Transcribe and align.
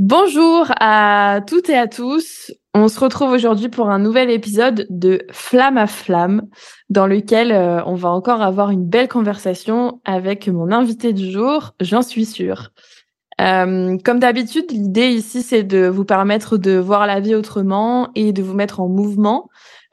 Bonjour 0.00 0.70
à 0.78 1.40
toutes 1.44 1.68
et 1.70 1.76
à 1.76 1.88
tous. 1.88 2.52
On 2.72 2.86
se 2.86 3.00
retrouve 3.00 3.32
aujourd'hui 3.32 3.68
pour 3.68 3.90
un 3.90 3.98
nouvel 3.98 4.30
épisode 4.30 4.86
de 4.90 5.26
Flamme 5.32 5.76
à 5.76 5.88
Flamme, 5.88 6.42
dans 6.88 7.08
lequel 7.08 7.50
euh, 7.50 7.82
on 7.84 7.96
va 7.96 8.10
encore 8.10 8.40
avoir 8.40 8.70
une 8.70 8.88
belle 8.88 9.08
conversation 9.08 10.00
avec 10.04 10.46
mon 10.46 10.70
invité 10.70 11.12
du 11.12 11.32
jour, 11.32 11.74
j'en 11.80 12.02
suis 12.02 12.26
sûre. 12.26 12.70
Euh, 13.40 13.98
comme 14.04 14.20
d'habitude, 14.20 14.70
l'idée 14.70 15.08
ici, 15.08 15.42
c'est 15.42 15.64
de 15.64 15.88
vous 15.88 16.04
permettre 16.04 16.58
de 16.58 16.78
voir 16.78 17.08
la 17.08 17.18
vie 17.18 17.34
autrement 17.34 18.10
et 18.14 18.32
de 18.32 18.40
vous 18.40 18.54
mettre 18.54 18.78
en 18.78 18.86
mouvement 18.86 19.48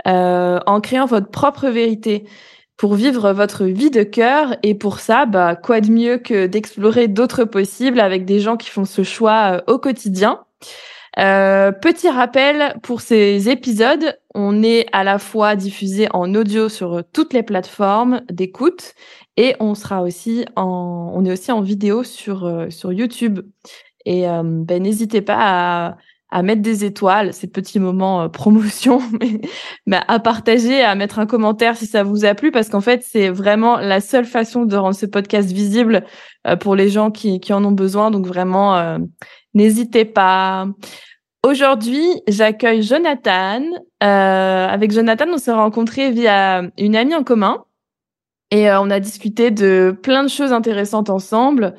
euh, 0.06 0.60
en 0.68 0.82
créant 0.82 1.08
votre 1.08 1.32
propre 1.32 1.70
vérité 1.70 2.28
pour 2.78 2.96
vivre 2.96 3.32
votre 3.32 3.66
vie 3.66 3.92
de 3.92 4.04
cœur. 4.04 4.56
Et 4.64 4.76
pour 4.76 5.00
ça, 5.00 5.26
bah, 5.26 5.56
quoi 5.56 5.82
de 5.82 5.92
mieux 5.92 6.18
que 6.18 6.48
d'explorer 6.48 7.08
d'autres 7.08 7.46
possibles 7.46 8.00
avec 8.00 8.26
des 8.26 8.40
gens 8.40 8.58
qui 8.58 8.70
font 8.70 8.86
ce 8.86 9.04
choix 9.04 9.58
euh, 9.58 9.74
au 9.74 9.80
quotidien. 9.80 10.42
Euh, 11.18 11.72
petit 11.72 12.10
rappel 12.10 12.78
pour 12.84 13.00
ces 13.00 13.50
épisodes, 13.50 14.18
on 14.34 14.64
est 14.64 14.86
à 14.92 15.06
la 15.06 15.18
fois 15.18 15.56
diffusé 15.56 16.08
en 16.12 16.36
audio 16.36 16.68
sur 16.68 17.04
toutes 17.14 17.32
les 17.32 17.44
plateformes 17.44 18.22
d'écoute 18.30 18.96
et 19.38 19.56
on 19.62 19.76
sera 19.76 20.02
aussi 20.02 20.46
en, 20.58 21.12
on 21.14 21.24
est 21.26 21.32
aussi 21.32 21.52
en 21.52 21.62
vidéo 21.62 22.04
sur 22.04 22.46
euh, 22.46 22.70
sur 22.70 22.92
YouTube. 22.92 23.40
Et 24.06 24.30
euh, 24.30 24.44
ben, 24.44 24.84
n'hésitez 24.84 25.22
pas 25.22 25.38
à, 25.40 25.98
à 26.30 26.42
mettre 26.42 26.62
des 26.62 26.84
étoiles, 26.84 27.34
ces 27.34 27.48
petits 27.48 27.80
moments 27.80 28.24
euh, 28.24 28.28
promotion, 28.28 29.02
mais, 29.86 30.00
à 30.08 30.20
partager, 30.20 30.84
à 30.84 30.96
mettre 30.96 31.20
un 31.20 31.26
commentaire 31.26 31.78
si 31.78 31.86
ça 31.86 32.04
vous 32.04 32.26
a 32.26 32.34
plu, 32.34 32.52
parce 32.52 32.70
qu'en 32.70 32.82
fait 32.82 33.04
c'est 33.08 33.30
vraiment 33.30 33.78
la 33.78 34.02
seule 34.02 34.26
façon 34.26 34.66
de 34.66 34.76
rendre 34.76 34.96
ce 34.96 35.06
podcast 35.06 35.52
visible 35.52 36.04
euh, 36.48 36.56
pour 36.56 36.76
les 36.76 36.90
gens 36.90 37.12
qui 37.12 37.42
en 37.52 37.64
ont 37.64 37.72
besoin. 37.72 38.12
Donc 38.12 38.26
vraiment, 38.26 38.76
euh, 38.76 38.98
n'hésitez 39.54 40.06
pas. 40.06 40.68
Aujourd'hui, 41.44 42.06
j'accueille 42.28 42.82
Jonathan. 42.82 43.62
Avec 44.00 44.92
Jonathan, 44.92 45.26
on 45.30 45.38
s'est 45.38 45.52
rencontrés 45.52 46.12
via 46.12 46.64
une 46.78 46.96
amie 46.96 47.16
en 47.16 47.24
commun 47.24 47.64
et 48.52 48.70
on 48.72 48.90
a 48.90 49.00
discuté 49.00 49.52
de 49.52 49.96
plein 50.02 50.24
de 50.24 50.30
choses 50.30 50.54
intéressantes 50.54 51.10
ensemble. 51.10 51.76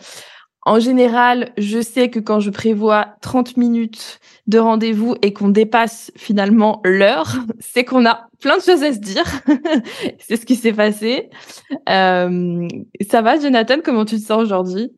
En 0.66 0.80
général, 0.80 1.52
je 1.56 1.80
sais 1.80 2.10
que 2.10 2.18
quand 2.18 2.40
je 2.40 2.50
prévois 2.50 3.14
30 3.22 3.56
minutes 3.56 4.18
de 4.48 4.58
rendez-vous 4.58 5.14
et 5.22 5.32
qu'on 5.32 5.48
dépasse 5.48 6.10
finalement 6.16 6.80
l'heure, 6.84 7.36
c'est 7.60 7.84
qu'on 7.84 8.04
a 8.04 8.28
plein 8.40 8.58
de 8.58 8.62
choses 8.62 8.82
à 8.82 8.92
se 8.92 8.98
dire. 8.98 9.24
c'est 10.18 10.36
ce 10.36 10.44
qui 10.44 10.56
s'est 10.56 10.72
passé. 10.72 11.30
Euh, 11.88 12.66
ça 13.08 13.22
va, 13.22 13.38
Jonathan 13.38 13.76
Comment 13.84 14.04
tu 14.04 14.16
te 14.16 14.22
sens 14.22 14.42
aujourd'hui? 14.42 14.90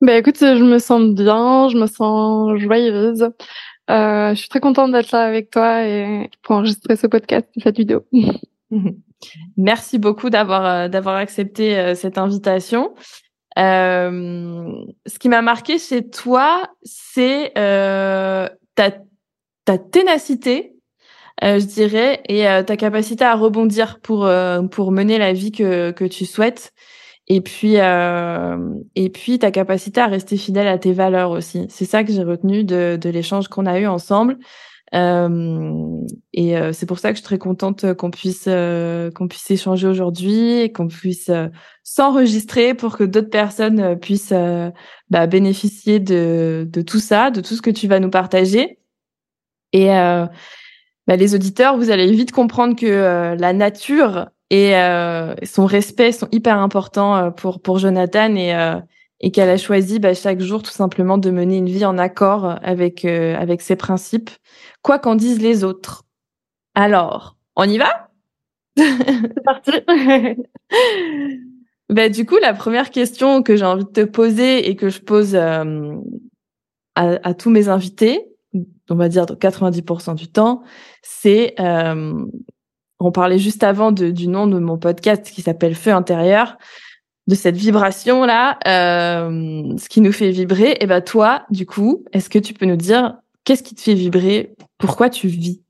Bah 0.00 0.16
écoute, 0.16 0.38
je 0.40 0.64
me 0.64 0.78
sens 0.78 1.14
bien, 1.14 1.68
je 1.68 1.76
me 1.76 1.86
sens 1.86 2.58
joyeuse. 2.58 3.28
Euh, 3.90 4.30
je 4.30 4.34
suis 4.34 4.48
très 4.48 4.60
contente 4.60 4.92
d'être 4.92 5.12
là 5.12 5.24
avec 5.24 5.50
toi 5.50 5.86
et 5.86 6.30
pour 6.42 6.56
enregistrer 6.56 6.96
ce 6.96 7.06
podcast, 7.06 7.46
cette 7.62 7.76
vidéo. 7.76 8.06
Merci 9.56 9.98
beaucoup 9.98 10.30
d'avoir 10.30 10.64
euh, 10.66 10.88
d'avoir 10.88 11.16
accepté 11.16 11.78
euh, 11.78 11.94
cette 11.94 12.18
invitation. 12.18 12.94
Euh, 13.58 14.72
ce 15.06 15.18
qui 15.18 15.28
m'a 15.28 15.42
marqué 15.42 15.78
chez 15.78 16.08
toi, 16.08 16.62
c'est 16.82 17.52
euh, 17.58 18.48
ta, 18.74 18.92
ta 19.64 19.78
ténacité, 19.78 20.74
euh, 21.44 21.58
je 21.58 21.66
dirais, 21.66 22.22
et 22.28 22.48
euh, 22.48 22.62
ta 22.62 22.76
capacité 22.76 23.24
à 23.24 23.34
rebondir 23.34 24.00
pour 24.00 24.26
euh, 24.26 24.62
pour 24.62 24.92
mener 24.92 25.18
la 25.18 25.32
vie 25.32 25.52
que 25.52 25.90
que 25.90 26.04
tu 26.04 26.24
souhaites. 26.24 26.72
Et 27.28 27.40
puis 27.40 27.76
et 27.76 29.10
puis 29.10 29.38
ta 29.38 29.50
capacité 29.52 30.00
à 30.00 30.06
rester 30.06 30.36
fidèle 30.36 30.66
à 30.68 30.76
tes 30.78 30.92
valeurs 30.92 31.30
aussi. 31.30 31.66
C'est 31.68 31.84
ça 31.84 32.04
que 32.04 32.12
j'ai 32.12 32.24
retenu 32.24 32.64
de 32.64 32.98
de 33.00 33.10
l'échange 33.10 33.48
qu'on 33.48 33.66
a 33.66 33.78
eu 33.78 33.86
ensemble. 33.86 34.38
Euh, 34.94 36.04
et 36.34 36.56
euh, 36.58 36.72
c'est 36.72 36.84
pour 36.84 36.98
ça 36.98 37.10
que 37.10 37.14
je 37.14 37.20
suis 37.20 37.24
très 37.24 37.38
contente 37.38 37.94
qu'on 37.94 38.10
puisse 38.10 38.44
euh, 38.46 39.10
qu'on 39.10 39.26
puisse 39.26 39.50
échanger 39.50 39.88
aujourd'hui 39.88 40.60
et 40.60 40.70
qu'on 40.70 40.88
puisse 40.88 41.30
euh, 41.30 41.48
s'enregistrer 41.82 42.74
pour 42.74 42.98
que 42.98 43.04
d'autres 43.04 43.30
personnes 43.30 43.80
euh, 43.80 43.94
puissent 43.96 44.34
bah, 45.10 45.26
bénéficier 45.26 45.98
de 45.98 46.68
de 46.70 46.82
tout 46.82 47.00
ça, 47.00 47.30
de 47.30 47.40
tout 47.40 47.54
ce 47.54 47.62
que 47.62 47.70
tu 47.70 47.88
vas 47.88 48.00
nous 48.00 48.10
partager. 48.10 48.78
Et 49.72 49.86
bah, 49.88 51.16
les 51.16 51.34
auditeurs, 51.34 51.78
vous 51.78 51.90
allez 51.90 52.10
vite 52.12 52.30
comprendre 52.30 52.76
que 52.76 53.34
la 53.38 53.52
nature 53.54 54.28
et 54.50 54.74
son 55.44 55.64
respect 55.64 56.12
sont 56.12 56.28
hyper 56.30 56.58
importants 56.58 57.32
pour 57.32 57.62
pour 57.62 57.78
Jonathan 57.78 58.34
et 58.36 58.52
et 59.22 59.30
qu'elle 59.30 59.48
a 59.48 59.56
choisi 59.56 59.98
bah, 59.98 60.14
chaque 60.14 60.40
jour 60.40 60.62
tout 60.62 60.72
simplement 60.72 61.16
de 61.16 61.30
mener 61.30 61.56
une 61.56 61.68
vie 61.68 61.84
en 61.84 61.96
accord 61.96 62.58
avec 62.62 63.04
avec 63.04 63.62
ses 63.62 63.76
principes 63.76 64.30
quoi 64.82 64.98
qu'en 64.98 65.14
disent 65.14 65.40
les 65.40 65.64
autres. 65.64 66.04
Alors, 66.74 67.36
on 67.56 67.64
y 67.64 67.78
va? 67.78 68.10
C'est 68.76 69.44
parti. 69.44 69.72
bah, 71.88 72.08
du 72.08 72.26
coup, 72.26 72.38
la 72.40 72.54
première 72.54 72.90
question 72.90 73.42
que 73.42 73.56
j'ai 73.56 73.64
envie 73.64 73.84
de 73.84 73.90
te 73.90 74.04
poser 74.04 74.68
et 74.68 74.76
que 74.76 74.88
je 74.88 75.00
pose 75.00 75.34
euh, 75.34 75.94
à, 76.94 77.28
à, 77.28 77.34
tous 77.34 77.50
mes 77.50 77.68
invités, 77.68 78.26
on 78.88 78.96
va 78.96 79.08
dire 79.08 79.24
90% 79.24 80.14
du 80.14 80.28
temps, 80.28 80.62
c'est, 81.02 81.54
euh, 81.60 82.24
on 82.98 83.12
parlait 83.12 83.38
juste 83.38 83.64
avant 83.64 83.92
de, 83.92 84.10
du 84.10 84.28
nom 84.28 84.46
de 84.46 84.58
mon 84.58 84.78
podcast 84.78 85.30
qui 85.30 85.42
s'appelle 85.42 85.74
Feu 85.74 85.92
intérieur, 85.92 86.56
de 87.28 87.34
cette 87.34 87.56
vibration 87.56 88.24
là, 88.24 88.58
euh, 88.66 89.76
ce 89.78 89.88
qui 89.88 90.00
nous 90.00 90.12
fait 90.12 90.30
vibrer. 90.30 90.76
Et 90.80 90.86
ben 90.86 91.00
toi, 91.00 91.44
du 91.50 91.66
coup, 91.66 92.04
est-ce 92.12 92.28
que 92.28 92.38
tu 92.38 92.54
peux 92.54 92.66
nous 92.66 92.76
dire 92.76 93.16
qu'est-ce 93.44 93.62
qui 93.62 93.74
te 93.74 93.80
fait 93.80 93.94
vibrer? 93.94 94.54
Pourquoi 94.78 95.10
tu 95.10 95.28
vis? 95.28 95.62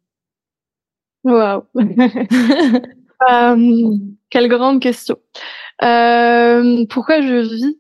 Waouh 1.25 1.62
euh, 3.31 3.96
Quelle 4.31 4.49
grande 4.49 4.81
question. 4.81 5.16
Euh, 5.82 6.84
pourquoi 6.88 7.20
je 7.20 7.54
vis? 7.54 7.78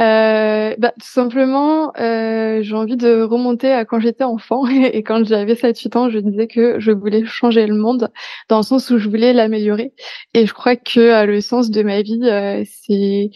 Euh, 0.00 0.74
bah, 0.78 0.92
Tout 1.00 1.08
simplement, 1.08 1.92
euh, 1.98 2.62
j'ai 2.62 2.74
envie 2.74 2.96
de 2.96 3.22
remonter 3.22 3.70
à 3.70 3.84
quand 3.84 4.00
j'étais 4.00 4.24
enfant 4.24 4.66
et 4.68 5.02
quand 5.02 5.24
j'avais 5.24 5.54
7-8 5.54 5.96
ans, 5.96 6.10
je 6.10 6.18
disais 6.18 6.46
que 6.48 6.80
je 6.80 6.90
voulais 6.90 7.24
changer 7.24 7.66
le 7.66 7.74
monde 7.74 8.10
dans 8.48 8.58
le 8.58 8.62
sens 8.62 8.90
où 8.90 8.98
je 8.98 9.08
voulais 9.08 9.32
l'améliorer. 9.32 9.92
Et 10.34 10.46
je 10.46 10.54
crois 10.54 10.76
que 10.76 11.26
le 11.26 11.40
sens 11.40 11.70
de 11.70 11.82
ma 11.82 12.02
vie, 12.02 12.20
c'est 12.64 13.30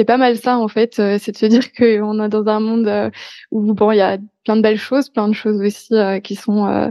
c'est 0.00 0.06
pas 0.06 0.16
mal 0.16 0.38
ça 0.38 0.56
en 0.56 0.68
fait, 0.68 0.94
c'est 0.94 1.32
de 1.32 1.36
se 1.36 1.44
dire 1.44 1.72
qu'on 1.74 2.24
est 2.24 2.28
dans 2.30 2.46
un 2.46 2.58
monde 2.58 3.10
où 3.50 3.74
bon 3.74 3.92
il 3.92 3.98
y 3.98 4.00
a 4.00 4.16
plein 4.46 4.56
de 4.56 4.62
belles 4.62 4.78
choses, 4.78 5.10
plein 5.10 5.28
de 5.28 5.34
choses 5.34 5.60
aussi 5.60 5.94
qui 6.24 6.36
sont 6.36 6.90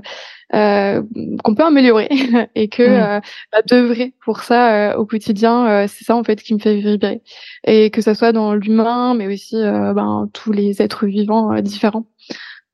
euh, 0.53 1.01
qu'on 1.44 1.56
peut 1.56 1.63
améliorer 1.63 2.07
et 2.56 2.67
que 2.67 2.83
mmh. 3.17 3.21
bah, 3.51 3.61
d'œuvrer 3.67 4.13
pour 4.23 4.41
ça 4.41 5.00
au 5.00 5.07
quotidien, 5.07 5.88
c'est 5.88 6.06
ça 6.06 6.15
en 6.15 6.23
fait 6.23 6.39
qui 6.39 6.53
me 6.53 6.59
fait 6.59 6.75
vibrer 6.75 7.23
et 7.65 7.89
que 7.89 8.01
ça 8.01 8.13
soit 8.13 8.31
dans 8.31 8.53
l'humain, 8.53 9.15
mais 9.15 9.25
aussi 9.25 9.55
ben, 9.55 10.29
tous 10.31 10.51
les 10.51 10.83
êtres 10.83 11.07
vivants 11.07 11.59
différents. 11.62 12.05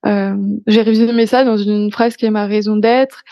J'ai 0.04 0.82
résumé 0.82 1.28
ça 1.28 1.46
dans 1.46 1.56
une 1.56 1.94
phrase 1.94 2.18
qui 2.18 2.26
est 2.26 2.30
ma 2.30 2.46
raison 2.46 2.76
d'être 2.76 3.24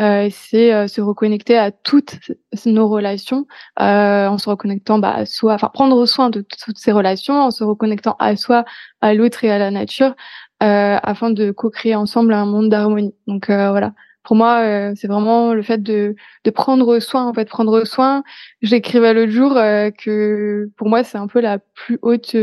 euh, 0.00 0.28
c'est 0.32 0.72
euh, 0.72 0.88
se 0.88 1.00
reconnecter 1.00 1.56
à 1.56 1.70
toutes 1.70 2.18
nos 2.66 2.88
relations 2.88 3.46
euh, 3.80 4.26
en 4.26 4.38
se 4.38 4.48
reconnectant 4.48 4.98
bah, 4.98 5.12
à 5.14 5.26
soi, 5.26 5.54
enfin 5.54 5.70
prendre 5.72 6.04
soin 6.06 6.30
de 6.30 6.40
toutes 6.64 6.78
ces 6.78 6.92
relations, 6.92 7.34
en 7.34 7.50
se 7.50 7.62
reconnectant 7.62 8.16
à 8.18 8.34
soi, 8.36 8.64
à 9.00 9.14
l'autre 9.14 9.44
et 9.44 9.50
à 9.50 9.58
la 9.58 9.70
nature, 9.70 10.14
afin 10.60 11.30
de 11.30 11.50
co-créer 11.50 11.94
ensemble 11.94 12.32
un 12.32 12.46
monde 12.46 12.68
d'harmonie. 12.70 13.14
Donc 13.26 13.46
voilà, 13.48 13.92
pour 14.22 14.36
moi, 14.36 14.92
c'est 14.94 15.08
vraiment 15.08 15.54
le 15.54 15.62
fait 15.62 15.82
de, 15.82 16.14
de 16.44 16.50
prendre 16.50 16.98
soin, 17.00 17.26
en 17.26 17.34
fait, 17.34 17.48
prendre 17.48 17.84
soin. 17.84 18.22
J'écrivais 18.62 19.12
l'autre 19.12 19.32
jour 19.32 19.54
que 19.54 20.70
pour 20.76 20.88
moi, 20.88 21.02
c'est 21.04 21.18
un 21.18 21.26
peu 21.26 21.40
la 21.40 21.58
plus 21.58 21.98
haute 22.02 22.36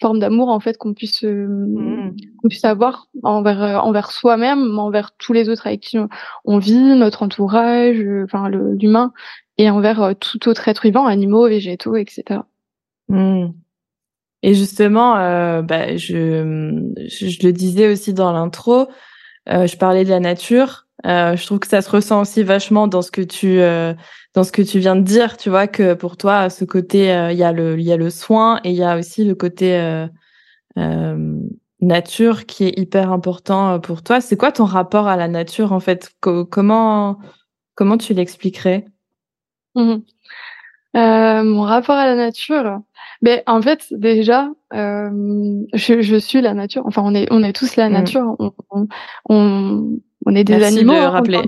forme 0.00 0.18
d'amour 0.18 0.48
en 0.48 0.60
fait 0.60 0.76
qu'on 0.76 0.92
puisse 0.92 1.22
mmh. 1.22 2.16
qu'on 2.38 2.48
puisse 2.48 2.64
avoir 2.64 3.08
envers 3.22 3.84
envers 3.84 4.10
soi-même, 4.10 4.78
envers 4.78 5.12
tous 5.16 5.32
les 5.32 5.48
autres 5.48 5.66
avec 5.66 5.80
qui 5.80 5.98
on, 6.44 6.58
vit, 6.58 6.96
notre 6.96 7.22
entourage, 7.22 8.04
enfin 8.24 8.48
l'humain 8.48 9.12
et 9.56 9.70
envers 9.70 10.14
tout 10.18 10.48
autre 10.48 10.68
être 10.68 10.82
vivant, 10.82 11.06
animaux, 11.06 11.48
végétaux, 11.48 11.96
etc. 11.96 12.40
Mmh. 13.08 13.46
Et 14.42 14.52
justement, 14.52 15.16
euh, 15.16 15.62
bah, 15.62 15.96
je, 15.96 16.92
je, 17.08 17.46
le 17.46 17.52
disais 17.52 17.90
aussi 17.90 18.12
dans 18.12 18.30
l'intro, 18.30 18.88
euh, 19.48 19.66
je 19.66 19.76
parlais 19.78 20.04
de 20.04 20.10
la 20.10 20.20
nature. 20.20 20.86
Euh, 21.06 21.34
je 21.34 21.46
trouve 21.46 21.60
que 21.60 21.66
ça 21.66 21.80
se 21.80 21.90
ressent 21.90 22.20
aussi 22.20 22.42
vachement 22.42 22.86
dans 22.86 23.00
ce 23.00 23.10
que 23.10 23.22
tu 23.22 23.60
euh, 23.60 23.94
dans 24.34 24.42
ce 24.42 24.50
que 24.50 24.62
tu 24.62 24.80
viens 24.80 24.96
de 24.96 25.02
dire, 25.02 25.36
tu 25.36 25.48
vois 25.48 25.68
que 25.68 25.94
pour 25.94 26.16
toi 26.16 26.50
ce 26.50 26.64
côté 26.64 27.12
euh, 27.12 27.32
il 27.32 27.38
y 27.38 27.44
a 27.44 27.52
le 27.52 27.78
il 27.78 27.84
y 27.84 27.92
a 27.92 27.96
le 27.96 28.10
soin 28.10 28.60
et 28.64 28.70
il 28.70 28.76
y 28.76 28.82
a 28.82 28.98
aussi 28.98 29.24
le 29.24 29.36
côté 29.36 29.78
euh, 29.78 30.06
euh, 30.76 31.38
nature 31.80 32.44
qui 32.44 32.64
est 32.64 32.78
hyper 32.78 33.12
important 33.12 33.78
pour 33.78 34.02
toi. 34.02 34.20
C'est 34.20 34.36
quoi 34.36 34.50
ton 34.50 34.64
rapport 34.64 35.06
à 35.06 35.16
la 35.16 35.28
nature 35.28 35.72
en 35.72 35.80
fait? 35.80 36.12
Comment 36.20 37.18
comment 37.76 37.96
tu 37.96 38.12
l'expliquerais? 38.12 38.86
Mmh 39.76 39.98
Mon 40.94 41.62
rapport 41.62 41.96
à 41.96 42.06
la 42.06 42.16
nature, 42.16 42.80
mais 43.22 43.44
ben, 43.46 43.54
en 43.54 43.62
fait 43.62 43.86
déjà 43.92 44.50
je, 44.72 46.00
je, 46.00 46.16
suis 46.16 46.40
la 46.40 46.54
nature. 46.54 46.82
Enfin 46.86 47.02
on 47.04 47.14
est 47.14 47.28
on 47.30 47.44
est 47.44 47.52
tous 47.52 47.76
la 47.76 47.88
mmh. 47.88 47.92
nature. 47.92 48.36
on, 48.40 48.88
on 49.28 50.00
on 50.26 50.34
est 50.34 50.44
des 50.44 50.62
animaux 50.62 50.92
de 50.92 50.98
hein, 50.98 51.10
rappeler. 51.10 51.42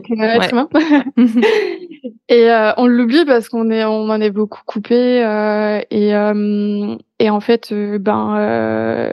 et 2.29 2.51
euh, 2.51 2.73
on 2.77 2.87
l'oublie 2.87 3.25
parce 3.25 3.49
qu'on 3.49 3.71
est 3.71 3.85
on 3.85 4.09
en 4.11 4.21
est 4.21 4.31
beaucoup 4.31 4.61
coupé 4.67 5.25
euh, 5.25 5.81
et 5.91 6.15
euh, 6.15 6.97
et 7.19 7.31
en 7.31 7.41
fait 7.41 7.73
ben 7.73 9.11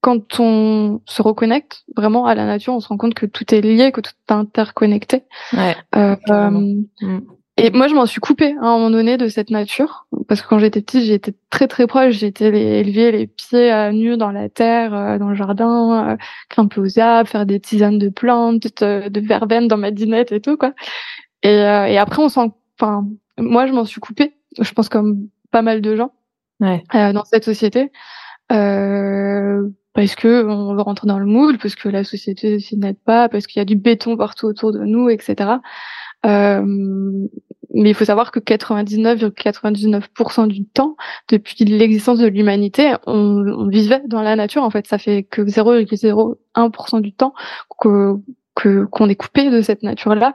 quand 0.00 0.38
on 0.38 1.00
se 1.06 1.22
reconnecte 1.22 1.84
vraiment 1.96 2.26
à 2.26 2.34
la 2.34 2.44
nature, 2.44 2.74
on 2.74 2.80
se 2.80 2.88
rend 2.88 2.98
compte 2.98 3.14
que 3.14 3.24
tout 3.24 3.54
est 3.54 3.62
lié, 3.62 3.90
que 3.90 4.02
tout 4.02 4.12
est 4.28 4.32
interconnecté. 4.32 5.24
Ouais, 5.54 5.74
et 7.56 7.70
moi, 7.70 7.86
je 7.86 7.94
m'en 7.94 8.06
suis 8.06 8.20
coupée 8.20 8.52
hein, 8.52 8.62
à 8.62 8.66
un 8.66 8.78
moment 8.78 8.90
donné 8.90 9.16
de 9.16 9.28
cette 9.28 9.50
nature, 9.50 10.06
parce 10.28 10.42
que 10.42 10.48
quand 10.48 10.58
j'étais 10.58 10.80
petite, 10.80 11.04
j'étais 11.04 11.34
très 11.50 11.68
très 11.68 11.86
proche. 11.86 12.14
J'étais 12.14 12.80
élevée 12.80 13.12
les 13.12 13.26
pieds 13.28 13.70
à 13.70 13.92
nus 13.92 14.16
dans 14.16 14.32
la 14.32 14.48
terre, 14.48 14.94
euh, 14.94 15.18
dans 15.18 15.28
le 15.28 15.34
jardin, 15.36 16.10
euh, 16.10 16.16
grimper 16.50 16.80
aux 16.80 16.98
arbres, 16.98 17.28
faire 17.28 17.46
des 17.46 17.60
tisanes 17.60 17.98
de 17.98 18.08
plantes, 18.08 18.62
de, 18.82 19.08
de 19.08 19.20
verveine 19.20 19.68
dans 19.68 19.76
ma 19.76 19.92
dinette 19.92 20.32
et 20.32 20.40
tout 20.40 20.56
quoi. 20.56 20.72
Et, 21.44 21.48
euh, 21.48 21.86
et 21.86 21.98
après, 21.98 22.22
on 22.22 22.28
s'en, 22.28 22.56
enfin, 22.80 23.06
moi, 23.38 23.66
je 23.66 23.72
m'en 23.72 23.84
suis 23.84 24.00
coupée. 24.00 24.34
Je 24.60 24.72
pense 24.72 24.88
comme 24.88 25.28
pas 25.50 25.62
mal 25.62 25.80
de 25.80 25.94
gens 25.94 26.12
ouais. 26.60 26.82
euh, 26.94 27.12
dans 27.12 27.24
cette 27.24 27.44
société, 27.44 27.92
euh, 28.52 29.68
parce 29.92 30.14
que 30.16 30.44
on 30.46 30.74
veut 30.74 30.82
rentrer 30.82 31.06
dans 31.06 31.18
le 31.18 31.26
moule, 31.26 31.58
parce 31.58 31.74
que 31.76 31.88
la 31.88 32.04
société 32.04 32.58
s'y 32.58 32.76
n'aide 32.76 32.98
pas, 32.98 33.28
parce 33.28 33.46
qu'il 33.46 33.60
y 33.60 33.62
a 33.62 33.64
du 33.64 33.76
béton 33.76 34.16
partout 34.16 34.46
autour 34.46 34.72
de 34.72 34.80
nous, 34.80 35.08
etc. 35.08 35.58
Euh, 36.24 37.28
mais 37.74 37.90
il 37.90 37.94
faut 37.94 38.04
savoir 38.04 38.30
que 38.30 38.38
99,99% 38.38 40.46
du 40.46 40.64
temps, 40.64 40.96
depuis 41.28 41.64
l'existence 41.64 42.20
de 42.20 42.28
l'humanité, 42.28 42.94
on, 43.06 43.44
on, 43.46 43.68
vivait 43.68 44.00
dans 44.06 44.22
la 44.22 44.36
nature. 44.36 44.62
En 44.62 44.70
fait, 44.70 44.86
ça 44.86 44.96
fait 44.96 45.24
que 45.24 45.42
0,01% 45.42 47.00
du 47.00 47.12
temps 47.12 47.34
que 47.78 48.14
qu'on 48.54 49.08
est 49.08 49.16
coupé 49.16 49.50
de 49.50 49.60
cette 49.62 49.82
nature-là. 49.82 50.34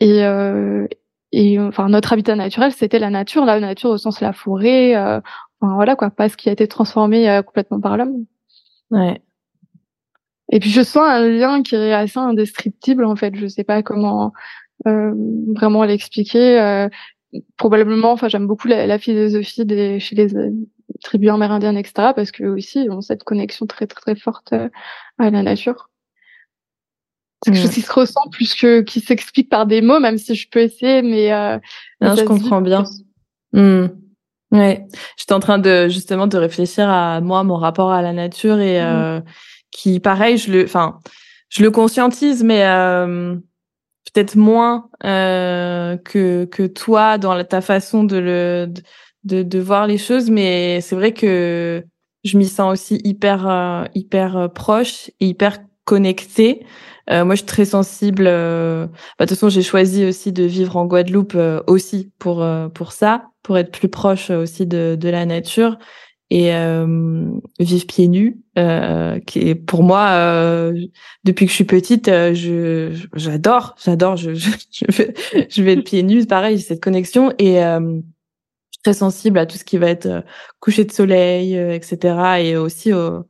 Et, 0.00 0.24
euh, 0.24 0.86
et 1.32 1.58
enfin, 1.58 1.88
notre 1.88 2.12
habitat 2.12 2.36
naturel, 2.36 2.72
c'était 2.72 2.98
la 2.98 3.10
nature. 3.10 3.44
La 3.44 3.60
nature 3.60 3.90
au 3.90 3.98
sens 3.98 4.20
la 4.20 4.32
forêt. 4.32 4.94
Euh, 4.94 5.20
enfin, 5.60 5.74
voilà 5.74 5.96
quoi, 5.96 6.10
pas 6.10 6.28
ce 6.28 6.36
qui 6.36 6.50
a 6.50 6.52
été 6.52 6.68
transformé 6.68 7.30
euh, 7.30 7.42
complètement 7.42 7.80
par 7.80 7.96
l'homme. 7.96 8.26
Ouais. 8.90 9.22
Et 10.52 10.60
puis 10.60 10.70
je 10.70 10.82
sens 10.82 11.02
un 11.02 11.26
lien 11.26 11.62
qui 11.62 11.74
est 11.74 11.94
assez 11.94 12.18
indescriptible 12.18 13.06
en 13.06 13.16
fait. 13.16 13.34
Je 13.34 13.46
sais 13.46 13.64
pas 13.64 13.82
comment 13.82 14.32
euh, 14.86 15.12
vraiment 15.54 15.84
l'expliquer. 15.84 16.60
Euh, 16.60 16.88
probablement, 17.56 18.12
enfin, 18.12 18.28
j'aime 18.28 18.46
beaucoup 18.46 18.68
la, 18.68 18.98
philosophie 18.98 19.64
des 19.64 20.00
chez 20.00 20.14
les 20.14 20.34
euh, 20.36 20.50
tribus 21.02 21.30
amérindiennes, 21.30 21.76
etc. 21.76 22.12
Parce 22.14 22.30
que 22.30 22.44
aussi, 22.44 22.84
ils 22.84 22.90
ont 22.90 23.00
cette 23.00 23.24
connexion 23.24 23.66
très 23.66 23.86
très, 23.86 24.14
très 24.14 24.20
forte 24.20 24.52
à 24.52 25.30
la 25.30 25.42
nature. 25.42 25.90
C'est 27.44 27.52
quelque 27.52 27.62
chose 27.62 27.74
qui 27.74 27.82
se 27.82 27.92
ressent 27.92 28.28
plus 28.30 28.54
que 28.54 28.80
qui 28.80 29.00
s'explique 29.00 29.50
par 29.50 29.66
des 29.66 29.82
mots, 29.82 30.00
même 30.00 30.16
si 30.16 30.34
je 30.34 30.48
peux 30.48 30.60
essayer, 30.60 31.02
mais. 31.02 31.32
Euh, 31.32 31.58
non, 32.00 32.16
je 32.16 32.24
comprends 32.24 32.62
bien. 32.62 32.84
Mmh. 33.52 33.86
Ouais, 34.52 34.86
j'étais 35.18 35.32
en 35.32 35.40
train 35.40 35.58
de 35.58 35.88
justement 35.88 36.26
de 36.26 36.38
réfléchir 36.38 36.88
à 36.88 37.20
moi, 37.20 37.44
mon 37.44 37.56
rapport 37.56 37.92
à 37.92 38.00
la 38.00 38.12
nature 38.12 38.60
et 38.60 38.80
mmh. 38.80 38.84
euh, 38.84 39.20
qui, 39.70 40.00
pareil, 40.00 40.38
je 40.38 40.52
le, 40.52 40.64
enfin, 40.64 41.00
je 41.50 41.62
le 41.62 41.70
conscientise, 41.70 42.42
mais 42.42 42.64
euh, 42.64 43.36
peut-être 44.12 44.36
moins 44.36 44.88
euh, 45.04 45.96
que 45.96 46.44
que 46.46 46.66
toi 46.66 47.18
dans 47.18 47.42
ta 47.44 47.60
façon 47.60 48.04
de 48.04 48.16
le 48.16 48.72
de, 49.24 49.42
de 49.42 49.58
voir 49.58 49.86
les 49.86 49.98
choses 49.98 50.30
mais 50.30 50.80
c'est 50.80 50.94
vrai 50.96 51.12
que 51.12 51.84
je 52.24 52.38
m'y 52.38 52.46
sens 52.46 52.72
aussi 52.72 53.00
hyper 53.04 53.48
euh, 53.48 53.84
hyper 53.94 54.36
euh, 54.36 54.48
proche 54.48 55.10
et 55.20 55.26
hyper 55.28 55.58
connectée. 55.84 56.64
Euh, 57.10 57.24
moi 57.24 57.34
je 57.34 57.40
suis 57.40 57.46
très 57.46 57.66
sensible 57.66 58.24
euh, 58.26 58.86
bah, 59.18 59.26
de 59.26 59.28
toute 59.28 59.36
façon 59.38 59.50
j'ai 59.50 59.62
choisi 59.62 60.06
aussi 60.06 60.32
de 60.32 60.44
vivre 60.44 60.76
en 60.76 60.86
Guadeloupe 60.86 61.36
aussi 61.66 62.10
pour 62.18 62.46
pour 62.74 62.92
ça 62.92 63.26
pour 63.42 63.58
être 63.58 63.70
plus 63.70 63.90
proche 63.90 64.30
aussi 64.30 64.66
de 64.66 64.96
de 64.98 65.08
la 65.10 65.26
nature 65.26 65.78
et 66.34 66.52
euh, 66.52 67.30
vivre 67.60 67.86
pieds 67.86 68.08
nus 68.08 68.40
euh, 68.58 69.20
qui 69.20 69.38
est 69.38 69.54
pour 69.54 69.84
moi 69.84 70.08
euh, 70.14 70.74
depuis 71.22 71.46
que 71.46 71.50
je 71.50 71.54
suis 71.54 71.64
petite 71.64 72.08
euh, 72.08 72.34
je 72.34 73.06
j'adore 73.14 73.76
j'adore 73.82 74.16
je, 74.16 74.34
je, 74.34 74.50
je, 74.72 74.84
vais 74.90 75.14
je 75.48 75.62
vais 75.62 75.74
être 75.74 75.84
pieds 75.84 76.02
nus 76.02 76.26
pareil 76.26 76.58
cette 76.58 76.82
connexion 76.82 77.32
et 77.38 77.62
euh, 77.62 77.78
je 77.78 78.72
suis 78.72 78.82
très 78.82 78.94
sensible 78.94 79.38
à 79.38 79.46
tout 79.46 79.56
ce 79.56 79.64
qui 79.64 79.78
va 79.78 79.88
être 79.88 80.06
euh, 80.06 80.22
coucher 80.58 80.84
de 80.84 80.90
soleil 80.90 81.56
etc 81.56 82.16
et 82.40 82.56
aussi 82.56 82.92
au 82.92 83.24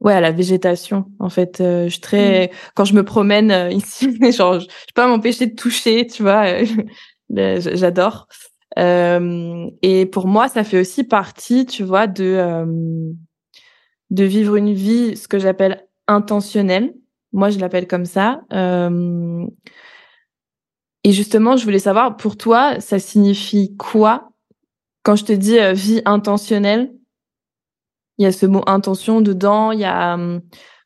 ouais 0.00 0.12
à 0.12 0.20
la 0.20 0.30
végétation 0.30 1.06
en 1.18 1.30
fait 1.30 1.56
je 1.60 1.88
suis 1.88 2.02
très 2.02 2.48
mmh. 2.48 2.50
quand 2.74 2.84
je 2.84 2.92
me 2.92 3.02
promène 3.02 3.72
ici 3.72 4.14
genre 4.30 4.60
je, 4.60 4.66
je 4.66 4.92
peux 4.94 5.00
pas 5.00 5.08
m'empêcher 5.08 5.46
de 5.46 5.54
toucher 5.54 6.06
tu 6.06 6.22
vois 6.22 6.44
j'adore 7.30 8.28
euh, 8.78 9.70
et 9.82 10.06
pour 10.06 10.26
moi, 10.26 10.48
ça 10.48 10.64
fait 10.64 10.80
aussi 10.80 11.04
partie, 11.04 11.66
tu 11.66 11.82
vois, 11.82 12.06
de 12.06 12.24
euh, 12.24 13.12
de 14.10 14.24
vivre 14.24 14.56
une 14.56 14.72
vie, 14.72 15.16
ce 15.16 15.28
que 15.28 15.38
j'appelle 15.38 15.86
intentionnelle. 16.06 16.94
Moi, 17.32 17.50
je 17.50 17.58
l'appelle 17.58 17.88
comme 17.88 18.04
ça. 18.04 18.42
Euh, 18.52 19.46
et 21.04 21.12
justement, 21.12 21.56
je 21.56 21.64
voulais 21.64 21.78
savoir, 21.78 22.16
pour 22.16 22.36
toi, 22.36 22.80
ça 22.80 22.98
signifie 22.98 23.76
quoi? 23.76 24.30
Quand 25.02 25.16
je 25.16 25.24
te 25.24 25.32
dis 25.32 25.58
vie 25.74 26.02
intentionnelle 26.04 26.92
Il 28.18 28.24
y 28.24 28.26
a 28.26 28.32
ce 28.32 28.46
mot 28.46 28.62
intention 28.66 29.20
dedans. 29.20 29.72
Il 29.72 29.80
y 29.80 29.84
a, 29.84 30.18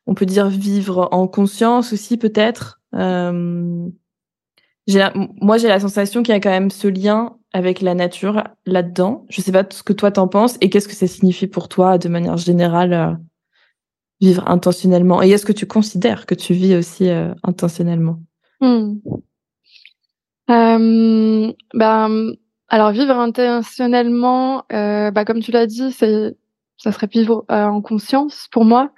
on 0.05 0.13
peut 0.13 0.25
dire 0.25 0.47
vivre 0.47 1.09
en 1.11 1.27
conscience 1.27 1.93
aussi, 1.93 2.17
peut-être. 2.17 2.81
Moi, 2.93 3.91
j'ai 5.57 5.67
la 5.67 5.79
sensation 5.79 6.23
qu'il 6.23 6.33
y 6.33 6.37
a 6.37 6.39
quand 6.39 6.49
même 6.49 6.71
ce 6.71 6.87
lien 6.87 7.37
avec 7.53 7.81
la 7.81 7.93
nature 7.93 8.43
là-dedans. 8.65 9.25
Je 9.29 9.41
sais 9.41 9.51
pas 9.51 9.65
ce 9.69 9.83
que 9.83 9.93
toi 9.93 10.11
t'en 10.11 10.27
penses 10.27 10.57
et 10.61 10.69
qu'est-ce 10.69 10.87
que 10.87 10.95
ça 10.95 11.07
signifie 11.07 11.47
pour 11.47 11.69
toi 11.69 11.97
de 11.97 12.09
manière 12.09 12.37
générale 12.37 12.93
euh, 12.93 13.13
vivre 14.19 14.47
intentionnellement? 14.47 15.21
Et 15.21 15.29
est-ce 15.29 15.45
que 15.45 15.51
tu 15.51 15.65
considères 15.65 16.25
que 16.25 16.35
tu 16.35 16.53
vis 16.53 16.75
aussi 16.75 17.09
euh, 17.09 17.33
intentionnellement? 17.43 18.19
Hmm. 18.59 18.99
euh, 20.51 21.51
ben, 21.73 22.33
alors 22.69 22.91
vivre 22.91 23.17
intentionnellement, 23.17 24.63
bah, 24.69 25.25
comme 25.25 25.41
tu 25.41 25.51
l'as 25.51 25.65
dit, 25.65 25.91
c'est 25.91 26.35
ça 26.81 26.91
serait 26.91 27.07
vivre 27.07 27.45
euh, 27.51 27.65
en 27.65 27.81
conscience 27.81 28.47
pour 28.51 28.65
moi. 28.65 28.89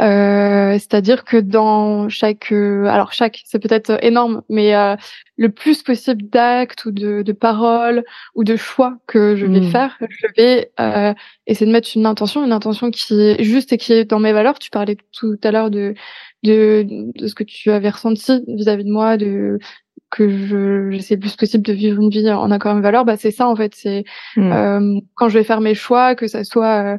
Euh, 0.00 0.72
c'est-à-dire 0.72 1.24
que 1.24 1.36
dans 1.36 2.08
chaque, 2.08 2.50
euh, 2.52 2.86
alors 2.86 3.12
chaque, 3.12 3.42
c'est 3.44 3.60
peut-être 3.60 3.96
énorme, 4.02 4.42
mais 4.48 4.74
euh, 4.74 4.96
le 5.36 5.50
plus 5.50 5.82
possible 5.82 6.28
d'actes 6.28 6.84
ou 6.84 6.90
de, 6.90 7.22
de, 7.22 7.32
paroles 7.32 8.04
ou 8.34 8.42
de 8.42 8.56
choix 8.56 8.98
que 9.06 9.36
je 9.36 9.46
vais 9.46 9.60
mmh. 9.60 9.70
faire, 9.70 9.96
je 10.08 10.26
vais 10.36 10.72
essayer 11.46 11.66
de 11.66 11.72
mettre 11.72 11.90
une 11.94 12.06
intention, 12.06 12.44
une 12.44 12.52
intention 12.52 12.90
qui 12.90 13.14
est 13.14 13.42
juste 13.42 13.72
et 13.72 13.78
qui 13.78 13.92
est 13.92 14.04
dans 14.04 14.18
mes 14.18 14.32
valeurs. 14.32 14.58
Tu 14.58 14.70
parlais 14.70 14.96
tout 15.12 15.38
à 15.44 15.50
l'heure 15.52 15.70
de, 15.70 15.94
de, 16.42 16.84
de 17.14 17.26
ce 17.28 17.34
que 17.34 17.44
tu 17.44 17.70
avais 17.70 17.90
ressenti 17.90 18.42
vis-à-vis 18.48 18.84
de 18.84 18.92
moi, 18.92 19.16
de 19.16 19.58
que 20.14 20.28
je 20.28 20.90
j'essaie 20.92 21.16
le 21.16 21.20
plus 21.20 21.34
possible 21.34 21.64
de 21.64 21.72
vivre 21.72 22.00
une 22.00 22.08
vie 22.08 22.30
en 22.30 22.52
accord 22.52 22.70
avec 22.70 22.82
mes 22.82 22.88
valeurs, 22.88 23.04
bah 23.04 23.16
c'est 23.16 23.32
ça 23.32 23.48
en 23.48 23.56
fait. 23.56 23.74
C'est 23.74 24.04
mmh. 24.36 24.52
euh, 24.52 25.00
quand 25.16 25.28
je 25.28 25.36
vais 25.36 25.42
faire 25.42 25.60
mes 25.60 25.74
choix, 25.74 26.14
que 26.14 26.28
ça 26.28 26.44
soit 26.44 26.94
euh, 26.94 26.98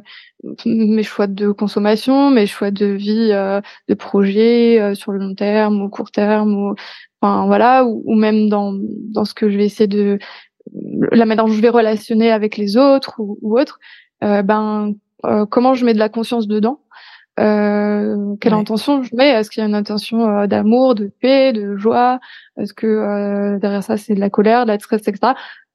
mes 0.66 1.02
choix 1.02 1.26
de 1.26 1.50
consommation, 1.50 2.30
mes 2.30 2.46
choix 2.46 2.70
de 2.70 2.84
vie, 2.84 3.30
euh, 3.32 3.62
de 3.88 3.94
projet 3.94 4.78
euh, 4.78 4.94
sur 4.94 5.12
le 5.12 5.18
long 5.18 5.34
terme 5.34 5.80
ou 5.80 5.88
court 5.88 6.10
terme, 6.10 6.52
ou 6.52 6.74
enfin 7.22 7.46
voilà, 7.46 7.86
ou, 7.86 8.14
même 8.14 8.50
dans 8.50 8.74
dans 9.14 9.24
ce 9.24 9.32
que 9.32 9.48
je 9.48 9.56
vais 9.56 9.64
essayer 9.64 9.88
de 9.88 10.18
la 11.10 11.24
manière 11.24 11.46
dont 11.46 11.52
je 11.52 11.60
vais 11.62 11.70
relationner 11.70 12.30
avec 12.30 12.58
les 12.58 12.76
autres 12.76 13.14
ou, 13.18 13.38
ou 13.40 13.58
autre. 13.58 13.78
ben 14.20 14.92
comment 15.50 15.74
je 15.74 15.86
mets 15.86 15.94
de 15.94 15.98
la 15.98 16.10
conscience 16.10 16.46
dedans 16.46 16.80
euh, 17.38 18.34
quelle 18.40 18.54
intention 18.54 19.02
je 19.02 19.14
mets? 19.14 19.28
Est-ce 19.30 19.50
qu'il 19.50 19.60
y 19.60 19.64
a 19.64 19.68
une 19.68 19.74
intention 19.74 20.28
euh, 20.28 20.46
d'amour, 20.46 20.94
de 20.94 21.06
paix, 21.20 21.52
de 21.52 21.76
joie? 21.76 22.20
Est-ce 22.58 22.72
que 22.74 22.86
euh, 22.86 23.58
derrière 23.58 23.82
ça 23.82 23.96
c'est 23.96 24.14
de 24.14 24.20
la 24.20 24.30
colère, 24.30 24.64
de 24.64 24.70
la 24.70 24.78
tristesse, 24.78 25.06
etc. 25.08 25.34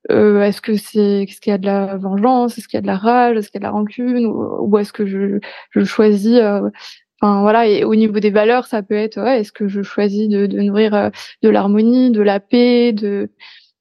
Euh, 0.10 0.42
est-ce 0.44 0.62
que 0.62 0.76
c'est 0.78 1.24
est-ce 1.24 1.40
qu'il 1.42 1.52
y 1.52 1.54
a 1.54 1.58
de 1.60 1.66
la 1.66 1.98
vengeance? 1.98 2.58
Est-ce 2.58 2.68
qu'il 2.68 2.78
y 2.78 2.80
a 2.80 2.82
de 2.82 2.88
la 2.88 2.98
rage? 2.98 3.38
Est-ce 3.38 3.52
qu'il 3.52 3.62
y 3.62 3.64
a 3.64 3.68
de 3.68 3.72
la 3.72 3.72
rancune? 3.72 4.26
Ou, 4.26 4.78
est-ce 4.80 4.94
que 4.94 5.06
je, 5.06 5.40
je 5.72 5.84
choisis 5.84 6.40
Enfin 7.22 7.42
voilà. 7.42 7.68
Et 7.68 7.84
au 7.84 7.96
niveau 7.96 8.20
des 8.20 8.32
valeurs, 8.32 8.66
ça 8.66 8.82
peut 8.82 8.96
être 8.96 9.22
ouais, 9.22 9.42
est-ce 9.42 9.52
que 9.52 9.68
je 9.68 9.84
choisis 9.84 10.28
de, 10.28 10.48
de 10.48 10.60
nourrir 10.62 11.12
de 11.44 11.50
l'harmonie, 11.50 12.12
de 12.12 12.22
la 12.22 12.40
paix, 12.40 12.94
de 12.94 13.30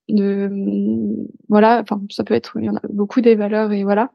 de 0.09 0.51
voilà. 1.49 1.81
Enfin 1.81 2.01
ça 2.11 2.25
peut 2.25 2.35
être 2.35 2.57
il 2.59 2.67
y 2.67 2.71
en 2.71 2.77
a 2.77 2.81
beaucoup 2.91 3.21
des 3.21 3.35
valeurs 3.35 3.73
et 3.73 3.85
voilà. 3.85 4.11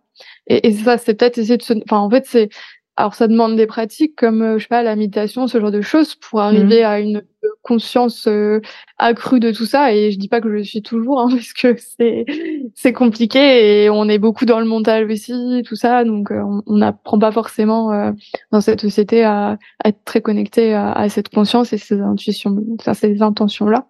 Et, 0.48 0.68
et 0.68 0.74
ça 0.74 0.98
c'est 0.98 1.16
peut-être 1.16 1.38
essayer 1.38 1.58
de 1.58 1.64
se. 1.64 1.74
Enfin 1.84 1.98
en 2.00 2.10
fait 2.10 2.26
c'est 2.28 2.50
alors 2.98 3.14
ça 3.14 3.28
demande 3.28 3.58
des 3.58 3.68
pratiques 3.68 4.16
comme 4.16 4.42
euh, 4.42 4.58
je 4.58 4.64
sais 4.64 4.70
pas 4.70 4.82
la 4.82 4.96
méditation, 4.96 5.48
ce 5.48 5.60
genre 5.60 5.72
de 5.72 5.82
choses 5.82 6.16
pour 6.16 6.40
arriver 6.40 6.82
mmh. 6.82 6.86
à 6.86 7.00
une 7.00 7.24
conscience 7.62 8.26
euh, 8.28 8.62
accrue 8.98 9.42
de 9.42 9.52
tout 9.52 9.66
ça. 9.66 9.94
Et 9.94 10.12
je 10.12 10.18
dis 10.18 10.30
pas 10.30 10.40
que 10.40 10.48
je 10.48 10.54
le 10.54 10.64
suis 10.64 10.82
toujours 10.82 11.20
hein, 11.20 11.28
parce 11.32 11.52
que 11.52 11.76
c'est 11.78 12.26
c'est 12.74 12.94
compliqué 12.94 13.84
et 13.84 13.90
on 13.90 14.08
est 14.08 14.18
beaucoup 14.18 14.46
dans 14.46 14.60
le 14.60 14.66
mental 14.66 15.12
aussi, 15.12 15.62
tout 15.66 15.76
ça. 15.76 16.06
Donc 16.06 16.32
euh, 16.32 16.42
on 16.68 16.78
n'apprend 16.78 17.20
pas 17.20 17.34
forcément 17.34 18.14
dans 18.52 18.62
cette 18.62 18.82
société 18.82 19.24
à, 19.24 19.58
à, 19.84 19.90
être 19.90 20.04
très 20.06 20.22
connecté 20.22 20.74
à, 20.74 20.94
à, 20.94 21.10
cette 21.10 21.30
conscience 21.30 21.74
et 21.74 21.78
ces 21.78 22.00
intuitions, 22.00 22.56
enfin, 22.80 22.94
ces 22.94 23.22
intentions 23.22 23.68
là. 23.68 23.88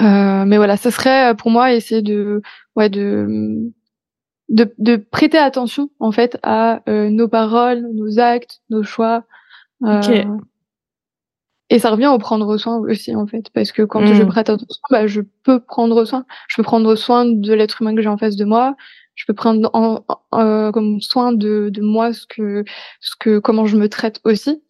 mais 0.00 0.56
voilà, 0.56 0.78
ce 0.78 0.88
serait 0.88 1.34
pour 1.36 1.50
moi 1.50 1.74
essayer 1.74 2.00
de 2.00 2.40
ouais 2.74 2.88
de 2.88 3.70
de, 4.50 4.72
de, 4.78 4.96
prêter 4.96 5.38
attention 5.38 5.90
en 6.00 6.12
fait 6.12 6.38
à 6.42 6.82
euh, 6.88 7.08
nos 7.08 7.28
paroles, 7.28 7.86
nos 7.94 8.18
actes, 8.18 8.60
nos 8.68 8.82
choix. 8.82 9.24
Euh, 9.84 10.24
Et 11.70 11.78
ça 11.78 11.90
revient 11.90 12.08
au 12.08 12.18
prendre 12.18 12.56
soin 12.56 12.78
aussi 12.78 13.14
en 13.14 13.26
fait, 13.26 13.48
parce 13.54 13.72
que 13.72 13.82
quand 13.82 14.04
je 14.04 14.22
mm. 14.22 14.26
prête 14.26 14.50
attention, 14.50 14.80
bah, 14.90 15.06
je 15.06 15.22
peux 15.44 15.60
prendre 15.60 16.04
soin. 16.04 16.26
Je 16.48 16.56
peux 16.56 16.62
prendre 16.62 16.94
soin 16.96 17.24
de 17.24 17.52
l'être 17.54 17.80
humain 17.80 17.94
que 17.94 18.02
j'ai 18.02 18.08
en 18.08 18.18
face 18.18 18.36
de 18.36 18.44
moi. 18.44 18.76
Je 19.14 19.24
peux 19.26 19.34
prendre 19.34 19.70
en, 19.72 20.04
euh, 20.34 20.72
comme 20.72 21.00
soin 21.00 21.32
de, 21.32 21.68
de 21.70 21.82
moi 21.82 22.12
ce 22.12 22.26
que, 22.26 22.64
ce 23.00 23.14
que, 23.18 23.38
comment 23.38 23.66
je 23.66 23.76
me 23.76 23.88
traite 23.88 24.20
aussi. 24.24 24.62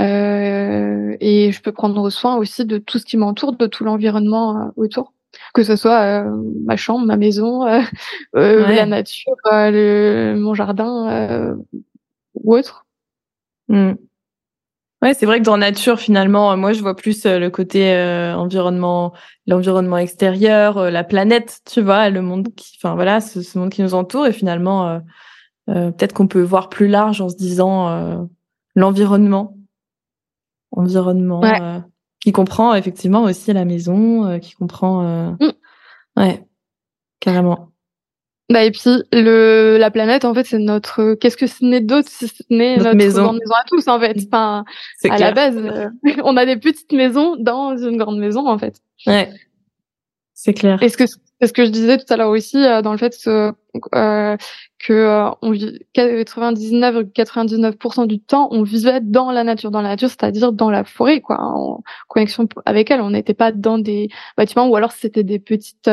Euh, 0.00 1.16
et 1.20 1.52
je 1.52 1.62
peux 1.62 1.72
prendre 1.72 2.10
soin 2.10 2.36
aussi 2.36 2.64
de 2.64 2.78
tout 2.78 2.98
ce 2.98 3.04
qui 3.04 3.16
m'entoure, 3.16 3.56
de 3.56 3.66
tout 3.66 3.84
l'environnement 3.84 4.58
euh, 4.58 4.70
autour 4.76 5.12
que 5.52 5.62
ce 5.62 5.76
soit 5.76 6.00
euh, 6.00 6.42
ma 6.64 6.76
chambre, 6.76 7.06
ma 7.06 7.16
maison, 7.16 7.66
euh, 7.66 7.80
euh, 8.36 8.66
la 8.66 8.86
nature, 8.86 9.34
le, 9.44 10.34
mon 10.36 10.54
jardin 10.54 11.56
ou 12.34 12.54
autre. 12.54 12.86
Mmh. 13.68 13.92
Ouais, 15.02 15.12
c'est 15.12 15.26
vrai 15.26 15.38
que 15.38 15.44
dans 15.44 15.58
nature, 15.58 16.00
finalement, 16.00 16.56
moi, 16.56 16.72
je 16.72 16.80
vois 16.80 16.96
plus 16.96 17.26
le 17.26 17.48
côté 17.50 17.94
environnement, 18.34 19.12
l'environnement 19.46 19.98
extérieur, 19.98 20.90
la 20.90 21.04
planète, 21.04 21.60
tu 21.70 21.82
vois, 21.82 22.08
le 22.08 22.22
monde 22.22 22.48
qui, 22.56 22.78
enfin 22.78 22.94
voilà, 22.94 23.20
ce, 23.20 23.42
ce, 23.42 23.58
monde 23.58 23.70
qui 23.70 23.82
nous 23.82 23.92
entoure, 23.92 24.26
et 24.26 24.32
finalement, 24.32 25.02
peut-être 25.66 26.14
qu'on 26.14 26.26
peut 26.26 26.42
voir 26.42 26.70
plus 26.70 26.88
large 26.88 27.20
en 27.20 27.28
se 27.28 27.36
disant 27.36 28.28
l'environnement, 28.74 29.58
environnement. 30.72 31.40
Ouais 31.40 31.82
qui 32.24 32.32
comprend 32.32 32.74
effectivement 32.74 33.24
aussi 33.24 33.52
la 33.52 33.66
maison, 33.66 34.26
euh, 34.26 34.38
qui 34.38 34.54
comprend. 34.54 35.04
Euh... 35.04 35.30
Mm. 35.40 35.52
Ouais, 36.16 36.42
carrément. 37.20 37.68
Bah 38.50 38.64
et 38.64 38.70
puis 38.70 38.82
le 39.12 39.76
la 39.78 39.90
planète 39.90 40.24
en 40.24 40.34
fait 40.34 40.44
c'est 40.44 40.58
notre 40.58 41.14
qu'est-ce 41.14 41.36
que 41.36 41.46
ce 41.46 41.64
n'est 41.64 41.80
d'autre 41.80 42.08
si 42.10 42.28
ce 42.28 42.42
n'est 42.50 42.76
notre, 42.76 42.94
maison. 42.94 43.22
grande 43.24 43.38
maison 43.38 43.54
à 43.54 43.64
tous 43.66 43.88
en 43.88 44.00
fait. 44.00 44.16
Enfin 44.26 44.64
à 45.08 45.18
la 45.18 45.32
base 45.32 45.56
euh, 45.56 45.88
on 46.24 46.36
a 46.36 46.44
des 46.46 46.56
petites 46.56 46.92
maisons 46.92 47.36
dans 47.36 47.76
une 47.76 47.96
grande 47.96 48.18
maison 48.18 48.46
en 48.46 48.58
fait. 48.58 48.80
Ouais. 49.06 49.30
C'est 50.34 50.52
clair. 50.54 50.82
Est-ce 50.82 50.96
que 50.96 51.04
c'est 51.40 51.48
ce 51.48 51.52
que 51.52 51.64
je 51.64 51.70
disais 51.70 51.98
tout 51.98 52.12
à 52.12 52.16
l'heure 52.16 52.30
aussi 52.30 52.64
euh, 52.64 52.82
dans 52.82 52.92
le 52.92 52.98
fait 52.98 53.14
euh, 53.26 53.52
que 54.78 54.92
euh, 54.92 55.30
on 55.42 55.50
vit 55.50 55.80
99,99% 55.96 58.06
du 58.06 58.20
temps 58.20 58.48
on 58.52 58.62
vivait 58.62 59.00
dans 59.00 59.32
la 59.32 59.44
nature, 59.44 59.70
dans 59.70 59.82
la 59.82 59.90
nature, 59.90 60.08
c'est-à-dire 60.08 60.52
dans 60.52 60.70
la 60.70 60.84
forêt, 60.84 61.20
quoi, 61.20 61.38
en 61.40 61.82
connexion 62.08 62.48
avec 62.66 62.90
elle. 62.90 63.00
On 63.00 63.10
n'était 63.10 63.34
pas 63.34 63.52
dans 63.52 63.78
des 63.78 64.08
bâtiments 64.36 64.68
ou 64.68 64.76
alors 64.76 64.92
c'était 64.92 65.24
des 65.24 65.38
petites 65.38 65.90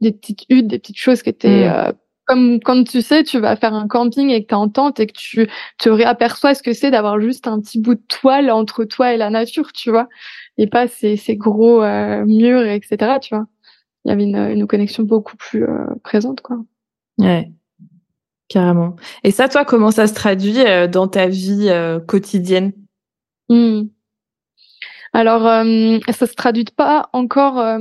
des 0.00 0.12
petites 0.12 0.44
huttes, 0.48 0.66
des 0.66 0.78
petites 0.78 0.98
choses 0.98 1.22
qui 1.22 1.30
étaient 1.30 1.68
mm. 1.68 1.92
comme 2.26 2.60
quand 2.60 2.82
tu 2.84 3.02
sais, 3.02 3.24
tu 3.24 3.38
vas 3.38 3.56
faire 3.56 3.74
un 3.74 3.86
camping 3.86 4.30
et 4.30 4.42
que 4.42 4.48
tu 4.48 4.54
es 4.54 4.56
en 4.56 4.68
tente 4.68 5.00
et 5.00 5.06
que 5.06 5.12
tu 5.12 5.48
te 5.78 5.90
réaperçois 5.90 6.54
ce 6.54 6.62
que 6.62 6.72
c'est 6.72 6.90
d'avoir 6.90 7.20
juste 7.20 7.46
un 7.46 7.60
petit 7.60 7.78
bout 7.78 7.94
de 7.94 8.02
toile 8.08 8.50
entre 8.50 8.84
toi 8.84 9.12
et 9.12 9.16
la 9.18 9.30
nature, 9.30 9.72
tu 9.72 9.90
vois, 9.90 10.08
et 10.56 10.66
pas 10.66 10.88
ces, 10.88 11.16
ces 11.16 11.36
gros 11.36 11.82
murs, 11.82 12.64
etc., 12.64 13.18
tu 13.20 13.34
vois 13.34 13.46
il 14.06 14.10
y 14.10 14.12
avait 14.12 14.22
une, 14.22 14.36
une 14.36 14.66
connexion 14.68 15.02
beaucoup 15.02 15.36
plus 15.36 15.64
euh, 15.64 15.84
présente, 16.04 16.40
quoi. 16.40 16.58
Ouais, 17.18 17.50
carrément. 18.48 18.94
Et 19.24 19.32
ça, 19.32 19.48
toi, 19.48 19.64
comment 19.64 19.90
ça 19.90 20.06
se 20.06 20.14
traduit 20.14 20.60
euh, 20.60 20.86
dans 20.86 21.08
ta 21.08 21.26
vie 21.26 21.66
euh, 21.70 21.98
quotidienne? 21.98 22.72
Mmh. 23.48 23.82
Alors, 25.12 25.42
ça 25.42 26.26
se 26.26 26.34
traduit 26.34 26.64
pas 26.64 27.08
encore. 27.12 27.78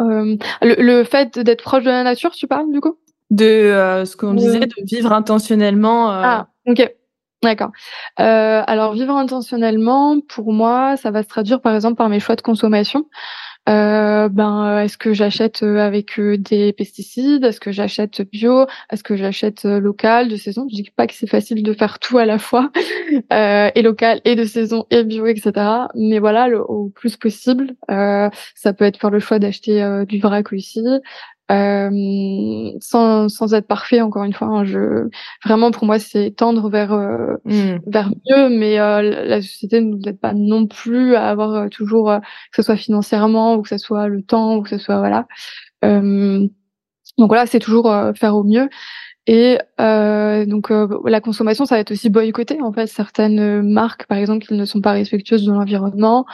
Le, 0.00 0.36
le, 0.60 1.04
fait 1.04 1.38
d'être 1.38 1.62
proche 1.62 1.84
de 1.84 1.90
la 1.90 2.02
nature, 2.02 2.32
tu 2.32 2.46
parles 2.46 2.72
du 2.72 2.80
coup? 2.80 2.98
De 3.30 4.02
ce 4.06 4.16
qu'on 4.16 4.34
disait, 4.34 4.60
de 4.60 4.74
vivre 4.84 5.12
intentionnellement. 5.12 6.10
Ah, 6.10 6.48
ok. 6.66 6.90
D'accord. 7.42 7.70
Euh, 8.18 8.62
alors 8.66 8.94
vivre 8.94 9.14
intentionnellement, 9.14 10.20
pour 10.20 10.52
moi, 10.52 10.96
ça 10.96 11.10
va 11.10 11.22
se 11.22 11.28
traduire 11.28 11.60
par 11.60 11.74
exemple 11.74 11.96
par 11.96 12.08
mes 12.08 12.18
choix 12.18 12.34
de 12.34 12.40
consommation. 12.40 13.08
Euh, 13.68 14.28
ben, 14.28 14.80
est-ce 14.80 14.96
que 14.96 15.12
j'achète 15.12 15.62
euh, 15.64 15.78
avec 15.78 16.20
euh, 16.20 16.38
des 16.38 16.72
pesticides? 16.72 17.44
Est-ce 17.44 17.58
que 17.58 17.72
j'achète 17.72 18.22
bio? 18.22 18.66
Est-ce 18.90 19.02
que 19.02 19.16
j'achète 19.16 19.64
local, 19.64 20.28
de 20.28 20.36
saison? 20.36 20.66
Je 20.70 20.76
dis 20.76 20.90
pas 20.94 21.06
que 21.06 21.14
c'est 21.14 21.26
facile 21.26 21.62
de 21.62 21.72
faire 21.72 21.98
tout 21.98 22.18
à 22.18 22.26
la 22.26 22.38
fois, 22.38 22.70
euh, 23.32 23.70
et 23.74 23.82
local, 23.82 24.20
et 24.24 24.36
de 24.36 24.44
saison, 24.44 24.86
et 24.90 25.02
bio, 25.04 25.26
etc. 25.26 25.52
Mais 25.94 26.20
voilà, 26.20 26.48
le, 26.48 26.60
au 26.62 26.90
plus 26.90 27.16
possible. 27.16 27.74
Euh, 27.90 28.30
ça 28.54 28.72
peut 28.72 28.84
être 28.84 28.98
faire 28.98 29.10
le 29.10 29.18
choix 29.18 29.38
d'acheter 29.38 30.04
du 30.06 30.20
vrac 30.20 30.52
aussi, 30.52 30.82
euh, 31.50 32.70
sans, 32.80 33.28
sans 33.28 33.54
être 33.54 33.68
parfait 33.68 34.00
encore 34.00 34.24
une 34.24 34.32
fois 34.32 34.48
hein, 34.48 34.64
je 34.64 35.08
vraiment 35.44 35.70
pour 35.70 35.84
moi 35.84 36.00
c'est 36.00 36.32
tendre 36.32 36.68
vers 36.68 36.92
euh, 36.92 37.34
mmh. 37.44 37.76
vers 37.86 38.08
mieux 38.08 38.48
mais 38.48 38.80
euh, 38.80 39.24
la 39.24 39.40
société 39.40 39.80
ne 39.80 39.90
nous 39.94 40.02
aide 40.06 40.18
pas 40.18 40.32
non 40.34 40.66
plus 40.66 41.14
à 41.14 41.28
avoir 41.28 41.54
euh, 41.54 41.68
toujours 41.68 42.12
que 42.50 42.56
ce 42.56 42.62
soit 42.62 42.76
financièrement 42.76 43.54
ou 43.54 43.62
que 43.62 43.68
ce 43.68 43.78
soit 43.78 44.08
le 44.08 44.22
temps 44.22 44.56
ou 44.56 44.62
que 44.62 44.70
ce 44.70 44.78
soit 44.78 44.98
voilà 44.98 45.26
donc 45.82 47.28
voilà 47.28 47.46
c'est 47.46 47.60
toujours 47.60 47.94
faire 48.16 48.34
au 48.34 48.42
mieux 48.42 48.68
Et 49.26 49.58
euh, 49.80 50.46
donc 50.46 50.70
euh, 50.70 50.86
la 51.04 51.20
consommation, 51.20 51.66
ça 51.66 51.74
va 51.74 51.80
être 51.80 51.90
aussi 51.90 52.10
boycotté 52.10 52.62
en 52.62 52.72
fait. 52.72 52.86
Certaines 52.86 53.62
marques, 53.62 54.06
par 54.06 54.18
exemple, 54.18 54.46
qui 54.46 54.54
ne 54.54 54.64
sont 54.64 54.80
pas 54.80 54.92
respectueuses 54.92 55.44
de 55.44 55.52
l'environnement, 55.52 56.26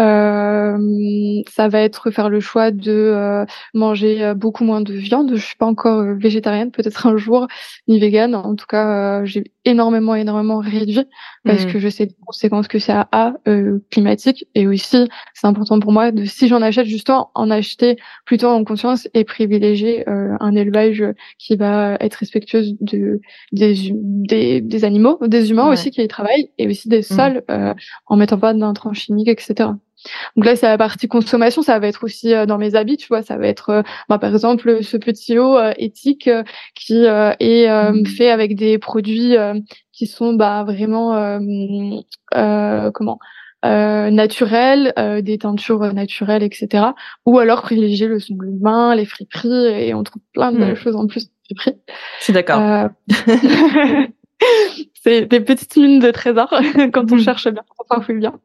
euh, 0.00 1.42
ça 1.48 1.68
va 1.68 1.80
être 1.80 2.10
faire 2.10 2.28
le 2.28 2.40
choix 2.40 2.72
de 2.72 2.90
euh, 2.90 3.46
manger 3.74 4.24
euh, 4.24 4.34
beaucoup 4.34 4.64
moins 4.64 4.80
de 4.80 4.92
viande. 4.92 5.30
Je 5.36 5.44
suis 5.44 5.56
pas 5.56 5.66
encore 5.66 6.02
végétarienne, 6.16 6.72
peut-être 6.72 7.06
un 7.06 7.16
jour, 7.16 7.46
ni 7.86 8.00
végane. 8.00 8.34
En 8.34 8.56
tout 8.56 8.66
cas, 8.66 9.24
j'ai 9.24 9.44
énormément, 9.64 10.14
énormément 10.14 10.58
réduit 10.58 11.06
parce 11.44 11.64
mmh. 11.64 11.72
que 11.72 11.78
je 11.78 11.88
sais 11.88 12.04
les 12.06 12.16
conséquences 12.26 12.68
que 12.68 12.78
ça 12.78 13.08
a 13.12 13.34
euh, 13.46 13.78
climatiques. 13.90 14.46
Et 14.54 14.66
aussi, 14.66 15.06
c'est 15.34 15.46
important 15.46 15.78
pour 15.78 15.92
moi 15.92 16.10
de, 16.10 16.24
si 16.24 16.48
j'en 16.48 16.60
achète, 16.60 16.86
justement, 16.86 17.30
en 17.34 17.50
acheter 17.50 17.96
plutôt 18.26 18.48
en 18.48 18.64
conscience 18.64 19.08
et 19.14 19.24
privilégier 19.24 20.04
un 20.06 20.54
élevage 20.54 21.04
qui 21.38 21.56
va 21.56 21.96
être 22.00 22.14
respectueux 22.16 22.33
de, 22.40 23.20
des, 23.52 23.92
des, 23.92 24.60
des 24.60 24.84
animaux, 24.84 25.18
des 25.26 25.50
humains 25.50 25.70
aussi 25.70 25.90
qui 25.90 26.02
y 26.02 26.08
travaillent, 26.08 26.50
et 26.58 26.66
aussi 26.68 26.88
des 26.88 27.00
mmh. 27.00 27.02
sols, 27.02 27.42
en 28.06 28.16
mettant 28.16 28.38
pas 28.38 28.54
d'intrants 28.54 28.92
chimiques, 28.92 29.28
etc. 29.28 29.70
Donc 30.36 30.44
là, 30.44 30.56
c'est 30.56 30.66
la 30.66 30.78
partie 30.78 31.08
consommation. 31.08 31.62
Ça 31.62 31.78
va 31.78 31.86
être 31.86 32.04
aussi 32.04 32.32
euh, 32.32 32.46
dans 32.46 32.58
mes 32.58 32.74
habits, 32.74 32.96
tu 32.96 33.08
vois. 33.08 33.22
Ça 33.22 33.36
va 33.36 33.46
être, 33.46 33.70
euh, 33.70 33.82
bah, 34.08 34.18
par 34.18 34.32
exemple, 34.32 34.82
ce 34.82 34.96
petit 34.96 35.38
haut 35.38 35.56
euh, 35.56 35.72
éthique 35.78 36.30
qui 36.74 37.04
est 37.04 37.92
mmh. 37.92 38.06
fait 38.06 38.30
avec 38.30 38.56
des 38.56 38.78
produits 38.78 39.34
qui 39.92 40.06
sont 40.06 40.34
bah, 40.34 40.64
vraiment 40.64 41.38
comment 42.92 43.18
naturels, 43.62 44.92
des 45.22 45.38
teintures 45.38 45.92
naturelles, 45.92 46.42
etc. 46.42 46.86
Ou 47.26 47.38
alors 47.38 47.62
privilégier 47.62 48.08
le 48.08 48.18
son 48.18 48.34
de 48.34 48.62
main, 48.62 48.94
les 48.94 49.06
friperies, 49.06 49.66
et 49.66 49.94
on 49.94 50.02
trouve 50.02 50.22
plein 50.32 50.52
de 50.52 50.72
mmh. 50.72 50.74
choses 50.74 50.96
en 50.96 51.06
plus 51.06 51.30
de 51.50 51.60
friperies. 51.60 51.80
Je 52.18 52.24
suis 52.24 52.32
d'accord. 52.32 52.88
c'est 55.02 55.26
des 55.26 55.40
petites 55.40 55.76
mines 55.76 56.00
de 56.00 56.10
trésors 56.10 56.54
quand 56.92 57.12
on 57.12 57.16
mmh. 57.16 57.20
cherche 57.20 57.48
bien, 57.48 57.62
quand 57.76 57.98
on 57.98 58.00
fouille 58.00 58.18
bien. 58.18 58.40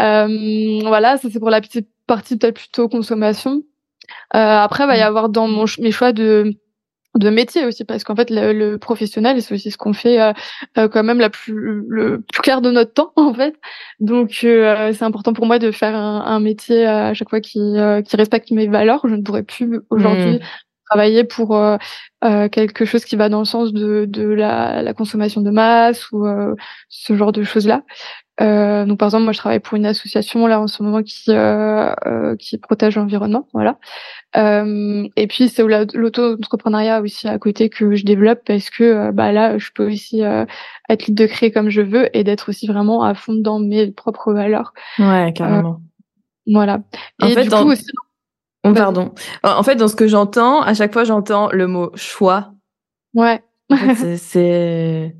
Euh, 0.00 0.80
voilà, 0.82 1.18
ça 1.18 1.28
c'est 1.30 1.38
pour 1.38 1.50
la 1.50 1.60
petite 1.60 1.88
partie 2.06 2.36
peut-être 2.36 2.58
plutôt 2.58 2.88
consommation. 2.88 3.62
Euh, 4.34 4.38
après, 4.38 4.84
il 4.84 4.86
va 4.86 4.96
y 4.96 5.00
mm. 5.00 5.04
avoir 5.04 5.28
dans 5.28 5.48
mon, 5.48 5.64
mes 5.78 5.92
choix 5.92 6.12
de 6.12 6.54
de 7.14 7.28
métier 7.28 7.66
aussi 7.66 7.84
parce 7.84 8.04
qu'en 8.04 8.16
fait 8.16 8.30
le, 8.30 8.52
le 8.52 8.78
professionnel 8.78 9.42
c'est 9.42 9.54
aussi 9.54 9.70
ce 9.70 9.76
qu'on 9.76 9.92
fait 9.92 10.18
euh, 10.18 10.32
euh, 10.78 10.88
quand 10.88 11.02
même 11.02 11.20
la 11.20 11.28
plus 11.28 11.84
le 11.86 12.22
plus 12.22 12.40
clair 12.40 12.62
de 12.62 12.70
notre 12.70 12.94
temps 12.94 13.12
en 13.16 13.34
fait 13.34 13.54
donc 14.00 14.40
euh, 14.44 14.92
c'est 14.94 15.04
important 15.04 15.34
pour 15.34 15.44
moi 15.44 15.58
de 15.58 15.70
faire 15.72 15.94
un, 15.94 16.22
un 16.24 16.40
métier 16.40 16.86
à 16.86 17.12
chaque 17.12 17.28
fois 17.28 17.40
qui 17.40 17.58
qui 18.06 18.16
respecte 18.16 18.50
mes 18.50 18.66
valeurs 18.66 19.02
je 19.04 19.14
ne 19.14 19.22
pourrais 19.22 19.42
plus 19.42 19.80
aujourd'hui 19.90 20.36
mm. 20.36 20.40
Travailler 20.92 21.24
pour 21.24 21.58
quelque 22.20 22.84
chose 22.84 23.04
qui 23.04 23.16
va 23.16 23.28
dans 23.28 23.40
le 23.40 23.44
sens 23.44 23.72
de 23.72 24.04
de 24.06 24.24
la, 24.24 24.82
la 24.82 24.94
consommation 24.94 25.40
de 25.40 25.50
masse 25.50 26.10
ou 26.12 26.26
ce 26.88 27.16
genre 27.16 27.32
de 27.32 27.42
choses 27.42 27.66
là 27.66 27.82
euh, 28.40 28.86
donc 28.86 28.98
par 28.98 29.08
exemple, 29.08 29.24
moi 29.24 29.32
je 29.32 29.38
travaille 29.38 29.60
pour 29.60 29.76
une 29.76 29.84
association 29.84 30.46
là 30.46 30.60
en 30.60 30.66
ce 30.66 30.82
moment 30.82 31.02
qui 31.02 31.30
euh, 31.30 31.92
euh, 32.06 32.34
qui 32.36 32.56
protège 32.56 32.96
l'environnement, 32.96 33.46
voilà. 33.52 33.78
Euh, 34.36 35.06
et 35.16 35.26
puis 35.26 35.48
c'est 35.48 35.62
l'auto-entrepreneuriat 35.62 37.02
aussi 37.02 37.28
à 37.28 37.38
côté 37.38 37.68
que 37.68 37.94
je 37.94 38.04
développe 38.04 38.40
parce 38.46 38.70
que 38.70 38.84
euh, 38.84 39.12
bah 39.12 39.32
là 39.32 39.58
je 39.58 39.68
peux 39.74 39.86
aussi 39.86 40.24
euh, 40.24 40.46
être 40.88 41.06
libre 41.06 41.20
de 41.20 41.26
créer 41.26 41.52
comme 41.52 41.68
je 41.68 41.82
veux 41.82 42.16
et 42.16 42.24
d'être 42.24 42.48
aussi 42.48 42.66
vraiment 42.66 43.02
à 43.02 43.14
fond 43.14 43.34
dans 43.34 43.58
mes 43.58 43.90
propres 43.90 44.32
valeurs. 44.32 44.72
Ouais, 44.98 45.32
carrément. 45.36 45.80
voilà. 46.46 46.80
En 47.20 47.26
et 47.28 47.34
fait, 47.34 47.44
du 47.44 47.50
coup 47.50 47.70
aussi. 47.70 47.84
Oh, 48.64 48.72
pardon. 48.72 49.12
En 49.42 49.62
fait, 49.62 49.74
dans 49.76 49.88
ce 49.88 49.96
que 49.96 50.06
j'entends, 50.06 50.62
à 50.62 50.74
chaque 50.74 50.92
fois 50.92 51.04
j'entends 51.04 51.50
le 51.50 51.66
mot 51.66 51.90
choix. 51.96 52.52
Ouais. 53.14 53.42
c'est 54.16 55.16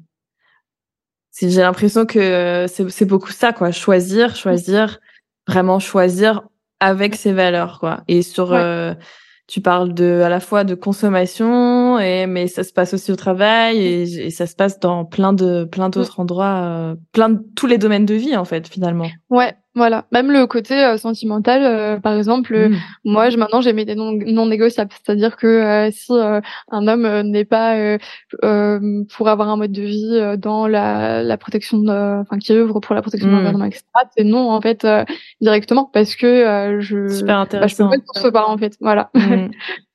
j'ai 1.41 1.63
l'impression 1.63 2.07
que 2.07 2.67
c'est 2.69 3.05
beaucoup 3.05 3.33
ça, 3.33 3.53
quoi. 3.53 3.71
Choisir, 3.71 4.37
choisir, 4.37 5.01
vraiment 5.47 5.79
choisir 5.79 6.43
avec 6.81 7.15
ses 7.15 7.33
valeurs, 7.33 7.79
quoi. 7.81 8.03
Et 8.09 8.23
sur, 8.23 8.53
euh, 8.53 8.95
tu 9.47 9.61
parles 9.61 9.95
de 9.95 10.21
à 10.25 10.29
la 10.29 10.41
fois 10.41 10.65
de 10.65 10.75
consommation, 10.75 11.47
et 12.03 12.27
mais 12.27 12.47
ça 12.47 12.65
se 12.65 12.73
passe 12.73 12.95
aussi 12.95 13.13
au 13.13 13.17
travail 13.17 13.79
et, 13.79 14.27
et 14.27 14.31
ça 14.31 14.47
se 14.47 14.55
passe 14.55 14.79
dans 14.81 15.05
plein 15.05 15.33
de 15.33 15.65
plein 15.65 15.89
d'autres 15.89 16.21
endroits, 16.21 16.63
euh, 16.63 16.95
plein 17.13 17.31
de 17.31 17.41
tous 17.57 17.67
les 17.67 17.79
domaines 17.79 18.07
de 18.07 18.15
vie 18.15 18.37
en 18.37 18.45
fait 18.45 18.69
finalement. 18.69 19.09
Ouais, 19.31 19.55
voilà, 19.75 20.05
même 20.13 20.31
le 20.31 20.47
côté 20.47 20.85
euh, 20.85 20.99
sentimental, 20.99 21.65
euh, 21.65 21.99
par 21.99 22.15
exemple, 22.15 22.69
mmh. 22.69 22.77
moi, 23.05 23.31
je, 23.31 23.39
maintenant, 23.39 23.63
j'ai 23.63 23.73
mis 23.73 23.87
des 23.87 23.95
non, 23.95 24.13
non 24.13 24.47
négociables, 24.47 24.91
c'est-à-dire 24.93 25.37
que 25.37 25.89
si 25.93 26.13
un 26.13 26.89
homme 26.89 27.23
n'est 27.23 27.47
pas 27.47 27.97
pour 28.41 29.29
avoir 29.29 29.49
un 29.49 29.57
mode 29.57 29.73
de 29.73 29.83
vie 29.83 30.37
dans 30.39 30.67
la, 30.67 31.23
la 31.23 31.37
protection, 31.39 31.83
enfin, 31.89 32.39
qui 32.39 32.53
œuvre 32.53 32.81
pour 32.81 32.95
la 32.95 33.03
protection 33.03 33.29
de 33.29 33.33
mmh. 33.33 33.37
l'environnement, 33.37 33.65
etc., 33.67 33.85
c'est 34.17 34.25
non 34.25 34.51
en 34.51 34.61
fait 34.61 34.87
directement 35.41 35.91
parce 35.93 36.17
que 36.17 36.79
je, 36.81 37.09
Super 37.09 37.39
intéressant. 37.39 37.89
Bah, 37.89 37.97
je 37.97 38.23
peux 38.23 38.33
pas 38.33 38.41
être 38.41 38.51
en 38.51 38.59
fait, 38.59 38.77
voilà. 38.81 39.11
Mmh. 39.15 39.49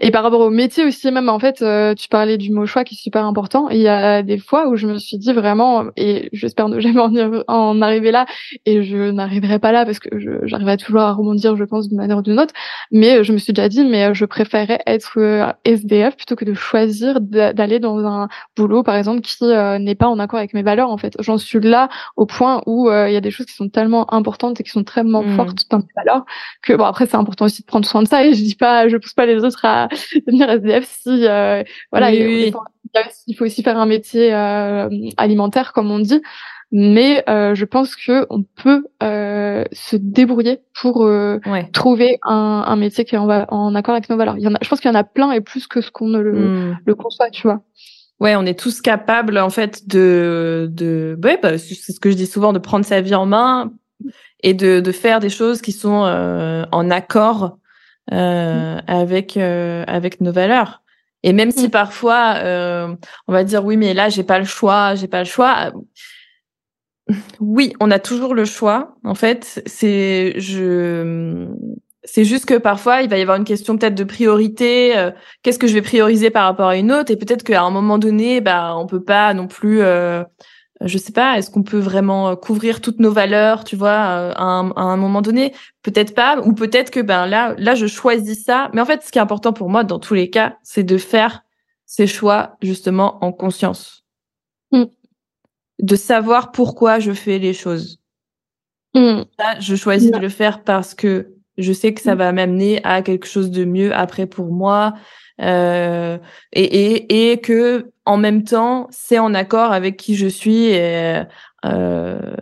Et 0.00 0.10
par 0.10 0.22
rapport 0.22 0.40
au 0.40 0.50
métier 0.50 0.84
aussi, 0.84 1.10
même 1.10 1.28
en 1.28 1.38
fait, 1.38 1.60
euh, 1.60 1.94
tu 1.94 2.08
parlais 2.08 2.38
du 2.38 2.50
mot 2.50 2.64
choix 2.64 2.82
qui 2.82 2.94
est 2.94 2.98
super 2.98 3.24
important. 3.24 3.68
Il 3.68 3.78
y 3.78 3.88
a 3.88 4.22
des 4.22 4.38
fois 4.38 4.68
où 4.68 4.76
je 4.76 4.86
me 4.86 4.98
suis 4.98 5.18
dit 5.18 5.32
vraiment, 5.32 5.84
et 5.96 6.30
j'espère 6.32 6.68
ne 6.68 6.80
jamais 6.80 7.00
en, 7.00 7.12
en, 7.46 7.82
arriver 7.82 8.10
là, 8.10 8.26
et 8.64 8.82
je 8.82 9.10
n'arriverai 9.10 9.58
pas 9.58 9.72
là 9.72 9.84
parce 9.84 9.98
que 9.98 10.08
j'arriverai 10.44 10.78
toujours 10.78 11.02
à 11.02 11.12
rebondir, 11.12 11.56
je 11.56 11.64
pense, 11.64 11.88
d'une 11.88 11.98
manière 11.98 12.18
ou 12.18 12.22
d'une 12.22 12.40
autre. 12.40 12.54
Mais 12.90 13.22
je 13.22 13.32
me 13.32 13.38
suis 13.38 13.52
déjà 13.52 13.68
dit, 13.68 13.84
mais 13.84 14.14
je 14.14 14.24
préférais 14.24 14.80
être 14.86 15.18
euh, 15.18 15.52
SDF 15.64 16.16
plutôt 16.16 16.36
que 16.36 16.46
de 16.46 16.54
choisir 16.54 17.20
d'aller 17.20 17.78
dans 17.78 17.98
un 17.98 18.28
boulot, 18.56 18.82
par 18.82 18.96
exemple, 18.96 19.20
qui 19.20 19.36
euh, 19.42 19.78
n'est 19.78 19.94
pas 19.94 20.08
en 20.08 20.18
accord 20.18 20.38
avec 20.38 20.54
mes 20.54 20.62
valeurs. 20.62 20.90
En 20.90 20.96
fait, 20.96 21.14
j'en 21.20 21.36
suis 21.36 21.60
là 21.60 21.90
au 22.16 22.24
point 22.24 22.62
où 22.66 22.90
il 22.90 23.12
y 23.12 23.16
a 23.16 23.20
des 23.20 23.30
choses 23.30 23.46
qui 23.46 23.54
sont 23.54 23.68
tellement 23.68 24.12
importantes 24.12 24.58
et 24.60 24.64
qui 24.64 24.70
sont 24.70 24.84
tellement 24.84 25.22
mmh. 25.22 25.36
fortes 25.36 25.70
dans 25.70 25.78
mes 25.78 25.84
valeurs 25.94 26.24
que 26.62 26.72
bon 26.72 26.84
après 26.84 27.06
c'est 27.06 27.16
important 27.16 27.44
aussi 27.44 27.62
de 27.62 27.66
prendre 27.66 27.86
soin 27.86 28.02
de 28.02 28.08
ça. 28.08 28.24
Et 28.24 28.32
je 28.32 28.42
dis 28.42 28.54
pas, 28.54 28.88
je 28.88 28.96
pousse 28.96 29.14
pas 29.14 29.26
les 29.26 29.44
autres 29.44 29.64
à 29.64 29.65
devenir 30.26 30.50
SDF 30.50 30.84
si 30.84 31.26
euh, 31.26 31.62
voilà 31.90 32.10
il, 32.12 32.52
faut, 32.52 33.44
aussi 33.44 33.62
faire 33.62 33.78
un 33.78 33.86
métier 33.86 34.32
euh, 34.34 34.88
alimentaire 35.16 35.72
comme 35.72 35.90
on 35.90 35.98
dit 35.98 36.22
mais 36.72 37.22
euh, 37.28 37.54
je 37.54 37.64
pense 37.64 37.94
que 37.94 38.26
on 38.28 38.42
peut 38.42 38.84
se 39.00 39.96
débrouiller 39.96 40.60
pour 40.80 41.08
trouver 41.72 42.18
un, 42.24 42.64
un, 42.66 42.76
métier 42.76 43.04
qui 43.04 43.14
est 43.14 43.18
en, 43.18 43.28
en, 43.28 43.74
accord 43.76 43.94
avec 43.94 44.10
nos 44.10 44.16
valeurs. 44.16 44.36
Il 44.36 44.42
y 44.42 44.48
en 44.48 44.54
a, 44.54 44.58
je 44.60 44.68
pense 44.68 44.80
qu'il 44.80 44.90
y 44.90 44.94
en 44.94 44.98
a 44.98 45.04
plein 45.04 45.30
et 45.30 45.40
plus 45.40 45.68
que 45.68 45.80
ce 45.80 45.92
qu'on 45.92 46.08
ne 46.08 46.18
le, 46.18 46.74
le, 46.84 46.94
conçoit, 46.96 47.30
tu 47.30 47.42
vois. 47.42 47.62
Ouais, 48.18 48.34
on 48.34 48.44
est 48.44 48.58
tous 48.58 48.80
capables 48.80 49.38
en 49.38 49.50
fait 49.50 49.86
de 49.86 50.68
de 50.72 51.16
ouais, 51.22 51.38
bah, 51.40 51.56
c'est 51.56 51.92
ce 51.92 52.00
que 52.00 52.10
je 52.10 52.16
dis 52.16 52.26
souvent 52.26 52.52
de 52.52 52.58
prendre 52.58 52.84
sa 52.84 53.00
vie 53.00 53.14
en 53.14 53.26
main 53.26 53.70
et 54.42 54.52
de 54.52 54.80
de 54.80 54.92
faire 54.92 55.20
des 55.20 55.30
choses 55.30 55.62
qui 55.62 55.70
sont 55.70 56.66
en 56.72 56.90
accord 56.90 57.58
euh, 58.12 58.78
avec 58.86 59.36
euh, 59.36 59.84
avec 59.86 60.20
nos 60.20 60.32
valeurs. 60.32 60.82
Et 61.22 61.32
même 61.32 61.50
si 61.50 61.66
mm. 61.66 61.70
parfois 61.70 62.34
euh, 62.36 62.94
on 63.26 63.32
va 63.32 63.44
dire 63.44 63.64
oui, 63.64 63.76
mais 63.76 63.94
là 63.94 64.08
j'ai 64.08 64.22
pas 64.22 64.38
le 64.38 64.44
choix, 64.44 64.94
j'ai 64.94 65.08
pas 65.08 65.20
le 65.20 65.24
choix. 65.24 65.72
Oui, 67.40 67.72
on 67.80 67.90
a 67.90 67.98
toujours 67.98 68.34
le 68.34 68.44
choix. 68.44 68.96
En 69.04 69.14
fait, 69.14 69.62
c'est 69.66 70.34
je 70.38 71.46
c'est 72.04 72.24
juste 72.24 72.46
que 72.46 72.58
parfois 72.58 73.02
il 73.02 73.08
va 73.08 73.18
y 73.18 73.22
avoir 73.22 73.36
une 73.36 73.44
question 73.44 73.76
peut-être 73.76 73.94
de 73.94 74.04
priorité. 74.04 75.10
Qu'est-ce 75.42 75.58
que 75.58 75.66
je 75.66 75.74
vais 75.74 75.82
prioriser 75.82 76.30
par 76.30 76.44
rapport 76.44 76.68
à 76.68 76.76
une 76.76 76.92
autre? 76.92 77.12
Et 77.12 77.16
peut-être 77.16 77.42
qu'à 77.42 77.62
un 77.62 77.70
moment 77.70 77.98
donné, 77.98 78.40
bah 78.40 78.74
on 78.76 78.86
peut 78.86 79.02
pas 79.02 79.34
non 79.34 79.46
plus 79.46 79.82
je 80.82 80.98
sais 80.98 81.12
pas, 81.12 81.38
est-ce 81.38 81.50
qu'on 81.50 81.62
peut 81.62 81.78
vraiment 81.78 82.30
euh, 82.30 82.36
couvrir 82.36 82.80
toutes 82.80 83.00
nos 83.00 83.10
valeurs, 83.10 83.64
tu 83.64 83.76
vois, 83.76 83.88
euh, 83.88 84.32
à 84.36 84.42
un, 84.42 84.70
à 84.72 84.82
un 84.82 84.96
moment 84.96 85.22
donné? 85.22 85.54
Peut-être 85.82 86.14
pas, 86.14 86.38
ou 86.40 86.52
peut-être 86.52 86.90
que 86.90 87.00
ben 87.00 87.26
là, 87.26 87.54
là, 87.58 87.74
je 87.74 87.86
choisis 87.86 88.44
ça. 88.44 88.70
Mais 88.74 88.80
en 88.80 88.84
fait, 88.84 89.02
ce 89.02 89.10
qui 89.10 89.18
est 89.18 89.22
important 89.22 89.52
pour 89.52 89.70
moi, 89.70 89.84
dans 89.84 89.98
tous 89.98 90.14
les 90.14 90.28
cas, 90.28 90.56
c'est 90.62 90.84
de 90.84 90.98
faire 90.98 91.42
ces 91.86 92.06
choix 92.06 92.56
justement 92.60 93.24
en 93.24 93.32
conscience, 93.32 94.04
mm. 94.72 94.84
de 95.80 95.96
savoir 95.96 96.52
pourquoi 96.52 96.98
je 96.98 97.12
fais 97.12 97.38
les 97.38 97.54
choses. 97.54 98.00
Mm. 98.94 99.22
Là, 99.38 99.60
je 99.60 99.76
choisis 99.76 100.10
de 100.10 100.18
le 100.18 100.28
faire 100.28 100.62
parce 100.62 100.94
que 100.94 101.32
je 101.56 101.72
sais 101.72 101.94
que 101.94 102.02
ça 102.02 102.14
mm. 102.14 102.18
va 102.18 102.32
m'amener 102.32 102.84
à 102.84 103.00
quelque 103.02 103.26
chose 103.26 103.50
de 103.50 103.64
mieux 103.64 103.94
après 103.94 104.26
pour 104.26 104.52
moi, 104.52 104.94
euh, 105.40 106.18
et, 106.52 106.64
et, 106.64 107.32
et 107.32 107.40
que 107.40 107.90
en 108.04 108.16
même 108.16 108.44
temps 108.44 108.86
c'est 108.90 109.18
en 109.18 109.34
accord 109.34 109.72
avec 109.72 109.96
qui 109.96 110.14
je 110.14 110.26
suis 110.26 110.66
et 110.66 111.22
euh, 111.64 112.36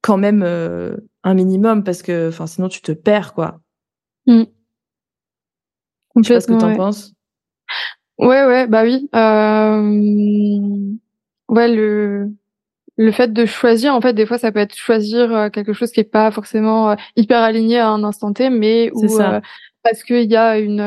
quand 0.00 0.16
même 0.16 0.42
euh, 0.42 0.96
un 1.22 1.34
minimum 1.34 1.84
parce 1.84 2.02
que 2.02 2.28
enfin 2.28 2.46
sinon 2.46 2.68
tu 2.68 2.80
te 2.82 2.92
perds 2.92 3.34
quoi. 3.34 3.60
Mmh. 4.26 4.44
Je 6.16 6.22
sais 6.22 6.34
pas 6.34 6.40
ce 6.40 6.46
que 6.46 6.58
t'en 6.58 6.74
penses. 6.74 7.12
Ouais 8.18 8.44
ouais 8.44 8.66
bah 8.66 8.82
oui. 8.82 9.08
Euh... 9.14 10.92
Ouais 11.48 11.68
le 11.68 12.30
le 12.96 13.10
fait 13.10 13.32
de 13.32 13.46
choisir, 13.46 13.94
en 13.94 14.00
fait, 14.00 14.12
des 14.12 14.26
fois, 14.26 14.38
ça 14.38 14.52
peut 14.52 14.58
être 14.58 14.74
choisir 14.74 15.34
euh, 15.34 15.48
quelque 15.48 15.72
chose 15.72 15.90
qui 15.92 16.00
est 16.00 16.04
pas 16.04 16.30
forcément 16.30 16.90
euh, 16.90 16.94
hyper 17.16 17.40
aligné 17.40 17.78
à 17.78 17.88
un 17.88 18.04
instant 18.04 18.32
T, 18.32 18.50
mais 18.50 18.90
où, 18.94 19.18
parce 19.82 20.04
qu'il 20.04 20.30
y 20.30 20.36
a 20.36 20.58
une, 20.58 20.80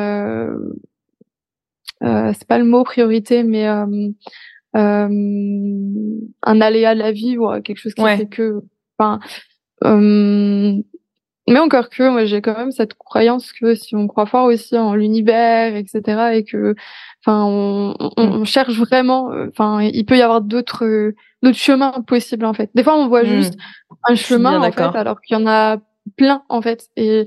c'est 2.06 2.48
pas 2.48 2.58
le 2.58 2.66
mot 2.66 2.84
priorité, 2.84 3.44
mais 3.44 3.66
un 3.66 4.14
aléa 6.44 6.94
de 6.94 7.00
la 7.00 7.12
vie 7.12 7.38
ou 7.38 7.50
quelque 7.62 7.78
chose 7.78 7.94
qui 7.94 8.04
fait 8.04 8.30
que, 8.30 8.62
enfin, 8.98 9.20
mais 11.48 11.60
encore 11.60 11.90
que, 11.90 12.10
moi, 12.10 12.26
j'ai 12.26 12.42
quand 12.42 12.58
même 12.58 12.72
cette 12.72 12.96
croyance 12.96 13.52
que 13.54 13.76
si 13.76 13.96
on 13.96 14.08
croit 14.08 14.26
fort 14.26 14.46
aussi 14.46 14.78
en 14.78 14.96
l'univers, 14.96 15.76
etc., 15.76 16.32
et 16.34 16.44
que, 16.44 16.76
enfin, 17.24 17.44
on, 17.46 17.96
on, 18.18 18.46
cherche 18.46 18.78
vraiment, 18.80 19.32
euh, 19.32 19.48
enfin, 19.50 19.82
il 19.82 20.06
peut 20.06 20.18
y 20.18 20.24
avoir 20.24 20.42
d'autres, 20.42 21.14
d'autres 21.44 21.58
chemins 21.58 22.04
possibles 22.08 22.46
en 22.46 22.54
fait. 22.54 22.72
Des 22.74 22.84
fois, 22.84 22.98
on 22.98 23.08
voit 23.08 23.24
mm. 23.24 23.28
juste 23.28 23.58
un 24.06 24.16
chemin 24.16 24.60
en 24.60 24.72
fait, 24.72 24.82
alors 24.82 25.22
qu'il 25.22 25.38
y 25.38 25.42
en 25.42 25.46
a 25.46 25.78
plein 26.18 26.44
en 26.50 26.62
fait, 26.62 26.88
et 26.96 27.26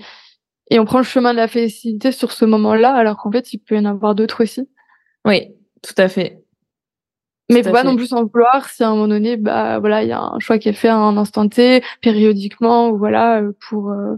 et 0.70 0.78
on 0.78 0.85
prend 0.85 0.98
le 0.98 1.04
chemin 1.04 1.33
de 1.33 1.38
la 1.38 1.48
félicité 1.48 2.12
sur 2.12 2.33
ce 2.33 2.44
moment-là, 2.44 2.94
alors 2.94 3.16
qu'en 3.16 3.31
fait, 3.31 3.52
il 3.52 3.59
peut 3.59 3.76
y 3.76 3.78
en 3.78 3.85
avoir 3.85 4.14
d'autres 4.14 4.42
aussi. 4.42 4.68
Oui, 5.24 5.48
tout 5.83 5.94
à 5.96 6.09
fait. 6.09 6.42
Mais 7.50 7.62
faut 7.62 7.72
pas 7.72 7.85
non 7.85 7.96
plus 7.96 8.12
en 8.12 8.24
vouloir 8.24 8.68
si 8.68 8.83
à 8.83 8.88
un 8.88 8.94
moment 8.94 9.09
donné, 9.09 9.38
bah 9.38 9.78
voilà, 9.78 10.02
il 10.02 10.09
y 10.09 10.12
a 10.12 10.20
un 10.20 10.38
choix 10.38 10.59
qui 10.59 10.68
est 10.68 10.74
fait 10.74 10.88
à 10.88 10.96
un 10.96 11.16
instant 11.16 11.48
T, 11.48 11.83
périodiquement, 12.02 12.90
ou 12.90 12.98
voilà, 12.98 13.40
euh, 13.40 13.52
pour 13.68 13.90
euh, 13.90 14.16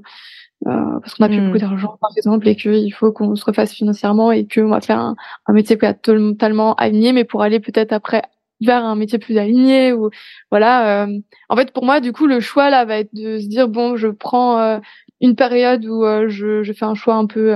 euh, 0.67 1.01
parce 1.01 1.15
qu'on 1.15 1.25
a 1.25 1.29
plus 1.29 1.41
beaucoup 1.41 1.57
hmm. 1.57 1.61
d'argent 1.61 1.97
par 2.01 2.11
exemple 2.17 2.47
et 2.49 2.57
qu'il 2.57 2.93
faut 2.93 3.13
qu'on 3.13 3.35
se 3.37 3.45
refasse 3.45 3.73
financièrement 3.73 4.31
et 4.33 4.47
qu'on 4.47 4.69
va 4.69 4.81
faire 4.81 4.99
un, 4.99 5.17
un 5.47 5.53
métier 5.53 5.79
qui 5.79 5.87
est 5.87 5.95
totalement 5.95 6.75
aligné, 6.75 7.13
mais 7.13 7.25
pour 7.25 7.43
aller 7.43 7.61
peut-être 7.61 7.93
après 7.93 8.23
vers 8.61 8.85
un 8.85 8.95
métier 8.95 9.19
plus 9.19 9.39
aligné 9.39 9.93
ou 9.93 10.11
voilà. 10.51 11.05
Euh, 11.05 11.19
en 11.49 11.57
fait, 11.57 11.73
pour 11.73 11.85
moi, 11.85 12.01
du 12.01 12.13
coup, 12.13 12.27
le 12.27 12.41
choix 12.41 12.69
là 12.69 12.85
va 12.85 12.99
être 12.99 13.15
de 13.15 13.39
se 13.39 13.47
dire 13.47 13.69
bon, 13.69 13.97
je 13.97 14.09
prends 14.09 14.81
une 15.21 15.37
période 15.37 15.85
où 15.85 16.05
je, 16.29 16.63
je 16.63 16.73
fais 16.73 16.85
un 16.85 16.95
choix 16.95 17.15
un 17.15 17.27
peu 17.27 17.55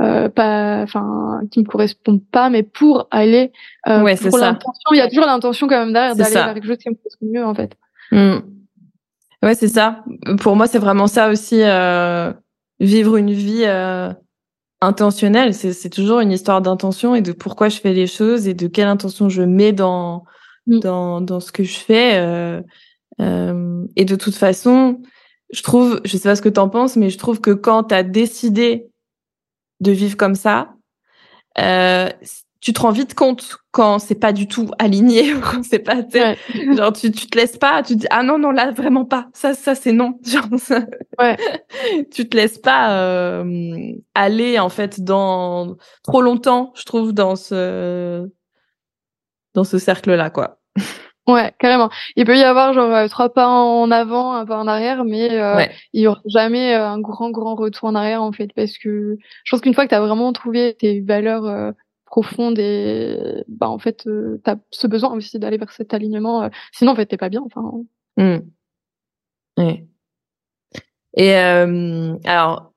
euh, 0.00 0.28
pas, 0.28 0.80
enfin, 0.82 1.42
qui 1.50 1.60
me 1.60 1.64
correspond 1.64 2.18
pas, 2.18 2.50
mais 2.50 2.62
pour 2.62 3.06
aller 3.10 3.52
euh, 3.86 4.02
ouais, 4.02 4.16
pour 4.16 4.36
l'intention, 4.38 4.90
il 4.92 4.96
y 4.96 5.00
a 5.00 5.08
toujours 5.08 5.26
l'intention 5.26 5.68
quand 5.68 5.78
même 5.78 5.92
derrière 5.92 6.16
d'aller 6.16 6.34
vers 6.34 6.54
quelque 6.54 6.66
chose 6.66 6.78
qui 6.78 6.90
me 6.90 6.94
correspond 6.94 7.26
mieux 7.32 7.44
en 7.44 7.54
fait. 7.54 7.76
Mmh. 8.10 8.38
Ouais, 9.42 9.54
c'est 9.54 9.68
ça. 9.68 10.04
Pour 10.40 10.56
moi, 10.56 10.66
c'est 10.66 10.78
vraiment 10.78 11.06
ça 11.06 11.30
aussi. 11.30 11.62
Euh, 11.62 12.32
vivre 12.80 13.16
une 13.16 13.32
vie 13.32 13.62
euh, 13.64 14.12
intentionnelle, 14.80 15.54
c'est 15.54 15.90
toujours 15.90 16.18
une 16.18 16.32
histoire 16.32 16.60
d'intention 16.60 17.14
et 17.14 17.22
de 17.22 17.30
pourquoi 17.30 17.68
je 17.68 17.78
fais 17.78 17.92
les 17.92 18.08
choses 18.08 18.48
et 18.48 18.54
de 18.54 18.66
quelle 18.66 18.88
intention 18.88 19.28
je 19.28 19.42
mets 19.42 19.72
dans 19.72 20.24
mmh. 20.66 20.80
dans 20.80 21.20
dans 21.20 21.40
ce 21.40 21.52
que 21.52 21.62
je 21.62 21.78
fais. 21.78 22.16
Euh, 22.16 22.60
euh, 23.20 23.84
et 23.94 24.04
de 24.04 24.16
toute 24.16 24.34
façon, 24.34 25.00
je 25.52 25.62
trouve, 25.62 26.00
je 26.04 26.16
sais 26.16 26.28
pas 26.28 26.36
ce 26.36 26.42
que 26.42 26.48
tu 26.48 26.60
en 26.60 26.68
penses, 26.68 26.96
mais 26.96 27.10
je 27.10 27.18
trouve 27.18 27.40
que 27.40 27.50
quand 27.50 27.84
tu 27.84 27.94
as 27.94 28.02
décidé 28.02 28.88
de 29.80 29.92
vivre 29.92 30.16
comme 30.16 30.34
ça, 30.34 30.74
euh, 31.58 32.08
tu 32.60 32.72
te 32.72 32.80
rends 32.80 32.92
vite 32.92 33.14
compte 33.14 33.58
quand 33.72 33.98
c'est 33.98 34.14
pas 34.14 34.32
du 34.32 34.46
tout 34.46 34.70
aligné, 34.78 35.34
quand 35.42 35.62
c'est 35.62 35.80
pas, 35.80 35.96
genre 36.76 36.92
tu, 36.92 37.10
tu 37.10 37.26
te 37.26 37.36
laisses 37.36 37.58
pas, 37.58 37.82
tu 37.82 37.94
te 37.94 38.00
dis 38.00 38.06
ah 38.10 38.22
non 38.22 38.38
non 38.38 38.52
là 38.52 38.70
vraiment 38.70 39.04
pas, 39.04 39.28
ça 39.34 39.52
ça 39.52 39.74
c'est 39.74 39.92
non, 39.92 40.18
genre 40.24 40.46
ouais. 41.18 41.36
tu 42.10 42.28
te 42.28 42.36
laisses 42.36 42.58
pas 42.58 42.96
euh, 42.96 43.92
aller 44.14 44.58
en 44.58 44.68
fait 44.68 45.02
dans 45.02 45.76
trop 46.02 46.22
longtemps, 46.22 46.72
je 46.76 46.84
trouve 46.84 47.12
dans 47.12 47.36
ce 47.36 48.30
dans 49.54 49.64
ce 49.64 49.78
cercle 49.78 50.14
là 50.14 50.30
quoi. 50.30 50.58
Ouais, 51.28 51.52
carrément. 51.60 51.88
Il 52.16 52.24
peut 52.24 52.36
y 52.36 52.42
avoir 52.42 52.72
genre 52.72 52.92
euh, 52.92 53.06
trois 53.06 53.32
pas 53.32 53.46
en 53.46 53.90
avant, 53.92 54.32
un 54.32 54.44
pas 54.44 54.58
en 54.58 54.66
arrière, 54.66 55.04
mais 55.04 55.30
euh, 55.30 55.64
il 55.92 56.02
y 56.02 56.06
aura 56.08 56.20
jamais 56.26 56.74
euh, 56.74 56.84
un 56.88 56.98
grand 56.98 57.30
grand 57.30 57.54
retour 57.54 57.88
en 57.88 57.94
arrière 57.94 58.22
en 58.22 58.32
fait, 58.32 58.52
parce 58.56 58.76
que 58.76 59.16
je 59.44 59.50
pense 59.50 59.60
qu'une 59.60 59.72
fois 59.72 59.84
que 59.84 59.90
tu 59.90 59.94
as 59.94 60.00
vraiment 60.00 60.32
trouvé 60.32 60.74
tes 60.74 61.00
valeurs 61.00 61.74
profondes 62.06 62.58
et 62.58 63.44
bah 63.46 63.68
en 63.68 63.78
fait 63.78 64.02
tu 64.02 64.50
as 64.50 64.56
ce 64.70 64.86
besoin 64.88 65.12
aussi 65.12 65.38
d'aller 65.38 65.58
vers 65.58 65.70
cet 65.70 65.94
alignement, 65.94 66.50
sinon 66.72 66.92
en 66.92 66.96
fait 66.96 67.06
t'es 67.06 67.16
pas 67.16 67.28
bien. 67.28 67.42
Enfin. 67.46 67.70
Mmh. 68.16 68.38
Ouais. 69.58 69.86
Et 71.14 71.34
alors 71.34 72.71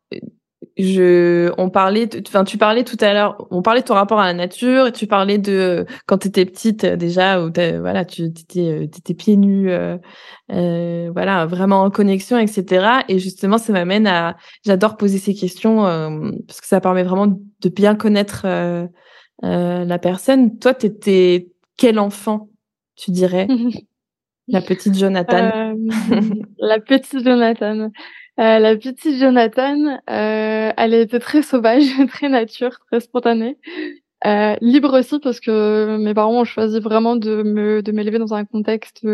je, 0.77 1.53
on 1.57 1.69
parlait, 1.69 2.09
enfin, 2.27 2.43
tu 2.43 2.57
parlais 2.57 2.83
tout 2.83 2.97
à 2.99 3.13
l'heure, 3.13 3.47
on 3.49 3.61
parlait 3.61 3.81
de 3.81 3.85
ton 3.85 3.93
rapport 3.93 4.19
à 4.19 4.25
la 4.25 4.33
nature, 4.33 4.87
et 4.87 4.91
tu 4.91 5.07
parlais 5.07 5.37
de 5.37 5.85
quand 6.05 6.17
tu 6.17 6.27
étais 6.27 6.45
petite 6.45 6.83
euh, 6.83 6.95
déjà, 6.97 7.41
où 7.41 7.51
voilà, 7.79 8.03
tu 8.03 8.23
étais, 8.23 8.59
euh, 8.59 8.83
étais 8.83 9.13
pieds 9.13 9.37
nus, 9.37 9.71
euh, 9.71 9.97
euh, 10.51 11.09
voilà, 11.13 11.45
vraiment 11.45 11.83
en 11.83 11.89
connexion, 11.89 12.37
etc. 12.37 13.03
Et 13.07 13.19
justement, 13.19 13.57
ça 13.57 13.71
m'amène 13.71 14.05
à, 14.05 14.35
j'adore 14.65 14.97
poser 14.97 15.17
ces 15.17 15.33
questions 15.33 15.85
euh, 15.87 16.31
parce 16.45 16.59
que 16.59 16.67
ça 16.67 16.81
permet 16.81 17.03
vraiment 17.03 17.27
de 17.27 17.69
bien 17.69 17.95
connaître 17.95 18.45
euh, 18.45 18.85
la 19.41 19.97
personne. 19.97 20.59
Toi, 20.59 20.73
t'étais 20.73 21.47
quel 21.77 21.99
enfant, 21.99 22.49
tu 22.95 23.11
dirais, 23.11 23.47
la 24.49 24.61
petite 24.61 24.97
Jonathan 24.97 25.73
La 26.59 26.79
petite 26.79 27.23
Jonathan. 27.23 27.91
Euh, 28.39 28.59
la 28.59 28.75
petite 28.75 28.99
Jonathan, 29.17 29.99
euh, 30.09 30.71
elle 30.75 30.93
était 30.93 31.19
très 31.19 31.41
sauvage, 31.41 31.83
très 32.09 32.27
nature, 32.29 32.79
très 32.87 32.99
spontanée. 32.99 33.57
Euh, 34.25 34.55
libre 34.61 34.97
aussi 34.99 35.19
parce 35.19 35.39
que 35.39 35.97
mes 35.99 36.13
parents 36.13 36.41
ont 36.41 36.45
choisi 36.45 36.79
vraiment 36.79 37.15
de 37.15 37.43
me 37.43 37.83
de 37.83 37.91
m'élever 37.91 38.19
dans 38.19 38.33
un 38.33 38.45
contexte 38.45 39.05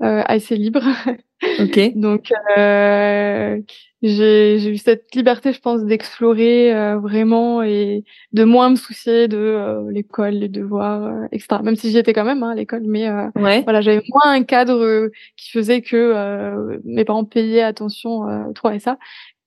assez 0.00 0.56
libre. 0.56 0.82
Ok. 1.60 1.78
Donc 1.96 2.32
euh, 2.58 3.60
j'ai 4.02 4.68
eu 4.68 4.76
cette 4.78 5.14
liberté, 5.14 5.52
je 5.52 5.60
pense, 5.60 5.84
d'explorer 5.84 6.74
euh, 6.74 6.98
vraiment 6.98 7.62
et 7.62 8.04
de 8.32 8.42
moins 8.42 8.70
me 8.70 8.76
soucier 8.76 9.28
de 9.28 9.36
euh, 9.36 9.90
l'école, 9.92 10.34
les 10.34 10.48
devoirs, 10.48 11.04
euh, 11.04 11.26
etc. 11.30 11.60
Même 11.62 11.76
si 11.76 11.90
j'y 11.90 11.98
étais 11.98 12.12
quand 12.12 12.24
même 12.24 12.42
hein, 12.42 12.50
à 12.50 12.54
l'école, 12.56 12.82
mais 12.84 13.08
ouais. 13.36 13.62
voilà, 13.62 13.80
j'avais 13.80 14.02
moins 14.08 14.32
un 14.32 14.42
cadre 14.42 15.08
qui 15.36 15.50
faisait 15.50 15.82
que 15.82 16.80
mes 16.84 17.04
parents 17.04 17.24
payaient 17.24 17.62
attention 17.62 18.52
trop 18.54 18.68
à 18.68 18.78
ça. 18.80 18.98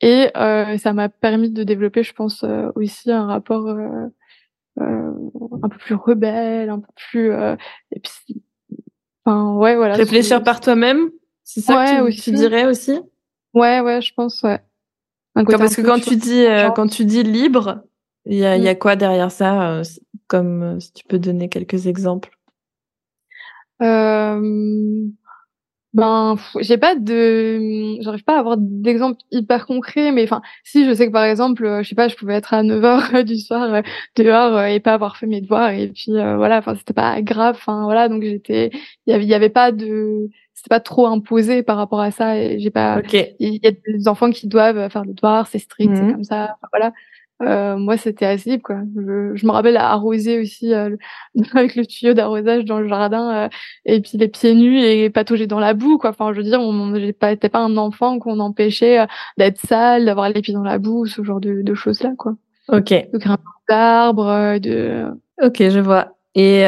Et 0.01 0.29
ça 0.33 0.93
m'a 0.93 1.09
permis 1.09 1.49
de 1.49 1.63
développer, 1.63 2.03
je 2.03 2.13
pense, 2.13 2.45
aussi 2.75 3.11
un 3.11 3.25
rapport 3.25 3.67
un 4.77 5.69
peu 5.69 5.77
plus 5.77 5.95
rebelle, 5.95 6.69
un 6.69 6.79
peu 6.79 6.93
plus 6.95 7.31
et 7.91 7.99
puis, 7.99 8.41
enfin 9.25 9.55
ouais, 9.55 9.75
voilà. 9.75 9.95
Réfléchir 9.95 10.43
par 10.43 10.61
toi-même, 10.61 11.09
c'est 11.43 11.61
ça 11.61 11.85
que 11.85 11.95
tu, 11.95 12.01
aussi. 12.01 12.21
tu 12.21 12.31
dirais 12.31 12.65
aussi? 12.65 12.99
Ouais, 13.53 13.79
ouais, 13.81 14.01
je 14.01 14.13
pense, 14.13 14.41
ouais. 14.43 14.59
parce 15.33 15.75
que 15.75 15.81
quand 15.81 15.99
tu 15.99 16.15
dis 16.15 16.45
euh, 16.45 16.69
quand 16.71 16.87
tu 16.87 17.05
dis 17.05 17.23
libre, 17.23 17.83
il 18.25 18.37
y 18.37 18.45
a, 18.45 18.57
y 18.57 18.67
a 18.67 18.73
mm. 18.73 18.77
quoi 18.77 18.95
derrière 18.95 19.31
ça 19.31 19.71
euh, 19.71 19.83
Comme 20.27 20.63
euh, 20.63 20.79
si 20.79 20.91
tu 20.93 21.05
peux 21.05 21.19
donner 21.19 21.49
quelques 21.49 21.87
exemples? 21.87 22.31
Euh, 23.81 25.07
ben, 25.95 26.35
j'ai 26.59 26.77
pas 26.77 26.95
de, 26.95 28.01
j'arrive 28.01 28.25
pas 28.25 28.35
à 28.35 28.39
avoir 28.39 28.57
d'exemples 28.59 29.21
hyper 29.31 29.65
concrets, 29.65 30.11
mais 30.11 30.25
enfin, 30.25 30.41
si 30.65 30.85
je 30.85 30.93
sais 30.93 31.07
que 31.07 31.13
par 31.13 31.23
exemple, 31.23 31.81
je 31.81 31.87
sais 31.87 31.95
pas, 31.95 32.09
je 32.09 32.15
pouvais 32.17 32.33
être 32.33 32.53
à 32.53 32.63
9 32.63 32.83
heures 32.83 33.23
du 33.23 33.37
soir 33.37 33.81
dehors 34.17 34.61
et 34.63 34.81
pas 34.81 34.93
avoir 34.93 35.15
fait 35.15 35.25
mes 35.25 35.39
devoirs 35.39 35.69
et 35.71 35.87
puis 35.87 36.11
voilà, 36.11 36.57
enfin, 36.57 36.75
c'était 36.75 36.93
pas 36.93 37.21
grave, 37.21 37.55
enfin 37.57 37.85
voilà, 37.85 38.09
donc 38.09 38.23
j'étais, 38.23 38.71
il 39.07 39.11
y 39.11 39.13
avait, 39.13 39.25
y 39.25 39.33
avait 39.33 39.49
pas 39.49 39.71
de, 39.71 40.29
c'était 40.53 40.67
pas 40.67 40.81
trop 40.81 41.07
imposé 41.07 41.63
par 41.63 41.77
rapport 41.77 42.01
à 42.01 42.11
ça 42.11 42.37
et 42.37 42.59
j'ai 42.59 42.71
pas, 42.71 43.01
il 43.39 43.59
y 43.63 43.67
a 43.67 43.71
des 43.71 44.07
enfants 44.09 44.31
qui 44.31 44.47
doivent 44.47 44.89
faire 44.91 45.05
le 45.05 45.13
devoir, 45.13 45.47
c'est 45.47 45.59
strict, 45.59 45.95
c'est 45.95 46.03
mmh. 46.03 46.11
comme 46.11 46.23
ça, 46.25 46.57
voilà. 46.73 46.91
Euh, 47.41 47.75
moi, 47.77 47.97
c'était 47.97 48.25
assez 48.25 48.51
libre, 48.51 48.63
quoi. 48.63 48.77
Je, 48.95 49.35
je, 49.35 49.45
me 49.45 49.51
rappelle 49.51 49.75
arroser 49.75 50.39
aussi 50.39 50.73
euh, 50.73 50.95
avec 51.53 51.75
le 51.75 51.85
tuyau 51.85 52.13
d'arrosage 52.13 52.63
dans 52.63 52.79
le 52.79 52.87
jardin, 52.87 53.45
euh, 53.45 53.49
et 53.85 53.99
puis 53.99 54.17
les 54.17 54.29
pieds 54.29 54.55
nus 54.55 54.79
et 54.79 55.09
patauger 55.09 55.45
dans 55.45 55.59
la 55.59 55.73
boue, 55.73 55.97
quoi. 55.97 56.11
Enfin, 56.11 56.31
je 56.31 56.37
veux 56.37 56.43
dire, 56.43 56.61
on 56.61 56.95
j'ai 56.95 57.11
pas, 57.11 57.35
pas 57.35 57.59
un 57.59 57.75
enfant 57.75 58.19
qu'on 58.19 58.39
empêchait 58.39 59.01
euh, 59.01 59.05
d'être 59.37 59.59
sale, 59.59 60.05
d'avoir 60.05 60.29
les 60.29 60.41
pieds 60.41 60.53
dans 60.53 60.63
la 60.63 60.79
boue, 60.79 61.05
ce 61.05 61.23
genre 61.23 61.41
de, 61.41 61.61
de 61.61 61.73
choses-là, 61.73 62.13
quoi. 62.17 62.35
Ok. 62.69 62.91
De 62.91 63.17
grimper 63.17 63.43
d'arbres, 63.67 64.57
de. 64.59 65.05
Ok, 65.41 65.57
je 65.59 65.79
vois. 65.79 66.15
Et 66.35 66.63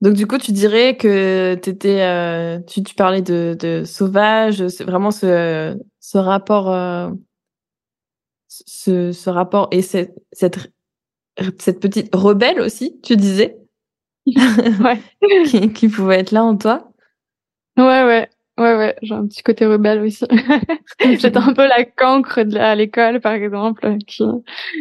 donc 0.00 0.14
du 0.14 0.26
coup, 0.26 0.36
tu 0.36 0.50
dirais 0.50 0.96
que 0.96 1.54
t'étais, 1.54 2.60
tu, 2.66 2.82
tu 2.82 2.94
parlais 2.94 3.22
de, 3.22 3.56
de 3.58 3.84
sauvage, 3.84 4.66
c'est 4.68 4.84
vraiment 4.84 5.10
ce, 5.12 5.76
ce 6.00 6.18
rapport 6.18 6.68
ce, 8.66 9.12
ce 9.12 9.30
rapport 9.30 9.68
et 9.70 9.82
cette, 9.82 10.14
cette, 10.32 10.72
cette 11.58 11.80
petite 11.80 12.14
rebelle 12.14 12.60
aussi, 12.60 13.00
tu 13.02 13.16
disais, 13.16 13.58
ouais. 14.26 15.00
qui, 15.46 15.72
qui, 15.72 15.88
pouvait 15.88 16.20
être 16.20 16.30
là 16.32 16.44
en 16.44 16.56
toi? 16.56 16.92
Ouais, 17.76 18.04
ouais, 18.04 18.28
ouais, 18.58 18.76
ouais. 18.76 18.96
J'ai 19.02 19.14
un 19.14 19.26
petit 19.26 19.42
côté 19.42 19.66
rebelle 19.66 20.02
aussi. 20.02 20.26
J'étais 21.00 21.36
un 21.36 21.54
peu 21.54 21.66
la 21.66 21.84
cancre 21.84 22.42
de 22.42 22.56
à 22.56 22.74
l'école, 22.74 23.20
par 23.20 23.32
exemple, 23.32 23.96
qui, 24.06 24.24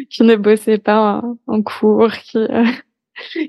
qui 0.10 0.24
ne 0.24 0.36
bossait 0.36 0.78
pas 0.78 1.22
en, 1.48 1.62
cours, 1.64 2.12
qui, 2.12 2.38
euh, 2.38 2.66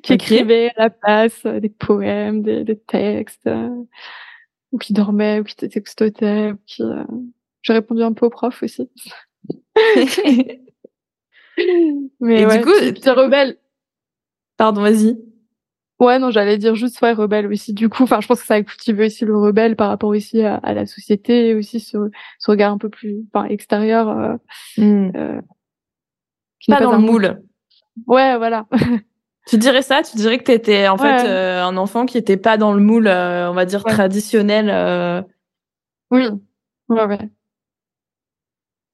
qui 0.02 0.12
écrivait 0.12 0.70
à 0.76 0.84
la 0.84 0.90
place 0.90 1.44
des 1.44 1.68
poèmes, 1.68 2.42
des, 2.42 2.64
des 2.64 2.78
textes, 2.78 3.46
euh, 3.46 3.68
ou 4.70 4.78
qui 4.78 4.92
dormait, 4.92 5.40
ou 5.40 5.44
qui 5.44 5.56
textotait, 5.56 6.52
ou 6.52 6.58
qui. 6.66 6.82
Euh, 6.82 7.04
j'ai 7.62 7.74
répondu 7.74 8.02
un 8.02 8.12
peu 8.12 8.26
aux 8.26 8.30
profs 8.30 8.62
aussi. 8.62 8.90
Mais 12.20 12.42
Et 12.42 12.46
ouais, 12.46 12.58
du 12.58 12.64
coup, 12.64 12.70
puis 13.00 13.10
rebelle. 13.10 13.58
Pardon, 14.56 14.80
vas-y. 14.82 15.18
Ouais, 16.00 16.18
non, 16.18 16.30
j'allais 16.30 16.58
dire 16.58 16.74
juste 16.74 17.00
ouais 17.00 17.12
rebelle 17.12 17.46
aussi. 17.46 17.72
Du 17.72 17.88
coup, 17.88 18.02
enfin, 18.02 18.20
je 18.20 18.26
pense 18.26 18.40
que 18.40 18.46
ça 18.46 18.54
a 18.54 18.62
cultivé 18.62 19.06
aussi 19.06 19.24
le 19.24 19.36
rebelle 19.38 19.76
par 19.76 19.88
rapport 19.88 20.08
aussi 20.10 20.42
à, 20.42 20.56
à 20.56 20.72
la 20.74 20.86
société, 20.86 21.54
aussi 21.54 21.78
ce, 21.80 22.10
ce 22.38 22.50
regard 22.50 22.72
un 22.72 22.78
peu 22.78 22.88
plus, 22.88 23.24
enfin, 23.32 23.46
extérieur. 23.46 24.08
euh, 24.08 24.34
euh, 24.80 25.40
qui 26.60 26.70
n'est 26.70 26.76
Pas 26.76 26.84
dans 26.84 26.92
le 26.92 26.98
moule. 26.98 27.42
Ouais, 28.06 28.36
voilà. 28.36 28.66
Tu 29.48 29.58
dirais 29.58 29.82
ça? 29.82 30.02
Tu 30.02 30.16
dirais 30.16 30.38
que 30.38 30.44
t'étais 30.44 30.86
en 30.86 30.96
Ouais. 30.96 31.18
fait 31.18 31.28
euh, 31.28 31.64
un 31.64 31.76
enfant 31.76 32.06
qui 32.06 32.16
était 32.16 32.36
pas 32.36 32.56
dans 32.56 32.72
le 32.72 32.80
moule, 32.80 33.08
euh, 33.08 33.50
on 33.50 33.54
va 33.54 33.64
dire 33.64 33.84
Ouais. 33.84 33.90
traditionnel. 33.90 34.70
euh, 34.70 35.20
Oui. 36.12 36.28
Ouais, 36.88 37.04
ouais. 37.06 37.28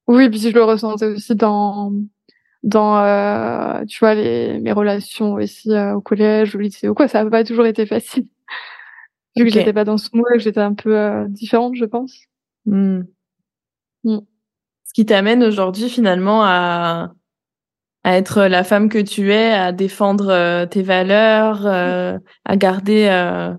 Oui, 0.09 0.29
puis 0.31 0.41
je 0.41 0.49
le 0.51 0.65
ressentais 0.65 1.07
aussi 1.07 1.35
dans 1.37 1.93
dans 2.65 2.99
euh, 2.99 3.85
tu 3.87 3.99
vois 4.01 4.15
les 4.15 4.59
mes 4.61 4.73
relations 4.73 5.35
aussi 5.35 5.71
euh, 5.73 5.95
au 5.95 6.01
collège, 6.01 6.57
au 6.57 6.59
lycée 6.59 6.89
ou 6.89 6.95
quoi, 6.95 7.09
ça 7.09 7.25
n'a 7.25 7.31
pas 7.31 7.45
toujours 7.45 7.67
été 7.67 7.87
facile. 7.87 8.27
Vu 9.37 9.45
que 9.45 9.51
j'étais 9.53 9.73
pas 9.75 9.85
dans 9.85 9.99
ce 9.99 10.11
moule, 10.15 10.25
que 10.35 10.41
j'étais 10.41 10.61
un 10.61 10.75
peu 10.75 10.97
euh, 10.99 11.27
différente, 11.29 11.77
je 11.77 11.85
pense. 11.85 12.15
hmm. 12.67 13.03
Hmm. 14.05 14.21
Ce 14.85 14.93
qui 14.95 15.07
t'amène 15.07 15.45
aujourd'hui 15.45 15.89
finalement 15.91 16.43
à 16.45 17.13
à 18.05 18.17
être 18.17 18.45
la 18.45 18.65
femme 18.65 18.89
que 18.89 18.99
tu 18.99 19.33
es, 19.33 19.53
à 19.53 19.73
défendre 19.73 20.29
euh, 20.31 20.67
tes 20.67 20.83
valeurs, 20.83 21.67
euh, 21.67 22.19
à 22.45 22.57
garder. 22.57 23.09
euh, 23.11 23.55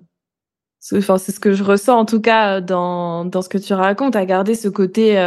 Enfin, 0.94 1.18
c'est 1.18 1.32
ce 1.34 1.40
que 1.42 1.54
je 1.54 1.64
ressens 1.64 1.98
en 2.00 2.06
tout 2.06 2.22
cas 2.22 2.62
dans 2.62 3.26
dans 3.26 3.42
ce 3.42 3.50
que 3.50 3.58
tu 3.58 3.74
racontes, 3.74 4.16
à 4.16 4.26
garder 4.26 4.56
ce 4.56 4.70
côté 4.70 5.18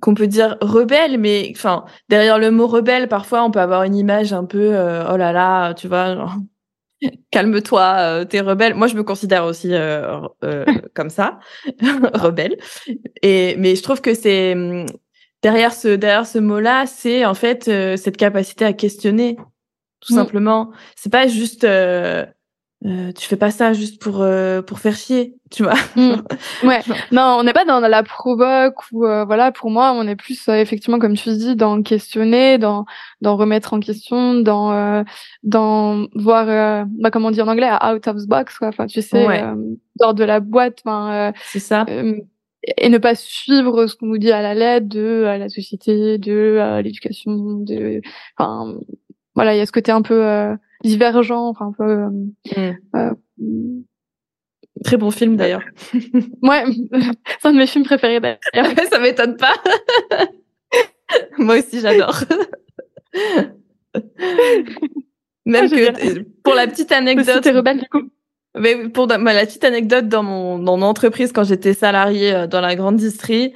qu'on 0.00 0.14
peut 0.14 0.26
dire 0.26 0.56
rebelle, 0.60 1.18
mais 1.18 1.52
enfin 1.54 1.84
derrière 2.08 2.38
le 2.38 2.50
mot 2.50 2.66
rebelle, 2.66 3.08
parfois 3.08 3.44
on 3.44 3.50
peut 3.50 3.60
avoir 3.60 3.84
une 3.84 3.94
image 3.94 4.32
un 4.32 4.44
peu 4.44 4.74
euh, 4.74 5.04
oh 5.12 5.16
là 5.16 5.32
là, 5.32 5.74
tu 5.74 5.86
vois, 5.88 6.14
genre, 6.16 6.34
calme-toi, 7.30 7.96
euh, 8.00 8.24
t'es 8.24 8.40
rebelle. 8.40 8.74
Moi, 8.74 8.86
je 8.88 8.96
me 8.96 9.02
considère 9.04 9.44
aussi 9.44 9.72
euh, 9.74 10.20
euh, 10.44 10.64
comme 10.94 11.10
ça, 11.10 11.38
rebelle. 12.14 12.56
Et 13.22 13.56
mais 13.58 13.76
je 13.76 13.82
trouve 13.82 14.00
que 14.00 14.14
c'est 14.14 14.54
hum, 14.54 14.86
derrière 15.42 15.72
ce 15.72 15.88
derrière 15.96 16.26
ce 16.26 16.38
mot-là, 16.38 16.86
c'est 16.86 17.24
en 17.24 17.34
fait 17.34 17.68
euh, 17.68 17.96
cette 17.96 18.16
capacité 18.16 18.64
à 18.64 18.72
questionner, 18.72 19.36
tout 20.00 20.12
Mm. 20.14 20.16
simplement. 20.16 20.72
C'est 20.96 21.12
pas 21.12 21.28
juste 21.28 21.64
euh, 22.84 23.12
tu 23.12 23.28
fais 23.28 23.36
pas 23.36 23.50
ça 23.52 23.72
juste 23.72 24.02
pour 24.02 24.22
euh, 24.22 24.60
pour 24.60 24.80
faire 24.80 24.96
chier, 24.96 25.36
tu 25.50 25.62
vois. 25.62 25.74
Mm. 25.96 26.14
Ouais, 26.64 26.80
non, 27.12 27.36
on 27.38 27.44
n'est 27.44 27.52
pas 27.52 27.64
dans 27.64 27.78
la 27.80 28.02
provoque 28.02 28.74
ou 28.92 29.04
euh, 29.06 29.24
voilà. 29.24 29.52
Pour 29.52 29.70
moi, 29.70 29.92
on 29.94 30.06
est 30.08 30.16
plus 30.16 30.48
euh, 30.48 30.54
effectivement, 30.54 30.98
comme 30.98 31.14
tu 31.14 31.30
dis, 31.30 31.54
dans 31.54 31.80
questionner, 31.82 32.58
dans 32.58 32.84
dans 33.20 33.36
remettre 33.36 33.72
en 33.74 33.80
question, 33.80 34.34
dans 34.34 34.72
euh, 34.72 35.02
dans 35.44 36.06
voir, 36.14 36.48
euh, 36.48 36.84
bah, 36.98 37.10
comment 37.12 37.28
on 37.28 37.30
dit 37.30 37.42
en 37.42 37.48
anglais, 37.48 37.70
out 37.70 38.06
of 38.08 38.16
the 38.16 38.28
box, 38.28 38.58
quoi. 38.58 38.68
Enfin, 38.68 38.86
tu 38.86 39.00
sais, 39.00 39.26
Ouais. 39.26 39.42
euh, 39.42 39.54
hors 40.00 40.14
de 40.14 40.24
la 40.24 40.40
boîte. 40.40 40.80
Enfin, 40.84 41.12
euh, 41.12 41.32
C'est 41.44 41.60
ça. 41.60 41.86
et 42.78 42.88
ne 42.88 42.98
pas 42.98 43.14
suivre 43.14 43.86
ce 43.86 43.94
qu'on 43.96 44.06
nous 44.06 44.18
dit 44.18 44.32
à 44.32 44.42
la 44.42 44.54
lettre 44.54 44.88
de 44.88 45.00
euh, 45.00 45.38
la 45.38 45.48
société, 45.48 46.18
de 46.18 46.80
l'éducation, 46.82 47.32
de, 47.60 48.00
enfin, 48.36 48.74
voilà, 49.34 49.54
il 49.54 49.58
y 49.58 49.60
a 49.60 49.66
ce 49.66 49.72
côté 49.72 49.90
un 49.92 50.02
peu 50.02 50.24
euh, 50.26 50.54
divergent, 50.82 51.48
enfin 51.48 51.66
un 51.66 51.72
peu. 51.72 51.84
euh, 51.84 52.08
Mm. 52.56 52.96
euh, 52.96 53.80
Très 54.84 54.96
bon 54.96 55.10
film 55.10 55.36
d'ailleurs. 55.36 55.62
Ouais, 56.42 56.64
c'est 57.40 57.48
un 57.48 57.52
de 57.52 57.58
mes 57.58 57.66
films 57.66 57.84
préférés 57.84 58.20
d'ailleurs. 58.20 58.38
ça 58.90 58.98
m'étonne 58.98 59.36
pas. 59.36 59.54
Moi 61.38 61.58
aussi, 61.58 61.80
j'adore. 61.80 62.20
Même 65.44 65.68
Ah, 65.70 65.74
que 65.76 66.20
pour 66.42 66.54
la 66.54 66.66
petite 66.66 66.92
anecdote, 66.92 67.26
C'était 67.34 67.50
rebelle 67.50 67.78
du 67.80 67.88
coup. 67.88 68.02
mais 68.58 68.88
pour 68.88 69.06
ma- 69.08 69.32
la 69.34 69.44
petite 69.44 69.64
anecdote 69.64 70.08
dans 70.08 70.22
mon 70.22 70.58
dans 70.58 70.76
mon 70.76 70.86
entreprise 70.86 71.32
quand 71.32 71.44
j'étais 71.44 71.74
salariée 71.74 72.32
euh, 72.34 72.46
dans 72.46 72.60
la 72.60 72.74
grande 72.76 72.96
distrie, 72.96 73.52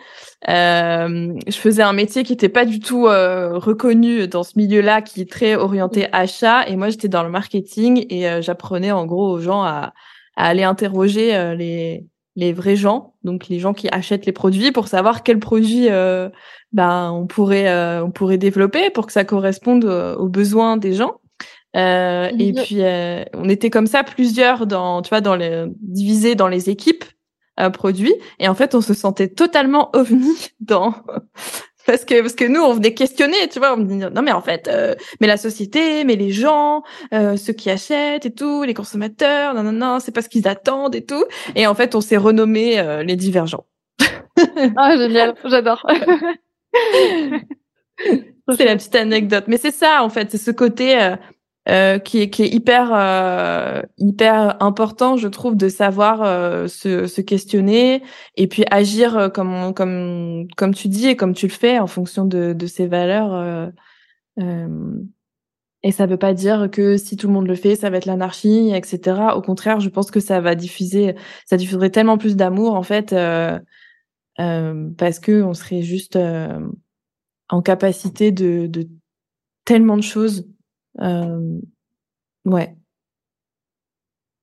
je 0.47 1.57
faisais 1.57 1.83
un 1.83 1.93
métier 1.93 2.23
qui 2.23 2.33
était 2.33 2.49
pas 2.49 2.65
du 2.65 2.81
tout 2.81 3.07
euh, 3.07 3.59
reconnu 3.59 4.29
dans 4.29 4.43
ce 4.43 4.53
milieu-là, 4.57 5.03
qui 5.03 5.21
est 5.21 5.31
très 5.31 5.57
orienté 5.57 6.07
achat, 6.13 6.67
et 6.69 6.77
moi 6.77 6.91
j'étais 6.91 7.09
dans 7.09 7.23
le 7.23 7.31
marketing 7.31 8.07
et 8.11 8.29
euh, 8.29 8.43
j'apprenais 8.43 8.93
en 8.93 9.07
gros 9.07 9.29
aux 9.31 9.41
gens 9.41 9.63
à, 9.63 9.93
à 10.37 10.47
aller 10.49 10.65
interroger 10.65 11.35
euh, 11.35 11.55
les 11.55 12.07
les 12.39 12.53
vrais 12.53 12.77
gens, 12.77 13.15
donc 13.25 13.49
les 13.49 13.59
gens 13.59 13.73
qui 13.73 13.89
achètent 13.91 14.27
les 14.27 14.33
produits, 14.33 14.71
pour 14.71 14.89
savoir 14.89 15.23
quels 15.23 15.39
produits 15.39 15.89
euh, 15.89 16.29
ben 16.73 17.11
on 17.11 17.27
pourrait 17.27 17.69
euh, 17.69 18.05
on 18.05 18.11
pourrait 18.11 18.37
développer 18.37 18.91
pour 18.91 19.07
que 19.07 19.13
ça 19.13 19.25
corresponde 19.25 19.87
euh, 19.87 20.15
aux 20.17 20.29
besoins 20.29 20.77
des 20.77 20.93
gens. 20.93 21.15
Euh, 21.77 22.31
et 22.39 22.53
puis 22.53 22.83
euh, 22.83 23.25
on 23.35 23.49
était 23.49 23.71
comme 23.71 23.87
ça 23.87 24.03
plusieurs 24.05 24.67
dans 24.67 25.03
tu 25.03 25.09
vois 25.09 25.21
dans 25.21 25.35
les 25.35 25.65
divisés 25.81 26.35
dans 26.35 26.49
les 26.49 26.71
équipes 26.71 27.05
euh, 27.61 27.71
produits 27.71 28.15
et 28.39 28.49
en 28.49 28.55
fait 28.55 28.75
on 28.75 28.81
se 28.81 28.95
sentait 28.95 29.29
totalement 29.29 29.91
ovni 29.95 30.37
dans 30.61 30.95
parce 31.87 32.05
que 32.05 32.21
parce 32.21 32.35
que 32.35 32.45
nous 32.45 32.61
on 32.61 32.75
venait 32.75 32.95
questionner 32.95 33.49
tu 33.51 33.59
vois 33.59 33.75
on 33.75 33.77
me 33.79 33.85
disait 33.85 34.11
non 34.11 34.23
mais 34.23 34.33
en 34.33 34.43
fait 34.43 34.69
euh, 34.69 34.95
mais 35.21 35.27
la 35.27 35.37
société 35.37 36.05
mais 36.05 36.17
les 36.17 36.33
gens 36.33 36.83
euh, 37.15 37.37
ceux 37.37 37.53
qui 37.53 37.71
achètent 37.71 38.27
et 38.27 38.35
tout 38.35 38.65
les 38.65 38.75
consommateurs 38.75 39.55
non 39.55 39.63
non 39.63 39.73
non 39.73 39.99
c'est 40.01 40.13
pas 40.13 40.23
ce 40.23 40.29
qu'ils 40.29 40.49
attendent 40.49 40.95
et 40.95 41.05
tout. 41.05 41.25
Et 41.55 41.67
en 41.67 41.75
fait 41.75 41.95
on 41.95 42.01
s'est 42.01 42.17
renommé 42.17 42.79
euh, 42.79 43.03
les 43.03 43.17
divergents. 43.17 43.67
Ah 44.77 44.97
génial, 44.97 45.35
j'adore. 45.45 45.87
c'est 47.99 48.65
la 48.65 48.77
petite 48.77 48.95
anecdote. 48.95 49.45
Mais 49.47 49.57
c'est 49.57 49.71
ça 49.71 50.03
en 50.03 50.11
fait. 50.11 50.31
C'est 50.31 50.39
ce 50.39 50.51
côté 50.51 51.15
euh, 51.69 51.99
qui 51.99 52.21
est 52.21 52.31
qui 52.31 52.43
est 52.45 52.49
hyper 52.49 52.91
euh, 52.95 53.83
hyper 53.99 54.63
important 54.63 55.17
je 55.17 55.29
trouve 55.29 55.57
de 55.57 55.69
savoir 55.69 56.23
euh, 56.23 56.69
se, 56.69 57.07
se 57.07 57.21
questionner 57.21 58.03
et 58.37 58.47
puis 58.47 58.65
agir 58.71 59.17
euh, 59.17 59.29
comme 59.29 59.75
comme 59.75 60.47
comme 60.57 60.75
tu 60.75 60.89
dis 60.89 61.09
et 61.09 61.17
comme 61.17 61.35
tu 61.35 61.47
le 61.47 61.53
fais 61.53 61.79
en 61.79 61.87
fonction 61.87 62.25
de 62.25 62.53
de 62.53 62.67
ses 62.67 62.87
valeurs 62.87 63.35
euh, 63.35 63.69
euh, 64.41 64.95
et 65.83 65.93
ça 65.93 66.07
veut 66.07 66.17
pas 66.17 66.35
dire 66.35 66.69
que 66.71 66.97
si 66.97 67.17
tout 67.17 67.27
le 67.27 67.33
monde 67.33 67.47
le 67.47 67.55
fait 67.55 67.77
ça 67.77 67.91
va 67.91 67.97
être 67.99 68.07
l'anarchie 68.07 68.73
etc 68.75 69.21
au 69.35 69.43
contraire 69.43 69.81
je 69.81 69.89
pense 69.89 70.11
que 70.11 70.21
ça 70.21 70.41
va 70.41 70.55
diffuser 70.55 71.15
ça 71.47 71.57
diffuserait 71.57 71.91
tellement 71.91 72.19
plus 72.19 72.37
d'amour 72.37 72.75
en 72.75 72.83
fait 72.83 73.15
parce 74.37 75.19
que 75.19 75.43
on 75.43 75.55
serait 75.55 75.83
juste 75.83 76.19
en 77.49 77.63
capacité 77.63 78.33
de, 78.33 78.67
de 78.67 78.89
tellement 79.67 79.97
de 79.97 80.03
choses. 80.03 80.47
Euh, 81.01 81.61
ouais. 82.45 82.77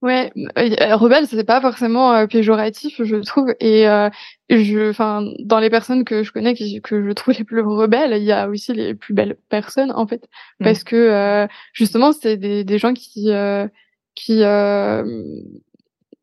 Ouais, 0.02 0.34
euh, 0.58 0.98
rebelle, 0.98 1.28
c'est 1.28 1.46
pas 1.46 1.62
forcément 1.62 2.12
euh, 2.14 2.28
péjoratif, 2.28 3.02
je 3.02 3.16
trouve. 3.18 3.56
Et 3.62 3.88
euh, 3.88 4.10
je, 4.50 4.90
enfin, 4.90 5.26
dans 5.40 5.60
les 5.60 5.70
personnes 5.70 6.04
que 6.04 6.24
je 6.24 6.34
connais, 6.34 6.54
que 6.56 7.06
je 7.08 7.12
trouve 7.14 7.34
les 7.38 7.46
plus 7.46 7.62
rebelles, 7.62 8.12
il 8.18 8.24
y 8.26 8.34
a 8.34 8.50
aussi 8.50 8.74
les 8.74 8.96
plus 8.96 9.14
belles 9.14 9.38
personnes, 9.48 9.94
en 9.96 10.06
fait, 10.06 10.28
Mm. 10.60 10.64
parce 10.66 10.84
que 10.84 10.96
euh, 10.98 11.48
justement, 11.72 12.12
c'est 12.12 12.36
des, 12.36 12.66
des 12.66 12.80
gens 12.80 12.94
qui, 12.94 13.32
euh, 13.32 13.66
qui, 14.14 14.44
euh, 14.44 15.06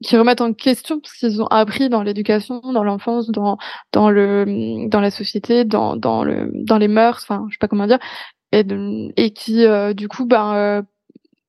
qui 0.02 0.16
remettent 0.16 0.40
en 0.40 0.52
question 0.54 1.00
ce 1.04 1.18
qu'ils 1.18 1.42
ont 1.42 1.46
appris 1.46 1.88
dans 1.90 2.02
l'éducation, 2.02 2.60
dans 2.60 2.84
l'enfance, 2.84 3.30
dans, 3.30 3.58
dans 3.92 4.10
le, 4.10 4.88
dans 4.88 5.00
la 5.00 5.10
société, 5.10 5.64
dans, 5.64 5.96
dans 5.96 6.24
le, 6.24 6.50
dans 6.54 6.78
les 6.78 6.88
mœurs, 6.88 7.20
enfin, 7.22 7.46
je 7.48 7.54
sais 7.54 7.58
pas 7.58 7.68
comment 7.68 7.86
dire, 7.86 7.98
et, 8.52 8.64
de- 8.64 9.12
et 9.16 9.30
qui, 9.32 9.64
euh, 9.66 9.94
du 9.94 10.08
coup, 10.08 10.26
ben 10.26 10.54
euh, 10.54 10.82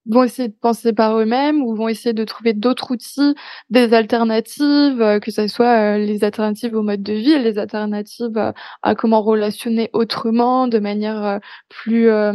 vont 0.08 0.24
essayer 0.24 0.50
de 0.50 0.56
penser 0.60 0.94
par 0.94 1.18
eux-mêmes 1.20 1.62
ou 1.64 1.76
vont 1.76 1.88
essayer 1.88 2.14
de 2.14 2.24
trouver 2.26 2.54
d'autres 2.54 2.92
outils, 2.92 3.36
des 3.70 3.94
alternatives, 3.94 5.02
euh, 5.02 5.20
que 5.20 5.32
ce 5.32 5.48
soit 5.48 5.96
euh, 5.96 5.98
les 6.00 6.24
alternatives 6.24 6.76
au 6.76 6.82
mode 6.84 7.04
de 7.04 7.14
vie, 7.14 7.38
les 7.40 7.58
alternatives 7.60 8.38
euh, 8.38 8.52
à 8.84 8.96
comment 8.96 9.22
relationner 9.22 9.90
autrement, 9.94 10.68
de 10.68 10.80
manière 10.80 11.24
euh, 11.26 11.40
plus 11.70 12.10
euh, 12.10 12.34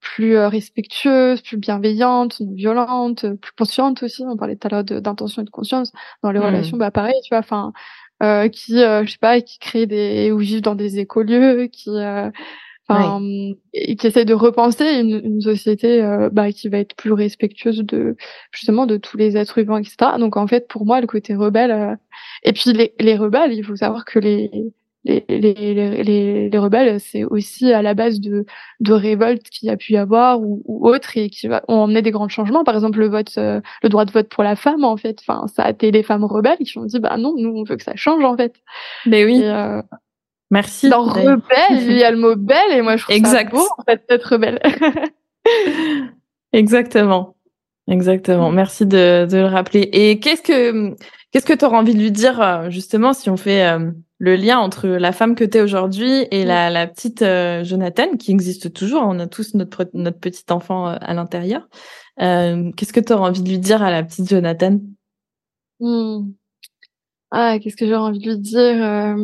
plus 0.00 0.36
euh, 0.36 0.48
respectueuse, 0.48 1.42
plus 1.42 1.58
bienveillante, 1.58 2.40
non 2.40 2.52
violente, 2.54 3.26
plus 3.36 3.52
consciente 3.58 4.02
aussi. 4.02 4.24
On 4.26 4.36
parlait 4.36 4.56
tout 4.56 4.66
à 4.68 4.70
l'heure 4.70 4.84
d'intention 4.84 5.42
et 5.42 5.44
de 5.44 5.50
conscience 5.50 5.92
dans 6.22 6.32
les 6.32 6.40
Mhm. 6.40 6.46
relations. 6.46 6.76
Bah 6.78 6.90
pareil, 6.90 7.14
tu 7.24 7.28
vois. 7.30 7.40
Enfin, 7.40 7.72
euh, 8.22 8.48
qui, 8.48 8.82
euh, 8.82 9.04
je 9.04 9.12
sais 9.12 9.18
pas, 9.18 9.40
qui 9.42 9.58
créent 9.58 9.86
des 9.86 10.32
ou 10.32 10.38
vivent 10.38 10.62
dans 10.62 10.74
des 10.74 10.98
écolieux, 10.98 11.66
qui 11.68 11.90
euh, 11.90 12.30
enfin 12.90 13.20
et 13.72 13.96
qui 13.96 14.06
essaie 14.06 14.24
de 14.24 14.34
repenser 14.34 14.84
une, 15.00 15.20
une 15.24 15.40
société 15.40 16.02
euh, 16.02 16.28
bah, 16.30 16.52
qui 16.52 16.68
va 16.68 16.78
être 16.78 16.94
plus 16.96 17.12
respectueuse 17.12 17.78
de 17.78 18.16
justement 18.52 18.86
de 18.86 18.96
tous 18.96 19.16
les 19.16 19.36
êtres 19.36 19.60
vivants 19.60 19.78
etc 19.78 20.12
donc 20.18 20.36
en 20.36 20.46
fait 20.46 20.68
pour 20.68 20.86
moi 20.86 21.00
le 21.00 21.06
côté 21.06 21.34
rebelle 21.34 21.70
euh, 21.70 21.94
et 22.42 22.52
puis 22.52 22.72
les, 22.72 22.94
les 23.00 23.16
rebelles 23.16 23.52
il 23.52 23.64
faut 23.64 23.76
savoir 23.76 24.04
que 24.04 24.18
les 24.18 24.72
les, 25.04 25.24
les, 25.28 25.54
les, 25.54 26.02
les, 26.02 26.50
les 26.50 26.58
rebelles 26.58 27.00
c'est 27.00 27.24
aussi 27.24 27.72
à 27.72 27.82
la 27.82 27.94
base 27.94 28.20
de 28.20 28.44
de 28.80 28.92
révoltes 28.92 29.48
qu'il 29.48 29.68
y 29.68 29.70
a 29.70 29.76
pu 29.76 29.94
y 29.94 29.96
avoir 29.96 30.40
ou, 30.42 30.62
ou 30.66 30.86
autres 30.88 31.16
et 31.16 31.30
qui 31.30 31.48
va, 31.48 31.62
ont 31.68 31.76
emmené 31.76 32.02
des 32.02 32.10
grands 32.10 32.28
changements. 32.28 32.64
Par 32.64 32.74
exemple 32.74 32.98
le 32.98 33.08
vote 33.08 33.32
euh, 33.38 33.60
le 33.82 33.88
droit 33.88 34.04
de 34.04 34.10
vote 34.12 34.28
pour 34.28 34.42
la 34.42 34.56
femme 34.56 34.84
en 34.84 34.96
fait. 34.96 35.18
Enfin 35.20 35.46
ça 35.46 35.64
a 35.64 35.70
été 35.70 35.90
les 35.90 36.02
femmes 36.02 36.24
rebelles 36.24 36.58
qui 36.58 36.76
ont 36.78 36.84
dit 36.84 37.00
bah 37.00 37.16
non 37.16 37.34
nous 37.36 37.50
on 37.50 37.64
veut 37.64 37.76
que 37.76 37.82
ça 37.82 37.96
change 37.96 38.24
en 38.24 38.36
fait. 38.36 38.54
Mais 39.06 39.24
oui. 39.24 39.40
et, 39.40 39.48
euh, 39.48 39.80
Merci. 40.50 40.88
Dans 40.88 41.04
rebelle, 41.04 41.40
il 41.70 41.96
y 41.96 42.04
a 42.04 42.10
le 42.10 42.18
mot 42.18 42.34
belle 42.36 42.72
et 42.72 42.82
moi 42.82 42.96
je 42.96 43.04
trouve 43.04 43.16
exact. 43.16 43.50
ça 43.52 43.56
beau 43.56 43.66
en 43.78 43.82
fait 43.84 44.02
d'être 44.08 44.24
rebelle. 44.24 44.60
Exactement. 46.52 47.36
Exactement. 47.88 48.50
Merci 48.50 48.86
de, 48.86 49.26
de 49.30 49.38
le 49.38 49.46
rappeler. 49.46 49.88
Et 49.92 50.20
qu'est-ce 50.20 50.42
que 50.42 50.94
qu'est-ce 51.30 51.46
que 51.46 51.52
tu 51.52 51.64
auras 51.64 51.78
envie 51.78 51.94
de 51.94 52.00
lui 52.00 52.12
dire 52.12 52.40
euh, 52.40 52.70
justement 52.70 53.12
si 53.12 53.30
on 53.30 53.36
fait 53.36 53.64
euh, 53.66 53.90
le 54.18 54.36
lien 54.36 54.58
entre 54.58 54.86
la 54.88 55.12
femme 55.12 55.34
que 55.34 55.44
tu 55.44 55.58
es 55.58 55.60
aujourd'hui 55.60 56.26
et 56.30 56.44
la, 56.44 56.70
la 56.70 56.86
petite 56.86 57.22
euh, 57.22 57.64
Jonathan 57.64 58.16
qui 58.16 58.32
existe 58.32 58.72
toujours. 58.72 59.02
On 59.04 59.18
a 59.18 59.26
tous 59.26 59.54
notre 59.54 59.88
notre 59.94 60.18
petit 60.18 60.44
enfant 60.50 60.86
à 60.86 61.14
l'intérieur. 61.14 61.68
qu'est-ce 62.18 62.92
que 62.92 63.00
tu 63.00 63.12
auras 63.12 63.28
envie 63.28 63.42
de 63.42 63.48
lui 63.48 63.58
dire 63.58 63.82
à 63.82 63.90
la 63.90 64.02
petite 64.02 64.28
Jonathan? 64.28 64.80
Hmm. 65.78 66.32
Ah, 67.30 67.58
qu'est-ce 67.60 67.76
que 67.76 67.86
j'aurais 67.86 68.08
envie 68.08 68.18
de 68.18 68.30
lui 68.30 68.38
dire 68.38 69.16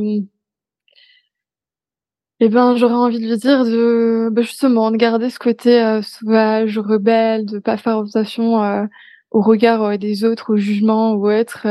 eh 2.40 2.48
ben, 2.50 2.76
j'aurais 2.76 2.94
envie 2.94 3.18
de 3.18 3.26
lui 3.26 3.36
dire 3.38 3.64
de, 3.64 4.28
bah, 4.30 4.42
justement, 4.42 4.90
de 4.90 4.96
garder 4.96 5.30
ce 5.30 5.38
côté 5.38 5.82
euh, 5.82 6.02
sauvage, 6.02 6.78
rebelle, 6.78 7.46
de 7.46 7.58
pas 7.58 7.78
faire 7.78 7.98
attention 7.98 8.62
euh, 8.62 8.84
au 9.30 9.40
regard 9.40 9.82
euh, 9.82 9.96
des 9.96 10.24
autres, 10.24 10.52
au 10.54 10.56
jugement 10.56 11.12
ou 11.14 11.30
autre. 11.30 11.66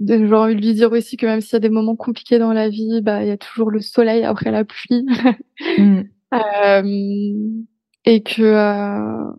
j'aurais 0.00 0.36
envie 0.36 0.54
de 0.54 0.60
lui 0.60 0.74
dire 0.74 0.92
aussi 0.92 1.16
que 1.16 1.26
même 1.26 1.40
s'il 1.40 1.54
y 1.54 1.56
a 1.56 1.60
des 1.60 1.70
moments 1.70 1.96
compliqués 1.96 2.38
dans 2.38 2.52
la 2.52 2.68
vie, 2.68 3.00
bah, 3.02 3.22
il 3.22 3.28
y 3.28 3.32
a 3.32 3.36
toujours 3.36 3.70
le 3.70 3.80
soleil 3.80 4.24
après 4.24 4.52
la 4.52 4.64
pluie. 4.64 5.04
mmh. 5.78 6.02
et 8.04 8.22
que 8.22 9.32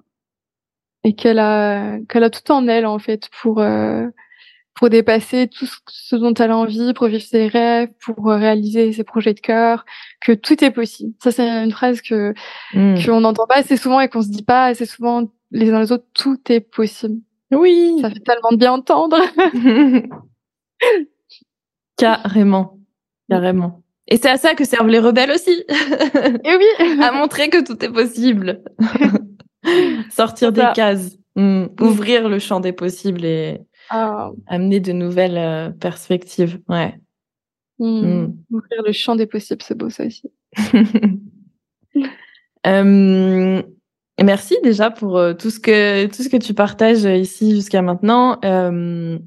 et 1.03 1.13
qu'elle 1.15 1.39
a 1.39 1.99
qu'elle 2.09 2.23
a 2.23 2.29
tout 2.29 2.51
en 2.51 2.67
elle 2.67 2.85
en 2.85 2.99
fait 2.99 3.29
pour 3.41 3.63
pour 4.79 4.89
dépasser 4.89 5.49
tout 5.49 5.67
ce 5.89 6.15
dont 6.15 6.33
elle 6.35 6.51
a 6.51 6.57
envie, 6.57 6.93
pour 6.93 7.07
vivre 7.07 7.21
ses 7.21 7.49
rêves, 7.49 7.89
pour 7.99 8.27
réaliser 8.27 8.93
ses 8.93 9.03
projets 9.03 9.33
de 9.33 9.41
cœur, 9.41 9.83
que 10.21 10.31
tout 10.31 10.63
est 10.63 10.71
possible. 10.71 11.13
Ça, 11.21 11.33
c'est 11.33 11.45
une 11.45 11.73
phrase 11.73 12.01
que 12.01 12.33
mmh. 12.73 13.05
qu'on 13.05 13.19
n'entend 13.19 13.45
pas 13.45 13.57
assez 13.57 13.75
souvent 13.75 13.99
et 13.99 14.07
qu'on 14.07 14.21
se 14.21 14.29
dit 14.29 14.41
pas 14.41 14.67
assez 14.67 14.85
souvent 14.85 15.29
les 15.51 15.69
uns 15.69 15.81
les 15.81 15.91
autres. 15.91 16.05
Tout 16.13 16.39
est 16.47 16.61
possible. 16.61 17.19
Oui. 17.51 17.97
Ça 18.01 18.09
fait 18.09 18.21
tellement 18.21 18.51
de 18.51 18.55
bien 18.55 18.71
entendre. 18.71 19.19
Carrément. 21.97 22.79
Carrément. 23.29 23.83
Et 24.07 24.15
c'est 24.15 24.29
à 24.29 24.37
ça 24.37 24.55
que 24.55 24.63
servent 24.63 24.87
les 24.87 24.99
rebelles 24.99 25.31
aussi. 25.31 25.65
et 25.69 26.55
oui. 26.55 27.01
à 27.01 27.11
montrer 27.11 27.49
que 27.49 27.65
tout 27.65 27.83
est 27.83 27.91
possible. 27.91 28.63
Sortir 30.09 30.53
des 30.53 30.67
cases. 30.73 31.17
Mmh. 31.35 31.65
Ouvrir 31.81 32.29
le 32.29 32.39
champ 32.39 32.61
des 32.61 32.71
possibles 32.71 33.25
et 33.25 33.59
ah. 33.89 34.31
Amener 34.47 34.79
de 34.79 34.91
nouvelles 34.91 35.37
euh, 35.37 35.69
perspectives, 35.71 36.59
ouais. 36.69 36.99
Mmh. 37.79 37.85
Mmh. 37.85 38.37
Ouvrir 38.51 38.83
le 38.85 38.91
champ 38.91 39.15
des 39.15 39.25
possibles, 39.25 39.63
c'est 39.63 39.77
beau 39.77 39.89
ça 39.89 40.05
aussi. 40.05 40.29
euh, 42.67 43.63
merci 44.21 44.57
déjà 44.63 44.91
pour 44.91 45.17
euh, 45.17 45.33
tout 45.33 45.49
ce 45.49 45.59
que 45.59 46.07
tout 46.07 46.23
ce 46.23 46.29
que 46.29 46.37
tu 46.37 46.53
partages 46.53 47.05
ici 47.05 47.55
jusqu'à 47.55 47.81
maintenant. 47.81 48.37
Euh, 48.43 49.17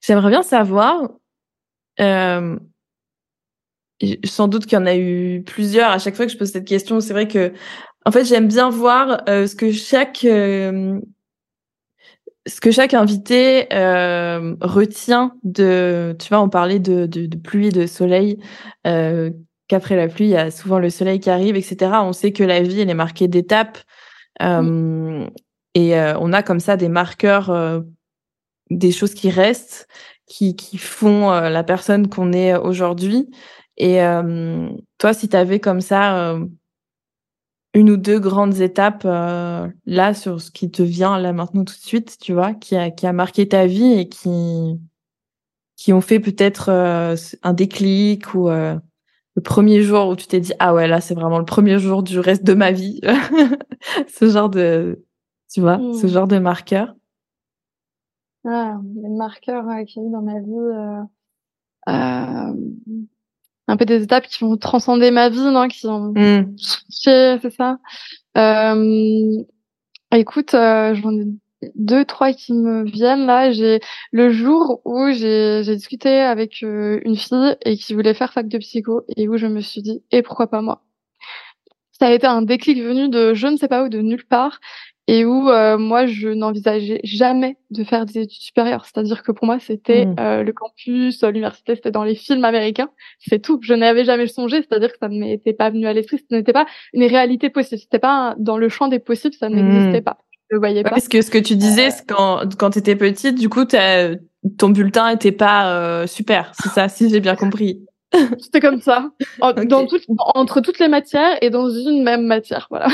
J'aimerais 0.00 0.30
bien 0.30 0.42
savoir. 0.42 1.10
Euh, 2.00 2.58
sans 4.24 4.48
doute 4.48 4.66
qu'il 4.66 4.76
y 4.76 4.82
en 4.82 4.86
a 4.86 4.96
eu 4.96 5.44
plusieurs. 5.44 5.90
À 5.90 5.98
chaque 5.98 6.16
fois 6.16 6.26
que 6.26 6.32
je 6.32 6.38
pose 6.38 6.50
cette 6.50 6.66
question, 6.66 6.98
c'est 7.00 7.12
vrai 7.12 7.28
que, 7.28 7.52
en 8.04 8.10
fait, 8.10 8.24
j'aime 8.24 8.48
bien 8.48 8.68
voir 8.68 9.22
ce 9.28 9.54
que 9.54 9.70
chaque 9.70 10.26
ce 12.46 12.60
que 12.60 12.70
chaque 12.70 12.94
invité 12.94 13.72
euh, 13.72 14.56
retient 14.60 15.36
de, 15.44 16.16
tu 16.18 16.28
vois, 16.28 16.40
on 16.40 16.48
parlait 16.48 16.80
de, 16.80 17.06
de, 17.06 17.26
de 17.26 17.36
pluie, 17.36 17.70
de 17.70 17.86
soleil, 17.86 18.38
euh, 18.86 19.30
qu'après 19.68 19.96
la 19.96 20.08
pluie, 20.08 20.26
il 20.26 20.30
y 20.30 20.36
a 20.36 20.50
souvent 20.50 20.78
le 20.78 20.90
soleil 20.90 21.20
qui 21.20 21.30
arrive, 21.30 21.56
etc. 21.56 21.92
On 22.02 22.12
sait 22.12 22.32
que 22.32 22.42
la 22.42 22.62
vie, 22.62 22.80
elle 22.80 22.90
est 22.90 22.94
marquée 22.94 23.28
d'étapes. 23.28 23.78
Euh, 24.42 25.26
et 25.74 25.98
euh, 25.98 26.18
on 26.18 26.32
a 26.32 26.42
comme 26.42 26.60
ça 26.60 26.76
des 26.76 26.88
marqueurs, 26.88 27.50
euh, 27.50 27.80
des 28.70 28.92
choses 28.92 29.14
qui 29.14 29.30
restent, 29.30 29.88
qui, 30.26 30.56
qui 30.56 30.78
font 30.78 31.30
euh, 31.30 31.48
la 31.48 31.64
personne 31.64 32.08
qu'on 32.08 32.32
est 32.32 32.54
aujourd'hui. 32.56 33.30
Et 33.78 34.00
toi, 34.98 35.14
si 35.14 35.30
tu 35.30 35.36
avais 35.36 35.58
comme 35.58 35.80
ça 35.80 36.36
une 37.74 37.90
ou 37.90 37.96
deux 37.96 38.18
grandes 38.18 38.60
étapes 38.60 39.04
euh, 39.04 39.68
là 39.86 40.14
sur 40.14 40.40
ce 40.40 40.50
qui 40.50 40.70
te 40.70 40.82
vient 40.82 41.18
là 41.18 41.32
maintenant 41.32 41.64
tout 41.64 41.74
de 41.74 41.80
suite, 41.80 42.18
tu 42.20 42.32
vois, 42.32 42.52
qui 42.54 42.76
a 42.76 42.90
qui 42.90 43.06
a 43.06 43.12
marqué 43.12 43.48
ta 43.48 43.66
vie 43.66 43.92
et 43.98 44.08
qui 44.08 44.78
qui 45.76 45.92
ont 45.92 46.00
fait 46.00 46.20
peut-être 46.20 46.68
euh, 46.68 47.16
un 47.42 47.54
déclic 47.54 48.34
ou 48.34 48.48
euh, 48.50 48.78
le 49.36 49.42
premier 49.42 49.82
jour 49.82 50.08
où 50.08 50.16
tu 50.16 50.26
t'es 50.26 50.40
dit 50.40 50.52
ah 50.58 50.74
ouais 50.74 50.86
là 50.86 51.00
c'est 51.00 51.14
vraiment 51.14 51.38
le 51.38 51.46
premier 51.46 51.78
jour 51.78 52.02
du 52.02 52.18
reste 52.18 52.44
de 52.44 52.54
ma 52.54 52.72
vie, 52.72 53.00
ce 54.08 54.28
genre 54.28 54.50
de 54.50 55.04
tu 55.50 55.60
vois, 55.60 55.78
ce 55.78 56.06
mmh. 56.06 56.10
genre 56.10 56.26
de 56.26 56.38
marqueur. 56.38 56.94
Ah, 58.44 58.78
les 58.96 59.08
marqueurs 59.08 59.64
qu'il 59.86 60.02
y 60.02 60.04
a 60.04 60.08
eu 60.08 60.12
dans 60.12 60.22
ma 60.22 60.40
vie. 60.40 61.06
Un 63.68 63.76
peu 63.76 63.84
des 63.84 64.02
étapes 64.02 64.26
qui 64.26 64.42
vont 64.42 64.56
transcender 64.56 65.10
ma 65.10 65.28
vie, 65.28 65.38
non 65.38 65.68
Qui 65.68 65.86
ont 65.86 66.12
mmh. 66.14 66.56
c'est 66.88 67.50
ça. 67.56 67.78
Euh, 68.36 69.42
écoute, 70.12 70.54
euh, 70.54 70.94
j'en 70.94 71.12
ai 71.12 71.26
deux, 71.76 72.04
trois 72.04 72.32
qui 72.32 72.52
me 72.52 72.84
viennent 72.84 73.26
là. 73.26 73.52
J'ai 73.52 73.80
le 74.10 74.30
jour 74.30 74.80
où 74.84 75.10
j'ai 75.12 75.62
discuté 75.64 76.20
avec 76.20 76.62
euh, 76.62 77.00
une 77.04 77.16
fille 77.16 77.56
et 77.64 77.76
qui 77.76 77.94
voulait 77.94 78.14
faire 78.14 78.32
fac 78.32 78.48
de 78.48 78.58
psycho 78.58 79.02
et 79.16 79.28
où 79.28 79.36
je 79.36 79.46
me 79.46 79.60
suis 79.60 79.82
dit 79.82 80.02
et 80.10 80.22
pourquoi 80.22 80.48
pas 80.48 80.60
moi? 80.60 80.82
Ça 81.92 82.08
a 82.08 82.12
été 82.12 82.26
un 82.26 82.42
déclic 82.42 82.82
venu 82.82 83.08
de 83.08 83.32
je 83.34 83.46
ne 83.46 83.56
sais 83.56 83.68
pas 83.68 83.84
où, 83.84 83.88
de 83.88 84.00
nulle 84.00 84.24
part 84.24 84.60
et 85.08 85.24
où 85.24 85.50
euh, 85.50 85.78
moi 85.78 86.06
je 86.06 86.28
n'envisageais 86.28 87.00
jamais 87.04 87.56
de 87.70 87.82
faire 87.84 88.06
des 88.06 88.20
études 88.20 88.40
supérieures. 88.40 88.84
C'est-à-dire 88.84 89.22
que 89.22 89.32
pour 89.32 89.46
moi 89.46 89.58
c'était 89.58 90.06
mmh. 90.06 90.16
euh, 90.20 90.42
le 90.42 90.52
campus, 90.52 91.22
l'université, 91.22 91.74
c'était 91.74 91.90
dans 91.90 92.04
les 92.04 92.14
films 92.14 92.44
américains, 92.44 92.88
c'est 93.18 93.40
tout. 93.40 93.58
Je 93.62 93.74
n'avais 93.74 94.04
jamais 94.04 94.26
songé, 94.26 94.58
c'est-à-dire 94.62 94.92
que 94.92 94.98
ça 95.00 95.08
ne 95.08 95.18
m'était 95.18 95.52
pas 95.52 95.70
venu 95.70 95.86
à 95.86 95.92
l'esprit, 95.92 96.18
ce 96.18 96.34
n'était 96.34 96.52
pas 96.52 96.66
une 96.92 97.04
réalité 97.04 97.50
possible, 97.50 97.80
c'était 97.80 97.98
pas 97.98 98.34
dans 98.38 98.58
le 98.58 98.68
champ 98.68 98.88
des 98.88 99.00
possibles, 99.00 99.34
ça 99.34 99.48
n'existait 99.48 100.00
mmh. 100.00 100.04
pas. 100.04 100.18
Je 100.50 100.56
le 100.56 100.60
voyais 100.60 100.82
pas. 100.82 100.90
Parce 100.90 101.08
que 101.08 101.22
ce 101.22 101.30
que 101.30 101.38
tu 101.38 101.56
disais, 101.56 101.88
euh... 101.88 102.04
quand 102.06 102.56
quand 102.56 102.70
tu 102.70 102.78
étais 102.78 102.96
petite, 102.96 103.38
du 103.38 103.48
coup, 103.48 103.64
ton 103.64 104.68
bulletin 104.68 105.08
était 105.08 105.32
pas 105.32 105.74
euh, 105.74 106.06
super, 106.06 106.52
c'est 106.54 106.68
ça, 106.68 106.88
si 106.88 107.10
j'ai 107.10 107.20
bien 107.20 107.36
compris. 107.36 107.84
C'était 108.38 108.60
comme 108.60 108.80
ça, 108.80 109.10
dans 109.66 109.86
tout, 109.86 109.98
entre 110.34 110.60
toutes 110.60 110.78
les 110.78 110.88
matières 110.88 111.38
et 111.40 111.48
dans 111.48 111.70
une 111.70 112.02
même 112.02 112.26
matière, 112.26 112.66
voilà. 112.70 112.88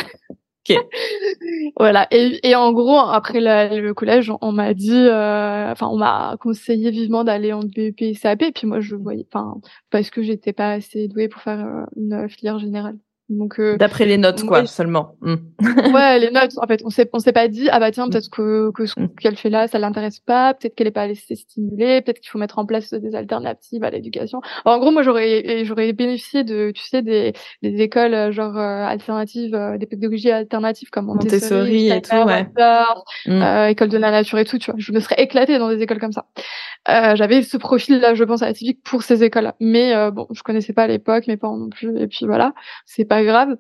voilà. 1.79 2.07
Et, 2.11 2.39
et, 2.49 2.55
en 2.55 2.73
gros, 2.73 2.99
après 2.99 3.41
le 3.41 3.93
collège, 3.93 4.33
on, 4.41 4.53
m'a 4.53 4.75
dit, 4.75 4.93
euh, 4.93 5.71
enfin, 5.71 5.89
on 5.89 5.97
m'a 5.97 6.37
conseillé 6.41 6.91
vivement 6.91 7.25
d'aller 7.25 7.53
en 7.53 7.61
BEP 7.61 8.03
et 8.03 8.15
CAP. 8.15 8.43
Et 8.43 8.53
puis 8.53 8.67
moi, 8.67 8.81
je 8.81 8.97
voyais, 8.97 9.27
enfin, 9.33 9.61
parce 9.91 10.11
que 10.11 10.23
j'étais 10.23 10.53
pas 10.53 10.73
assez 10.73 11.09
douée 11.09 11.29
pour 11.29 11.43
faire 11.43 11.65
euh, 11.65 11.85
une 11.97 12.29
filière 12.29 12.59
générale. 12.59 12.97
Donc 13.29 13.61
euh, 13.61 13.77
d'après 13.77 14.07
les 14.07 14.17
notes 14.17 14.43
quoi 14.45 14.65
seulement. 14.65 15.15
Hmm. 15.21 15.37
ouais 15.95 16.19
les 16.19 16.31
notes 16.31 16.53
en 16.57 16.67
fait 16.67 16.81
on 16.85 16.89
s'est 16.89 17.11
on 17.13 17.19
s'est 17.19 17.35
pas 17.35 17.49
dit 17.49 17.69
ah 17.71 17.79
bah 17.79 17.91
tiens 17.91 18.09
peut-être 18.09 18.31
que 18.31 18.71
que 18.71 18.87
ce 18.87 18.99
hmm. 18.99 19.09
qu'elle 19.21 19.37
fait 19.37 19.51
là 19.51 19.69
ça 19.69 19.79
l'intéresse 19.79 20.19
pas 20.21 20.55
peut-être 20.55 20.75
qu'elle 20.75 20.87
est 20.87 20.93
pas 20.93 21.03
assez 21.03 21.35
stimulée 21.35 22.01
peut-être 22.01 22.21
qu'il 22.21 22.31
faut 22.31 22.39
mettre 22.39 22.59
en 22.59 22.65
place 22.65 22.95
des 22.95 23.15
alternatives 23.15 23.85
à 23.85 23.91
l'éducation. 23.91 24.41
En 24.65 24.79
gros 24.79 24.93
moi 24.93 25.03
j'aurais 25.03 25.63
j'aurais 25.65 25.93
bénéficié 25.93 26.43
de 26.43 26.71
tu 26.75 26.83
sais 26.83 27.03
des 27.03 27.35
des 27.63 27.83
écoles 27.83 28.15
euh, 28.15 28.33
genre 28.33 28.57
euh, 28.57 28.85
alternatives 28.85 29.77
des 29.79 29.87
pédagogies 29.87 30.31
alternatives 30.31 30.89
comme 30.89 31.07
Montessori, 31.07 31.91
et 31.91 32.01
tout 32.01 32.17
ouais. 32.17 32.47
Hmm. 33.27 33.69
école 33.69 33.91
de 33.91 33.99
la 33.99 34.11
nature 34.11 34.39
et 34.39 34.47
tout 34.47 34.57
tu 34.57 34.71
vois 34.71 34.81
je 34.81 34.91
me 34.91 35.01
serais 35.01 35.21
éclatée 35.21 35.59
dans 35.59 35.69
des 35.69 35.83
écoles 35.83 36.01
comme 36.01 36.13
ça. 36.13 36.25
j'avais 36.87 37.43
ce 37.43 37.59
profil 37.59 38.01
là 38.01 38.15
je 38.15 38.25
pense 38.25 38.41
atypique 38.41 38.83
pour 38.83 39.03
ces 39.03 39.23
écoles 39.23 39.45
là 39.45 39.55
mais 39.61 40.11
bon 40.13 40.27
je 40.33 40.43
connaissais 40.43 40.73
pas 40.73 40.85
à 40.85 40.87
l'époque 40.87 41.27
mes 41.27 41.37
parents 41.37 41.59
non 41.59 41.69
plus 41.69 41.95
et 42.01 42.07
puis 42.07 42.25
voilà 42.25 42.55
c'est 42.87 43.05
pas 43.05 43.18
grave. 43.25 43.57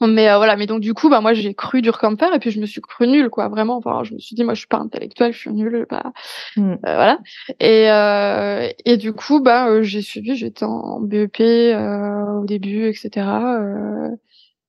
Mais 0.00 0.28
euh, 0.28 0.36
voilà, 0.36 0.56
mais 0.56 0.66
donc 0.66 0.80
du 0.80 0.92
coup, 0.92 1.08
bah 1.08 1.20
moi 1.20 1.34
j'ai 1.34 1.54
cru 1.54 1.80
dur 1.80 1.98
comme 1.98 2.18
fer 2.18 2.34
et 2.34 2.38
puis 2.38 2.50
je 2.50 2.60
me 2.60 2.66
suis 2.66 2.80
cru 2.80 3.06
nulle 3.06 3.30
quoi, 3.30 3.48
vraiment. 3.48 3.76
Enfin, 3.76 4.02
je 4.04 4.14
me 4.14 4.18
suis 4.18 4.34
dit 4.34 4.44
moi 4.44 4.54
je 4.54 4.60
suis 4.60 4.68
pas 4.68 4.78
intellectuelle, 4.78 5.32
je 5.32 5.38
suis 5.38 5.52
nulle, 5.52 5.86
bah 5.88 6.12
mm. 6.56 6.72
euh, 6.72 6.76
voilà. 6.82 7.18
Et 7.60 7.90
euh, 7.90 8.68
et 8.84 8.96
du 8.96 9.12
coup, 9.12 9.40
bah 9.40 9.82
j'ai 9.82 10.02
suivi, 10.02 10.36
j'étais 10.36 10.64
en 10.64 11.00
BEP 11.00 11.40
au 11.40 12.44
début, 12.44 12.88
etc. 12.88 13.26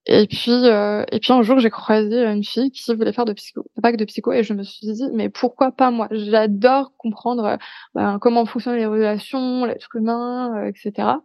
et 0.07 0.27
puis 0.27 0.51
et 0.51 1.19
puis 1.19 1.33
un 1.33 1.41
jour 1.41 1.59
j'ai 1.59 1.69
croisé 1.69 2.25
une 2.25 2.43
fille 2.43 2.71
qui 2.71 2.93
voulait 2.93 3.13
faire 3.13 3.25
de 3.25 3.33
psycho, 3.33 3.65
de 3.83 4.05
psycho, 4.05 4.33
et 4.33 4.43
je 4.43 4.53
me 4.53 4.63
suis 4.63 4.87
dit 4.87 5.03
mais 5.13 5.29
pourquoi 5.29 5.71
pas 5.71 5.91
moi? 5.91 6.07
J'adore 6.11 6.91
comprendre 6.97 7.57
bah, 7.93 8.17
comment 8.21 8.45
fonctionnent 8.45 8.77
les 8.77 8.85
relations, 8.85 9.65
l'être 9.65 9.95
humain, 9.95 10.65
etc. 10.67 11.17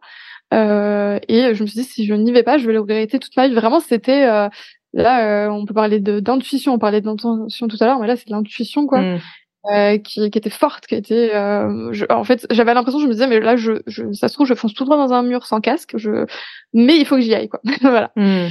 Euh, 0.53 1.19
et 1.29 1.55
je 1.55 1.63
me 1.63 1.67
suis 1.67 1.81
dit, 1.81 1.85
si 1.85 2.07
je 2.07 2.15
n'y 2.15 2.33
vais 2.33 2.43
pas, 2.43 2.59
je 2.59 2.67
vais 2.67 2.73
le 2.73 2.81
regretter 2.81 3.19
toute 3.19 3.37
ma 3.37 3.49
vie. 3.49 3.55
Vraiment, 3.55 3.81
c'était 3.81 4.27
euh, 4.27 4.49
là, 4.93 5.47
euh, 5.47 5.51
on 5.51 5.65
peut 5.65 5.75
parler 5.75 6.01
d'intuition, 6.01 6.75
on 6.75 6.79
parlait 6.79 7.01
d'intention 7.01 7.69
tout 7.69 7.77
à 7.81 7.87
l'heure, 7.87 8.01
mais 8.01 8.07
là, 8.07 8.17
c'est 8.17 8.29
l'intuition, 8.29 8.87
quoi. 8.87 9.01
Mm. 9.01 9.21
Euh, 9.67 9.99
qui, 9.99 10.31
qui 10.31 10.39
était 10.39 10.51
forte, 10.51 10.87
qui 10.87 10.95
était. 10.95 11.35
Euh, 11.35 11.93
je, 11.93 12.07
en 12.11 12.25
fait, 12.25 12.47
j'avais 12.51 12.75
l'impression, 12.75 12.99
je 13.01 13.07
me 13.07 13.13
disais, 13.13 13.27
mais 13.27 13.41
là, 13.41 13.57
je, 13.57 13.73
je, 13.87 14.11
ça 14.13 14.29
se 14.29 14.35
trouve, 14.35 14.47
je 14.47 14.55
fonce 14.55 14.75
tout 14.75 14.85
droit 14.85 14.97
dans 14.97 15.13
un 15.13 15.23
mur 15.23 15.45
sans 15.47 15.61
casque. 15.61 15.93
Je, 15.97 16.27
mais 16.73 16.97
il 16.97 17.05
faut 17.07 17.17
que 17.17 17.23
j'y 17.23 17.35
aille, 17.35 17.49
quoi. 17.49 17.61
voilà. 17.83 18.11
Hmm. 18.17 18.49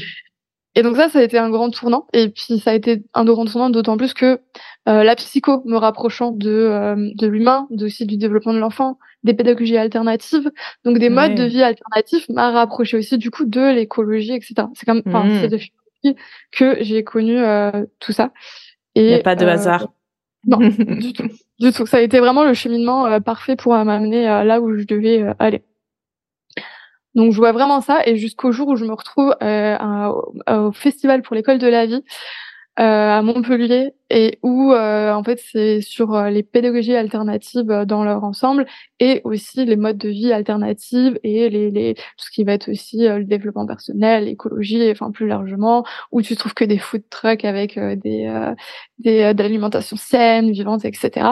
Et 0.76 0.84
donc 0.84 0.96
ça, 0.96 1.10
ça 1.10 1.20
a 1.20 1.24
été 1.24 1.38
un 1.38 1.50
grand 1.50 1.72
tournant. 1.72 2.06
Et 2.14 2.30
puis 2.30 2.60
ça 2.60 2.72
a 2.72 2.74
été 2.74 3.04
un 3.14 3.26
grand 3.26 3.46
tournant 3.46 3.70
d'autant 3.70 3.98
plus 3.98 4.14
que 4.14 4.40
euh, 4.88 5.04
la 5.04 5.16
psycho 5.16 5.64
me 5.66 5.76
rapprochant 5.78 6.32
de 6.32 6.50
euh, 6.50 6.96
de 7.16 7.28
l'humain, 7.28 7.68
de 7.72 7.88
aussi 7.88 8.06
du 8.06 8.18
développement 8.18 8.54
de 8.54 8.60
l'enfant, 8.60 9.00
des 9.24 9.34
pédagogies 9.34 9.78
alternatives, 9.78 10.52
donc 10.86 11.00
des 11.00 11.10
modes 11.10 11.36
de 11.36 11.44
vie 11.44 11.64
alternatifs, 11.64 12.30
m'a 12.30 12.52
rapproché 12.52 12.98
aussi 12.98 13.18
du 13.18 13.32
coup 13.32 13.46
de 13.46 13.74
l'écologie, 13.74 14.34
etc. 14.34 14.68
C'est 14.76 14.86
comme, 14.86 15.02
enfin, 15.08 15.24
Mhm. 15.26 15.42
c'est 15.42 15.48
de 15.50 15.58
philosophie 15.58 16.22
que 16.52 16.78
j'ai 16.82 17.04
connu 17.04 17.38
euh, 17.40 17.86
tout 18.00 18.12
ça. 18.14 18.32
Il 18.96 19.06
n'y 19.06 19.14
a 19.16 19.20
pas 19.20 19.36
de 19.36 19.46
hasard. 19.46 19.88
Non, 20.46 20.58
du 21.00 21.14
tout, 21.14 21.30
du 21.60 21.72
tout. 21.72 21.86
Ça 21.86 21.98
a 21.98 22.02
été 22.02 22.20
vraiment 22.20 22.44
le 22.44 22.54
cheminement 22.54 23.06
euh, 23.08 23.20
parfait 23.20 23.56
pour 23.56 23.74
euh, 23.76 23.84
m'amener 23.84 24.30
euh, 24.30 24.44
là 24.44 24.62
où 24.62 24.76
je 24.78 24.86
devais 24.86 25.24
aller. 25.40 25.64
Donc 27.16 27.32
je 27.32 27.38
vois 27.38 27.52
vraiment 27.52 27.82
ça 27.82 28.02
et 28.06 28.16
jusqu'au 28.18 28.52
jour 28.52 28.68
où 28.70 28.76
je 28.76 28.86
me 28.86 28.94
retrouve 28.94 29.36
euh, 29.42 29.76
à- 29.80 30.12
au, 30.12 30.34
au 30.68 30.72
festival 30.72 31.22
pour 31.22 31.36
l'école 31.36 31.58
de 31.58 31.68
la 31.68 31.86
vie 31.86 32.04
euh, 32.80 32.84
à 33.20 33.22
Montpellier 33.24 33.92
et 34.10 34.40
où 34.44 34.74
euh, 34.74 35.14
en 35.14 35.24
fait 35.24 35.40
c'est 35.52 35.82
sur 35.82 36.16
euh, 36.16 36.30
les 36.30 36.44
pédagogies 36.44 36.96
alternatives 36.96 37.70
euh, 37.70 37.86
dans 37.86 38.04
leur 38.04 38.24
ensemble 38.24 38.66
et 39.00 39.22
aussi 39.24 39.66
les 39.66 39.76
modes 39.76 39.98
de 39.98 40.10
vie 40.10 40.34
alternatifs 40.34 41.14
et 41.24 41.50
les, 41.50 41.70
les 41.72 41.94
tout 41.94 42.02
ce 42.18 42.32
qui 42.32 42.44
va 42.44 42.54
être 42.54 42.70
aussi 42.72 43.06
euh, 43.08 43.20
le 43.20 43.26
développement 43.26 43.66
personnel, 43.68 44.26
l'écologie, 44.26 44.82
et, 44.82 44.92
enfin 44.92 45.12
plus 45.12 45.28
largement 45.28 45.86
où 46.12 46.22
tu 46.22 46.36
trouves 46.36 46.54
que 46.54 46.66
des 46.66 46.78
food 46.80 47.04
trucks 47.10 47.46
avec 47.46 47.78
des 47.78 48.26
euh, 48.28 48.54
des 49.00 49.22
euh, 49.24 49.34
de 49.34 49.44
l'alimentation 49.44 49.96
saine, 49.96 50.52
vivante, 50.52 50.86
etc. 50.86 51.28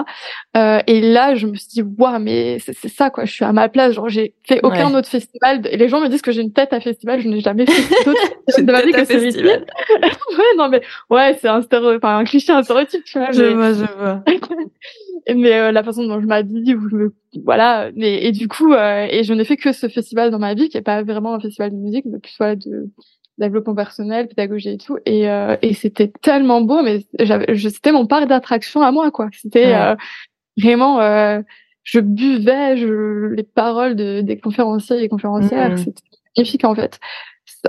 Euh, 0.56 0.80
et 0.88 1.02
là 1.02 1.36
je 1.36 1.48
me 1.48 1.56
suis 1.56 1.68
dit 1.70 1.82
waouh 1.82 2.20
mais 2.20 2.60
c'est 2.60 2.74
c'est 2.74 2.88
ça 2.90 3.10
quoi, 3.10 3.26
je 3.26 3.32
suis 3.34 3.44
à 3.46 3.54
ma 3.54 3.70
place, 3.70 3.94
genre 3.94 4.10
j'ai 4.10 4.34
fait 4.44 4.60
aucun 4.64 4.78
Ouais. 4.92 4.96
autre 4.96 5.10
festival 5.10 5.62
et 5.72 5.78
les 5.78 5.90
gens 5.90 6.00
me 6.00 6.08
disent 6.10 6.22
que 6.22 6.32
j'ai 6.32 6.42
une 6.42 6.54
tête 6.54 6.72
à 6.74 6.80
festival, 6.80 7.20
je 7.22 7.28
n'ai 7.28 7.40
jamais 7.42 7.66
fait 7.66 8.06
d'autres 8.06 8.22
de 8.58 8.72
ma 8.72 8.82
vie 8.84 8.94
que 8.94 9.04
celui-ci. 9.06 9.40
festival. 9.40 9.66
ouais 10.38 10.56
non 10.58 10.70
mais 10.70 10.82
ouais 11.10 11.38
c'est 11.42 11.48
un 11.48 11.62
stéréo, 11.62 11.98
enfin 11.98 12.18
un 12.20 12.24
cliché, 12.24 12.52
un 12.54 12.64
stéréotype 12.68 13.04
tu 13.04 13.18
vois. 13.18 13.32
Je 13.32 13.44
mais- 13.44 13.54
vois, 13.54 13.74
je 13.74 13.86
vois. 13.98 14.24
mais 15.36 15.54
euh, 15.54 15.72
la 15.72 15.84
façon 15.84 16.06
dont 16.08 16.22
je 16.22 16.26
m'habille 16.28 16.76
ou 16.76 16.90
je 16.90 16.96
me 16.96 17.14
voilà 17.44 17.90
mais 17.96 18.24
et 18.24 18.32
du 18.32 18.48
coup 18.48 18.74
euh, 18.74 19.08
et 19.10 19.24
je 19.24 19.34
n'ai 19.34 19.44
fait 19.46 19.58
que 19.58 19.72
ce 19.74 19.88
festival 19.90 20.32
dans 20.32 20.40
ma 20.40 20.54
vie 20.54 20.70
qui 20.70 20.78
est 20.78 20.82
pas 20.82 21.04
vraiment 21.04 21.34
un 21.34 21.40
festival 21.40 21.72
de 21.72 21.76
musique 21.76 22.06
mais 22.06 22.20
plus 22.20 22.32
soit 22.32 22.56
de 22.56 22.90
développement 23.38 23.76
personnel 23.76 24.28
pédagogie 24.28 24.70
et 24.70 24.78
tout 24.78 24.98
et 25.06 25.30
euh, 25.30 25.58
et 25.62 25.74
c'était 25.74 26.12
tellement 26.22 26.62
beau 26.62 26.82
mais 26.82 27.06
j'avais 27.20 27.58
c'était 27.58 27.92
mon 27.92 28.06
parc 28.06 28.28
d'attraction 28.28 28.82
à 28.82 28.92
moi 28.92 29.12
quoi 29.12 29.28
c'était 29.34 29.66
Ouais. 29.74 29.96
vraiment 30.62 31.00
je 31.84 32.00
buvais 32.00 32.78
je 32.78 33.34
les 33.34 33.44
paroles 33.44 33.96
de, 33.96 34.22
des 34.22 34.38
conférenciers 34.40 35.02
et 35.04 35.10
conférencières 35.10 35.78
c'était 35.78 36.02
magnifique 36.38 36.64
en 36.64 36.74
fait 36.76 37.00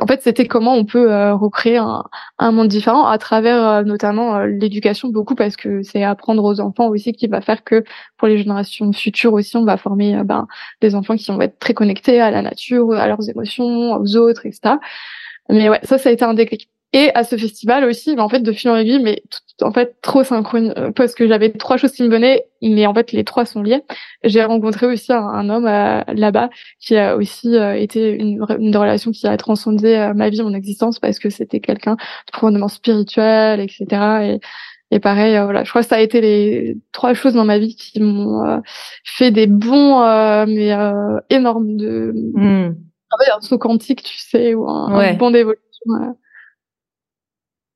en 0.00 0.06
fait 0.06 0.22
c'était 0.22 0.46
comment 0.46 0.74
on 0.74 0.84
peut 0.84 1.12
euh, 1.12 1.34
recréer 1.34 1.78
un, 1.78 2.52
monde 2.52 2.68
différent 2.68 3.06
à 3.06 3.18
travers 3.18 3.62
euh, 3.66 3.82
notamment 3.82 4.36
euh, 4.36 4.46
l'éducation 4.46 5.08
beaucoup 5.08 5.34
parce 5.34 5.56
que 5.56 5.82
c'est 5.82 6.02
apprendre 6.02 6.44
aux 6.44 6.60
enfants 6.60 6.88
aussi 6.88 7.12
qui 7.12 7.26
va 7.26 7.40
faire 7.40 7.64
que 7.64 7.84
pour 8.16 8.28
les 8.28 8.38
générations 8.38 8.92
futures 8.92 9.32
aussi 9.32 9.56
on 9.56 9.64
va 9.64 9.76
former 9.76 10.22
ben, 10.24 10.46
des 10.80 10.94
enfants 10.94 11.16
qui 11.16 11.30
vont 11.30 11.40
être 11.40 11.58
très 11.58 11.74
connectés 11.74 12.20
à 12.20 12.30
la 12.30 12.42
nature 12.42 12.92
à 12.92 13.06
leurs 13.06 13.28
émotions 13.28 13.94
aux 13.94 14.16
autres 14.16 14.46
etc 14.46 14.76
mais 15.48 15.68
ouais 15.68 15.80
ça 15.82 15.98
ça 15.98 16.08
a 16.08 16.12
été 16.12 16.24
un 16.24 16.34
déclic 16.34 16.68
et 16.92 17.10
à 17.14 17.22
ce 17.24 17.36
festival 17.36 17.84
aussi 17.84 18.16
ben, 18.16 18.22
en 18.22 18.28
fait 18.28 18.40
de 18.40 18.52
fil 18.52 18.70
en 18.70 18.76
aiguille 18.76 19.02
mais 19.02 19.22
tout- 19.30 19.64
en 19.64 19.72
fait 19.72 19.96
trop 20.02 20.22
synchrone 20.24 20.72
euh, 20.78 20.90
parce 20.92 21.14
que 21.14 21.26
j'avais 21.28 21.50
trois 21.50 21.76
choses 21.76 21.92
qui 21.92 22.02
me 22.02 22.08
venaient 22.08 22.46
mais 22.62 22.86
en 22.86 22.94
fait 22.94 23.12
les 23.12 23.24
trois 23.24 23.44
sont 23.44 23.62
liés 23.62 23.82
j'ai 24.24 24.42
rencontré 24.44 24.86
aussi 24.86 25.12
un, 25.12 25.18
un 25.26 25.50
homme 25.50 25.66
euh, 25.66 26.02
là-bas 26.14 26.48
qui 26.80 26.96
a 26.96 27.16
aussi 27.16 27.54
euh, 27.56 27.74
été 27.74 28.10
une, 28.12 28.42
une 28.58 28.76
relation 28.76 29.10
qui 29.10 29.26
a 29.26 29.36
transcendé 29.36 29.94
euh, 29.94 30.14
ma 30.14 30.30
vie 30.30 30.42
mon 30.42 30.54
existence 30.54 30.98
parce 30.98 31.18
que 31.18 31.28
c'était 31.28 31.60
quelqu'un 31.60 31.94
de 31.94 32.32
profondément 32.32 32.68
spirituel 32.68 33.60
etc 33.60 33.86
et 34.22 34.40
et 34.90 35.00
pareil, 35.00 35.38
voilà, 35.44 35.64
je 35.64 35.68
crois 35.68 35.82
que 35.82 35.88
ça 35.88 35.96
a 35.96 36.00
été 36.00 36.22
les 36.22 36.78
trois 36.92 37.12
choses 37.12 37.34
dans 37.34 37.44
ma 37.44 37.58
vie 37.58 37.76
qui 37.76 38.00
m'ont 38.00 38.42
euh, 38.48 38.56
fait 39.04 39.30
des 39.30 39.46
bons, 39.46 40.00
euh, 40.02 40.46
mais 40.48 40.72
euh, 40.72 41.20
énormes 41.28 41.76
de 41.76 42.14
Hmm. 42.34 42.72
un 43.30 43.40
saut 43.42 43.58
quantique, 43.58 44.02
tu 44.02 44.16
sais, 44.16 44.54
ou 44.54 44.66
un, 44.66 44.86
un 44.88 44.96
Ouais. 44.98 45.12
bond 45.14 45.30
d'évolution. 45.30 46.16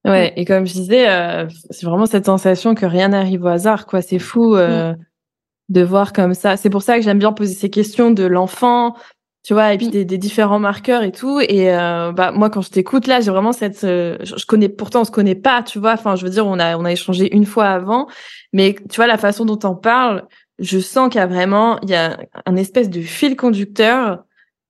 Ouais, 0.05 0.32
et 0.36 0.44
comme 0.44 0.66
je 0.66 0.72
disais, 0.72 1.09
euh, 1.09 1.46
c'est 1.70 1.86
vraiment 1.86 2.07
cette 2.07 2.26
sensation 2.26 2.74
que 2.74 2.86
rien 2.86 3.09
n'arrive 3.09 3.44
au 3.44 3.48
hasard, 3.48 3.86
quoi. 3.86 4.03
C'est 4.03 4.18
fou 4.18 4.57
euh, 4.57 4.94
de 5.68 5.82
voir 5.82 6.12
comme 6.12 6.34
ça. 6.34 6.57
C'est 6.57 6.70
pour 6.70 6.82
ça 6.82 6.96
que 6.96 7.03
j'aime 7.03 7.18
bien 7.20 7.32
poser 7.32 7.55
ces 7.55 7.70
questions 7.70 8.11
de 8.11 8.24
l'enfant, 8.24 8.96
tu 9.44 9.55
vois, 9.55 9.72
et 9.74 9.78
puis 9.78 9.88
Mm. 9.88 9.90
des, 9.90 10.05
des 10.05 10.18
différents 10.18 10.59
marqueurs 10.59 11.03
et 11.05 11.12
tout. 11.12 11.40
Et 11.40 11.72
euh, 11.72 12.12
bah 12.12 12.32
moi, 12.32 12.50
quand 12.50 12.62
je 12.62 12.70
t'écoute 12.70 13.07
là, 13.07 13.20
j'ai 13.20 13.30
vraiment 13.30 13.53
cette, 13.53 13.84
euh, 13.84 14.18
je, 14.22 14.44
connais, 14.46 14.68
pourtant 14.68 15.03
on 15.03 15.05
se 15.05 15.11
connaît 15.12 15.34
pas, 15.36 15.62
tu 15.62 15.78
vois. 15.78 15.92
Enfin, 15.94 16.16
je 16.16 16.24
veux 16.24 16.30
dire, 16.30 16.46
on 16.46 16.59
a 16.59 16.76
on 16.76 16.84
a 16.84 16.92
échangé 16.92 17.34
une 17.34 17.46
fois 17.46 17.66
avant, 17.66 18.09
mais 18.53 18.74
tu 18.90 18.96
vois 18.96 19.07
la 19.07 19.18
façon 19.18 19.44
dont 19.44 19.59
on 19.64 19.76
parle, 19.76 20.26
je 20.59 20.78
sens 20.80 21.09
qu'il 21.11 21.18
y 21.20 21.22
a 21.22 21.26
vraiment, 21.26 21.80
il 21.82 21.90
y 21.90 21.94
a 21.94 22.18
un 22.46 22.57
espèce 22.57 22.90
de 22.90 23.00
fil 23.03 23.36
conducteur 23.36 24.24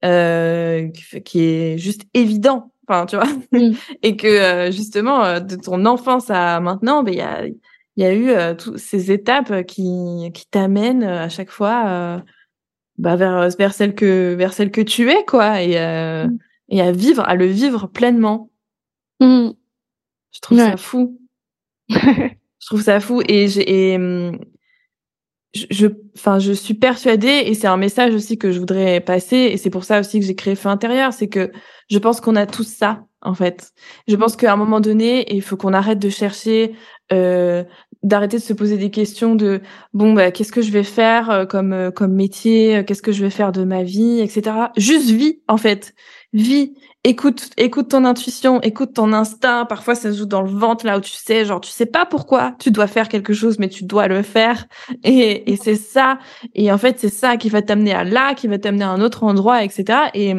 euh, 0.04 0.88
qui 1.24 1.40
est 1.42 1.78
juste 1.78 2.02
évident. 2.14 2.71
Enfin, 2.88 3.06
tu 3.06 3.16
vois 3.16 3.26
Mm. 3.52 3.72
et 4.02 4.16
que 4.16 4.26
euh, 4.26 4.70
justement 4.72 5.24
euh, 5.24 5.40
de 5.40 5.56
ton 5.56 5.84
enfance 5.86 6.30
à 6.30 6.60
maintenant 6.60 7.02
ben 7.02 7.12
il 7.14 7.18
y 7.18 7.20
a 7.22 7.46
il 7.46 8.02
y 8.02 8.04
a 8.04 8.12
eu 8.14 8.30
euh, 8.30 8.54
toutes 8.54 8.78
ces 8.78 9.12
étapes 9.12 9.64
qui 9.66 10.30
qui 10.34 10.46
t'amènent 10.50 11.04
euh, 11.04 11.22
à 11.24 11.28
chaque 11.28 11.50
fois 11.50 11.84
euh, 11.88 12.18
bah, 12.98 13.16
vers 13.16 13.48
vers 13.58 13.72
celle 13.74 13.94
que 13.94 14.34
vers 14.34 14.52
celle 14.52 14.70
que 14.70 14.80
tu 14.80 15.10
es 15.10 15.24
quoi 15.26 15.62
et 15.62 15.78
euh, 15.78 16.26
Mm. 16.26 16.38
et 16.70 16.80
à 16.82 16.92
vivre 16.92 17.22
à 17.28 17.34
le 17.34 17.46
vivre 17.46 17.86
pleinement 17.88 18.50
Mm. 19.20 19.50
je 20.32 20.40
trouve 20.40 20.58
Ouais. 20.58 20.70
ça 20.70 20.76
fou 20.76 21.20
je 21.88 22.66
trouve 22.66 22.82
ça 22.82 22.98
fou 23.00 23.22
et 23.28 23.48
j'ai 23.48 23.98
je 25.54 25.86
enfin 26.16 26.38
je 26.38 26.52
suis 26.52 26.74
persuadée 26.74 27.42
et 27.46 27.54
c'est 27.54 27.66
un 27.66 27.76
message 27.76 28.14
aussi 28.14 28.38
que 28.38 28.52
je 28.52 28.58
voudrais 28.58 29.00
passer 29.00 29.36
et 29.36 29.56
c'est 29.56 29.70
pour 29.70 29.84
ça 29.84 30.00
aussi 30.00 30.18
que 30.18 30.26
j'ai 30.26 30.34
créé 30.34 30.54
Feu 30.54 30.68
intérieur 30.68 31.12
c'est 31.12 31.28
que 31.28 31.52
je 31.90 31.98
pense 31.98 32.20
qu'on 32.20 32.36
a 32.36 32.46
tous 32.46 32.64
ça 32.64 33.04
en 33.24 33.34
fait. 33.34 33.72
Je 34.08 34.16
pense 34.16 34.34
qu'à 34.34 34.52
un 34.52 34.56
moment 34.56 34.80
donné 34.80 35.32
il 35.34 35.42
faut 35.42 35.56
qu'on 35.56 35.74
arrête 35.74 35.98
de 35.98 36.08
chercher 36.08 36.74
euh, 37.12 37.64
d'arrêter 38.02 38.38
de 38.38 38.42
se 38.42 38.52
poser 38.52 38.78
des 38.78 38.90
questions 38.90 39.34
de 39.34 39.60
bon 39.92 40.12
bah 40.12 40.30
qu'est-ce 40.32 40.52
que 40.52 40.62
je 40.62 40.72
vais 40.72 40.82
faire 40.82 41.30
euh, 41.30 41.44
comme 41.46 41.72
euh, 41.72 41.90
comme 41.90 42.14
métier 42.14 42.78
euh, 42.78 42.82
qu'est-ce 42.82 43.02
que 43.02 43.12
je 43.12 43.22
vais 43.22 43.30
faire 43.30 43.52
de 43.52 43.64
ma 43.64 43.82
vie 43.82 44.20
etc 44.20 44.56
juste 44.76 45.10
vis 45.10 45.40
en 45.48 45.56
fait 45.56 45.94
vis 46.32 46.74
écoute 47.04 47.50
écoute 47.56 47.88
ton 47.88 48.04
intuition 48.04 48.60
écoute 48.62 48.94
ton 48.94 49.12
instinct. 49.12 49.66
Parfois 49.66 49.94
ça 49.94 50.12
se 50.12 50.18
joue 50.18 50.26
dans 50.26 50.42
le 50.42 50.50
ventre 50.50 50.86
là 50.86 50.98
où 50.98 51.00
tu 51.00 51.12
sais 51.12 51.44
genre 51.44 51.60
tu 51.60 51.70
sais 51.70 51.86
pas 51.86 52.06
pourquoi 52.06 52.54
tu 52.58 52.70
dois 52.70 52.86
faire 52.86 53.08
quelque 53.08 53.32
chose 53.32 53.58
mais 53.58 53.68
tu 53.68 53.84
dois 53.84 54.08
le 54.08 54.22
faire. 54.22 54.66
Et, 55.04 55.52
et 55.52 55.56
c'est 55.56 55.76
ça. 55.76 56.18
Et 56.54 56.72
en 56.72 56.78
fait 56.78 56.98
c'est 56.98 57.12
ça 57.12 57.36
qui 57.36 57.48
va 57.48 57.62
t'amener 57.62 57.92
à 57.92 58.04
là 58.04 58.34
qui 58.34 58.48
va 58.48 58.58
t'amener 58.58 58.84
à 58.84 58.90
un 58.90 59.00
autre 59.00 59.24
endroit 59.24 59.64
etc 59.64 60.10
et 60.14 60.34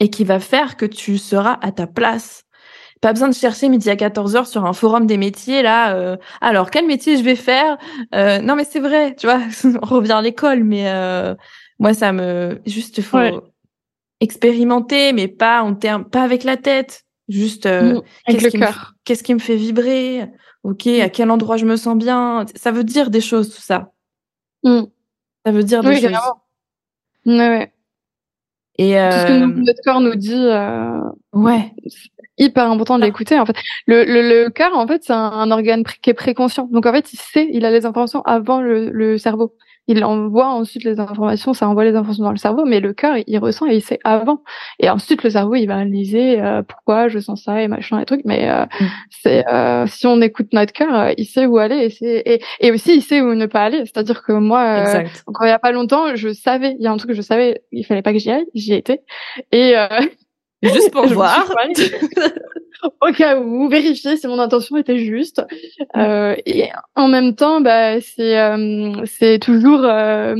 et 0.00 0.10
qui 0.10 0.24
va 0.24 0.40
faire 0.40 0.76
que 0.76 0.86
tu 0.86 1.18
seras 1.18 1.58
à 1.62 1.70
ta 1.70 1.86
place. 1.86 2.42
Pas 3.00 3.12
besoin 3.12 3.28
de 3.28 3.34
chercher 3.34 3.68
midi 3.68 3.90
à 3.90 3.96
14h 3.96 4.46
sur 4.46 4.64
un 4.64 4.72
forum 4.72 5.06
des 5.06 5.18
métiers 5.18 5.62
là 5.62 5.94
euh, 5.94 6.16
alors 6.40 6.70
quel 6.70 6.86
métier 6.86 7.16
je 7.18 7.22
vais 7.22 7.36
faire? 7.36 7.76
Euh, 8.14 8.40
non 8.40 8.56
mais 8.56 8.64
c'est 8.64 8.80
vrai 8.80 9.14
tu 9.14 9.26
vois 9.26 9.40
on 9.82 9.86
revient 9.86 10.12
à 10.12 10.22
l'école 10.22 10.64
mais 10.64 10.88
euh, 10.88 11.34
moi 11.78 11.94
ça 11.94 12.12
me 12.12 12.60
juste 12.66 13.00
faut. 13.02 13.53
Expérimenter 14.20 15.12
mais 15.12 15.28
pas 15.28 15.62
en 15.62 15.74
termes 15.74 16.04
pas 16.08 16.22
avec 16.22 16.44
la 16.44 16.56
tête 16.56 17.04
juste 17.28 17.66
euh, 17.66 17.94
Mm. 17.94 18.02
Avec 18.26 18.40
qu'est-ce 18.40 18.44
le 18.44 18.50
qui 18.50 18.58
me- 18.58 18.62
cœur. 18.64 18.94
qu'est-ce 19.04 19.22
qui 19.22 19.34
me 19.34 19.38
fait 19.38 19.56
vibrer? 19.56 20.28
Ok 20.62 20.86
à 20.86 21.08
quel 21.08 21.30
endroit 21.30 21.56
je 21.56 21.66
me 21.66 21.76
sens 21.76 21.96
bien? 21.96 22.46
Ça 22.54 22.70
veut 22.72 22.84
dire 22.84 23.10
des 23.10 23.20
choses 23.20 23.54
tout 23.54 23.60
ça 23.62 23.92
Mm. 24.62 24.82
ça 25.44 25.52
veut 25.52 25.62
dire 25.64 25.82
des 25.82 25.88
Oui, 25.88 25.94
choses 26.00 26.10
carrément. 26.10 26.40
Ouais, 27.26 27.72
et 28.76 28.92
Tout 28.94 29.18
ce 29.18 29.26
que 29.26 29.32
euh, 29.32 29.38
nous- 29.46 29.62
notre 29.64 29.80
corps 29.84 30.00
nous 30.00 30.14
dit, 30.14 30.34
euh, 30.34 31.00
ouais 31.32 31.72
hyper 32.36 32.68
important 32.70 32.98
de 32.98 33.04
l'écouter 33.04 33.38
en 33.38 33.46
fait. 33.46 33.54
Le, 33.86 34.04
le, 34.04 34.20
le 34.44 34.50
cœur 34.50 34.76
en 34.76 34.86
fait 34.88 35.04
c'est 35.04 35.12
un, 35.12 35.16
un 35.32 35.50
organe 35.52 35.84
qui 36.02 36.10
est 36.10 36.14
préconscient. 36.14 36.68
Donc 36.72 36.84
en 36.86 36.92
fait 36.92 37.12
il 37.12 37.18
sait, 37.18 37.48
il 37.52 37.64
a 37.64 37.70
les 37.70 37.86
informations 37.86 38.22
avant 38.22 38.60
le, 38.60 38.90
le 38.90 39.16
cerveau. 39.18 39.54
Il 39.86 40.02
envoie 40.04 40.46
ensuite 40.48 40.84
les 40.84 40.98
informations, 40.98 41.52
ça 41.52 41.68
envoie 41.68 41.84
les 41.84 41.94
informations 41.94 42.24
dans 42.24 42.30
le 42.30 42.36
cerveau, 42.38 42.64
mais 42.64 42.80
le 42.80 42.92
cœur 42.94 43.16
il 43.26 43.38
ressent 43.38 43.66
et 43.66 43.76
il 43.76 43.82
sait 43.82 43.98
avant. 44.04 44.42
Et 44.80 44.88
ensuite 44.88 45.22
le 45.22 45.30
cerveau 45.30 45.54
il 45.56 45.66
va 45.66 45.74
analyser 45.76 46.40
euh, 46.40 46.62
pourquoi 46.62 47.08
je 47.08 47.18
sens 47.18 47.44
ça 47.44 47.60
et 47.62 47.68
machin 47.68 47.98
et 48.00 48.04
trucs. 48.06 48.24
Mais 48.24 48.48
euh, 48.50 48.64
Mm. 48.80 48.86
c'est 49.10 49.46
euh, 49.48 49.86
si 49.86 50.06
on 50.06 50.20
écoute 50.22 50.48
notre 50.52 50.72
cœur, 50.72 50.94
euh, 50.94 51.12
il 51.18 51.26
sait 51.26 51.46
où 51.46 51.58
aller 51.58 51.76
et, 51.86 51.90
c'est- 51.90 52.22
et, 52.26 52.40
et 52.60 52.72
aussi 52.72 52.96
il 52.96 53.02
sait 53.02 53.20
où 53.20 53.34
ne 53.34 53.46
pas 53.46 53.64
aller. 53.64 53.80
C'est-à-dire 53.80 54.22
que 54.22 54.32
moi 54.32 54.60
euh, 54.80 54.84
encore 55.26 55.46
il 55.46 55.50
y 55.50 55.52
a 55.52 55.58
pas 55.58 55.72
longtemps, 55.72 56.16
je 56.16 56.32
savais, 56.32 56.76
il 56.78 56.82
y 56.82 56.86
a 56.86 56.92
un 56.92 56.96
truc 56.96 57.10
que 57.10 57.16
je 57.16 57.22
savais, 57.22 57.62
il 57.72 57.84
fallait 57.84 58.02
pas 58.02 58.12
que 58.12 58.18
j'y 58.18 58.30
aille, 58.30 58.46
j'y 58.54 58.72
étais. 58.74 59.02
Et, 59.52 59.76
euh, 59.76 59.86
Juste 60.72 60.90
pour 60.90 61.06
voir. 61.12 61.50
Au 63.00 63.12
cas 63.12 63.38
où, 63.38 63.68
vérifier 63.68 64.16
si 64.16 64.26
mon 64.26 64.38
intention 64.38 64.76
était 64.76 64.98
juste. 64.98 65.42
Euh, 65.96 66.36
et 66.44 66.68
en 66.96 67.08
même 67.08 67.34
temps, 67.34 67.60
bah, 67.60 68.00
c'est 68.00 68.38
euh, 68.38 69.04
c'est 69.06 69.38
toujours, 69.38 69.84
euh, 69.84 70.34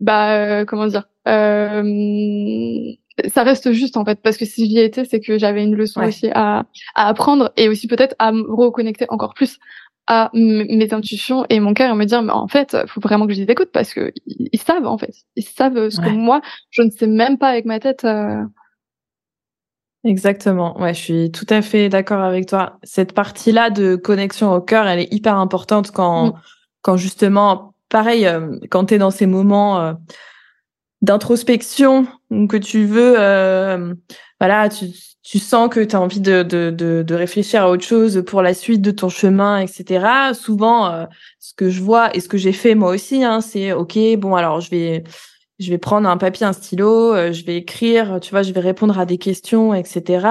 bah, 0.00 0.36
euh, 0.36 0.64
comment 0.64 0.86
dire, 0.86 1.04
ça 1.26 1.82
reste 3.42 3.72
juste 3.72 3.96
en 3.96 4.04
fait, 4.04 4.20
parce 4.22 4.36
que 4.36 4.44
si 4.44 4.66
j'y 4.66 4.78
étais, 4.78 5.04
c'est 5.04 5.20
que 5.20 5.38
j'avais 5.38 5.64
une 5.64 5.74
leçon 5.74 6.02
aussi 6.02 6.28
à, 6.32 6.64
à 6.94 7.08
apprendre 7.08 7.52
et 7.56 7.68
aussi 7.68 7.86
peut-être 7.86 8.14
à 8.18 8.32
me 8.32 8.42
reconnecter 8.42 9.06
encore 9.08 9.34
plus 9.34 9.58
à 10.06 10.30
mes 10.34 10.92
intuitions 10.92 11.46
et 11.48 11.60
mon 11.60 11.72
cœur 11.72 11.90
et 11.90 11.96
me 11.96 12.04
dire 12.04 12.22
mais 12.22 12.32
en 12.32 12.46
fait 12.46 12.76
faut 12.88 13.00
vraiment 13.00 13.26
que 13.26 13.32
je 13.32 13.40
les 13.40 13.50
écoute 13.50 13.70
parce 13.72 13.94
que 13.94 14.12
ils, 14.26 14.60
savent 14.60 14.86
en 14.86 14.98
fait. 14.98 15.14
Ils 15.36 15.44
savent 15.44 15.88
ce 15.88 16.00
que 16.00 16.10
moi 16.10 16.42
je 16.70 16.82
ne 16.82 16.90
sais 16.90 17.06
même 17.06 17.38
pas 17.38 17.48
avec 17.48 17.64
ma 17.64 17.80
tête 17.80 18.04
euh... 18.04 18.42
Exactement. 20.04 20.78
Ouais, 20.78 20.92
je 20.92 21.00
suis 21.00 21.32
tout 21.32 21.46
à 21.48 21.62
fait 21.62 21.88
d'accord 21.88 22.20
avec 22.20 22.46
toi. 22.46 22.78
Cette 22.82 23.12
partie-là 23.12 23.70
de 23.70 23.96
connexion 23.96 24.52
au 24.52 24.60
cœur, 24.60 24.86
elle 24.86 25.00
est 25.00 25.12
hyper 25.12 25.36
importante 25.36 25.90
quand, 25.92 26.26
mm. 26.26 26.32
quand 26.82 26.96
justement, 26.98 27.74
pareil, 27.88 28.26
euh, 28.26 28.58
quand 28.70 28.86
tu 28.86 28.94
es 28.94 28.98
dans 28.98 29.10
ces 29.10 29.24
moments 29.24 29.80
euh, 29.80 29.94
d'introspection 31.00 32.06
que 32.50 32.58
tu 32.58 32.84
veux, 32.84 33.14
euh, 33.18 33.94
voilà, 34.38 34.68
tu, 34.68 34.86
tu 35.22 35.38
sens 35.38 35.70
que 35.70 35.80
tu 35.80 35.96
as 35.96 36.00
envie 36.00 36.20
de, 36.20 36.42
de, 36.42 36.68
de, 36.68 37.02
de, 37.02 37.14
réfléchir 37.14 37.62
à 37.62 37.70
autre 37.70 37.84
chose 37.84 38.22
pour 38.26 38.42
la 38.42 38.52
suite 38.52 38.82
de 38.82 38.90
ton 38.90 39.08
chemin, 39.08 39.58
etc. 39.58 40.34
Souvent, 40.34 41.06
ce 41.38 41.54
que 41.54 41.70
je 41.70 41.80
vois 41.80 42.14
et 42.14 42.20
ce 42.20 42.28
que 42.28 42.36
j'ai 42.36 42.52
fait 42.52 42.74
moi 42.74 42.90
aussi, 42.90 43.24
hein, 43.24 43.40
c'est 43.40 43.72
ok, 43.72 43.98
bon, 44.18 44.34
alors 44.34 44.60
je 44.60 44.68
vais 44.70 45.04
je 45.58 45.70
vais 45.70 45.78
prendre 45.78 46.08
un 46.08 46.16
papier, 46.16 46.46
un 46.46 46.52
stylo, 46.52 47.14
euh, 47.14 47.32
je 47.32 47.44
vais 47.44 47.56
écrire, 47.56 48.18
tu 48.20 48.30
vois, 48.30 48.42
je 48.42 48.52
vais 48.52 48.60
répondre 48.60 48.98
à 48.98 49.06
des 49.06 49.18
questions, 49.18 49.74
etc. 49.74 50.26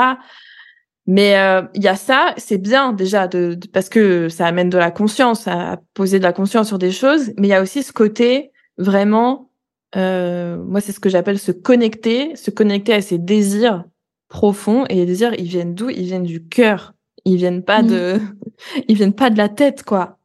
Mais 1.05 1.38
euh, 1.38 1.61
il 1.74 1.84
y 1.84 1.88
a 1.88 1.95
ça, 1.95 2.34
c'est 2.38 2.57
bien 2.57 2.93
déjà 2.93 3.28
de, 3.28 3.57
parce 3.74 3.89
que 3.89 4.30
ça 4.30 4.47
amène 4.47 4.69
de 4.69 4.78
la 4.78 4.91
conscience, 4.91 5.47
à 5.47 5.80
poser 5.93 6.17
de 6.17 6.24
la 6.24 6.34
conscience 6.34 6.67
sur 6.67 6.80
des 6.80 6.91
choses. 6.91 7.32
Mais 7.38 7.47
il 7.47 7.51
y 7.51 7.53
a 7.53 7.61
aussi 7.61 7.84
ce 7.84 7.91
côté 7.91 8.51
vraiment, 8.78 9.49
euh, 9.95 10.57
moi 10.63 10.82
c'est 10.82 10.93
ce 10.93 10.99
que 10.99 11.09
j'appelle 11.09 11.39
se 11.39 11.51
connecter, 11.51 12.36
se 12.36 12.51
connecter 12.51 12.93
à 12.93 13.01
ses 13.01 13.17
désirs 13.17 13.84
profonds. 14.30 14.86
Et 14.88 14.95
les 14.95 15.05
désirs, 15.05 15.34
ils 15.38 15.47
viennent 15.47 15.76
d'où? 15.76 15.89
Ils 15.89 16.05
viennent 16.05 16.24
du 16.24 16.47
cœur. 16.47 16.93
Ils 17.26 17.38
viennent 17.38 17.63
pas 17.63 17.82
mmh. 17.82 17.88
de, 17.88 18.19
ils 18.88 18.95
viennent 18.95 19.13
pas 19.13 19.30
de 19.30 19.38
la 19.38 19.49
tête, 19.49 19.84
quoi. 19.84 20.17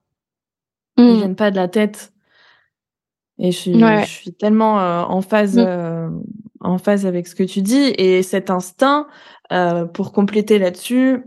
Ils 0.96 1.04
mmh. 1.04 1.16
viennent 1.16 1.36
pas 1.36 1.50
de 1.50 1.56
la 1.56 1.68
tête. 1.68 2.12
Et 3.38 3.52
je 3.52 3.56
suis, 3.56 3.78
je 3.78 4.04
suis 4.04 4.32
tellement 4.32 4.80
euh, 4.80 5.02
en 5.02 5.22
phase, 5.22 5.56
mm. 5.56 5.64
euh, 5.66 6.08
en 6.60 6.78
phase 6.78 7.06
avec 7.06 7.26
ce 7.28 7.34
que 7.34 7.44
tu 7.44 7.62
dis. 7.62 7.94
Et 7.96 8.22
cet 8.22 8.50
instinct, 8.50 9.06
euh, 9.52 9.84
pour 9.84 10.12
compléter 10.12 10.58
là-dessus, 10.58 11.22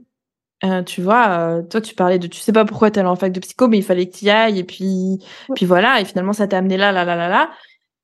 euh, 0.64 0.84
tu 0.84 1.01
vois, 1.01 1.62
toi 1.70 1.82
tu 1.82 1.95
parlais 1.95 2.20
de, 2.20 2.28
tu 2.28 2.39
sais 2.39 2.51
pas 2.51 2.66
pourquoi 2.66 2.91
t'es 2.91 3.01
en 3.01 3.16
fac 3.16 3.32
de 3.32 3.39
psycho, 3.39 3.68
mais 3.68 3.78
il 3.78 3.84
fallait 3.84 4.07
que 4.07 4.18
tu 4.18 4.26
y 4.26 4.30
ailles. 4.30 4.59
Et 4.59 4.64
puis, 4.64 5.20
puis 5.55 5.66
voilà. 5.66 6.01
Et 6.01 6.05
finalement, 6.05 6.34
ça 6.34 6.47
t'a 6.47 6.57
amené 6.57 6.78
là, 6.78 6.91
là, 6.91 7.05
là, 7.05 7.16
là, 7.16 7.30
là. 7.30 7.49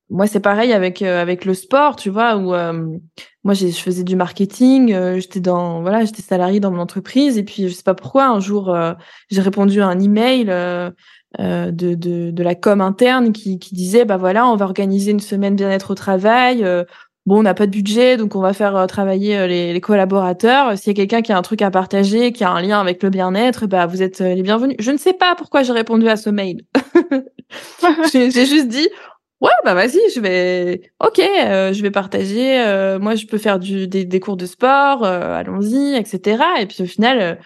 Moi, 0.10 0.26
c'est 0.26 0.40
pareil 0.40 0.72
avec 0.72 1.02
avec 1.02 1.44
le 1.44 1.54
sport, 1.54 1.98
tu 1.98 2.10
vois, 2.10 2.38
où 2.38 2.56
moi, 3.44 3.54
je 3.54 3.68
faisais 3.68 4.06
du 4.06 4.16
marketing. 4.16 5.18
j'étais 5.20 5.42
dans, 5.42 5.82
voilà, 5.82 6.06
j'étais 6.06 6.22
salarié 6.22 6.62
dans 6.62 6.72
mon 6.72 6.80
entreprise. 6.80 7.38
Et 7.38 7.44
puis, 7.44 7.68
je 7.68 7.74
sais 7.74 7.84
pas 7.84 7.94
pourquoi, 7.94 8.28
un 8.28 8.40
jour, 8.40 8.74
j'ai 9.30 9.42
répondu 9.42 9.82
à 9.82 9.88
un 9.88 10.00
email 10.00 10.50
euh, 11.40 11.70
de, 11.70 11.94
de, 11.94 12.32
de, 12.32 12.44
la 12.44 12.56
com 12.56 12.82
interne 12.82 13.32
qui, 13.32 13.60
qui 13.60 13.76
disait 13.76 14.06
bah 14.06 14.18
voilà 14.18 14.48
on 14.48 14.56
va 14.56 14.66
organiser 14.66 15.12
une 15.12 15.20
semaine 15.20 15.56
bien-être 15.56 15.92
au 15.92 15.94
travail 15.94 16.64
euh, 16.64 16.84
bon 17.28 17.38
on 17.40 17.44
n'a 17.44 17.54
pas 17.54 17.68
de 17.68 17.72
budget 17.72 18.18
donc 18.18 18.36
on 18.36 18.42
va 18.42 18.54
faire 18.54 18.76
euh, 18.76 18.88
travailler 18.88 19.48
les, 19.48 19.72
les, 19.72 19.82
collaborateurs. 19.82 20.76
S'il 20.76 20.88
y 20.88 20.96
a 20.96 20.96
quelqu'un 20.96 21.22
qui 21.22 21.32
a 21.32 21.38
un 21.38 21.44
truc 21.44 21.62
à 21.62 21.70
partager 21.70 22.32
qui 22.32 22.44
a 22.44 22.50
un 22.50 22.60
lien 22.60 22.80
avec 22.82 23.04
le 23.04 23.12
bien-être 23.12 23.68
bah 23.68 23.86
vous 23.86 24.02
êtes 24.02 24.20
les 24.20 24.42
bienvenus. 24.42 24.78
Je 24.80 24.90
ne 24.90 24.98
sais 24.98 25.14
pas 25.14 25.36
pourquoi 25.36 25.62
j'ai 25.62 25.74
répondu 25.74 26.10
à 26.10 26.16
ce 26.18 26.32
mail. 26.32 26.64
J'ai 28.12 28.32
juste 28.32 28.68
dit 28.68 28.90
ouais 29.40 29.52
bah 29.64 29.76
vas-y 29.76 30.00
je 30.16 30.20
vais 30.20 30.82
ok 31.00 31.20
je 31.20 31.82
vais 31.84 31.92
partager 31.92 32.98
moi 33.00 33.14
je 33.14 33.28
peux 33.28 33.38
faire 33.38 33.60
du 33.60 33.88
des, 33.88 34.04
des 34.04 34.20
cours 34.20 34.36
de 34.36 34.48
sport 34.48 35.06
allons-y 35.06 35.96
etc 35.96 36.44
et 36.60 36.66
puis 36.66 36.82
au 36.82 36.88
final 36.88 37.40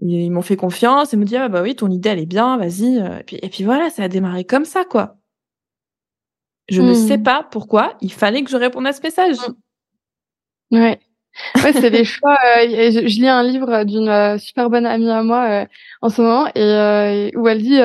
ils 0.00 0.30
m'ont 0.30 0.42
fait 0.42 0.56
confiance 0.56 1.12
et 1.12 1.16
me 1.16 1.24
dit 1.24 1.36
ah 1.36 1.48
bah 1.48 1.62
oui 1.62 1.74
ton 1.74 1.90
idée 1.90 2.10
elle 2.10 2.18
est 2.20 2.26
bien 2.26 2.56
vas-y 2.56 2.98
euh, 2.98 3.18
et 3.18 3.24
puis 3.24 3.38
et 3.42 3.48
puis 3.48 3.64
voilà 3.64 3.90
ça 3.90 4.04
a 4.04 4.08
démarré 4.08 4.44
comme 4.44 4.64
ça 4.64 4.84
quoi. 4.84 5.16
Je 6.68 6.82
ne 6.82 6.92
sais 6.92 7.16
hmm. 7.16 7.22
pas 7.22 7.48
pourquoi 7.50 7.96
il 8.02 8.12
fallait 8.12 8.44
que 8.44 8.50
je 8.50 8.56
réponde 8.56 8.86
à 8.86 8.92
ce 8.92 9.00
message. 9.00 9.38
Ouais. 10.70 11.00
Ouais 11.62 11.72
c'est 11.72 11.90
des 11.90 12.04
choix 12.04 12.36
euh, 12.56 12.90
je, 12.90 13.20
lis 13.20 13.28
un 13.28 13.42
livre 13.44 13.84
d'une 13.84 14.08
euh, 14.08 14.38
super 14.38 14.68
bonne 14.70 14.86
amie 14.86 15.08
à 15.08 15.22
moi 15.22 15.66
en 16.02 16.08
ce 16.08 16.20
moment 16.20 16.48
et 16.54 17.32
où 17.36 17.46
elle 17.46 17.62
dit 17.62 17.78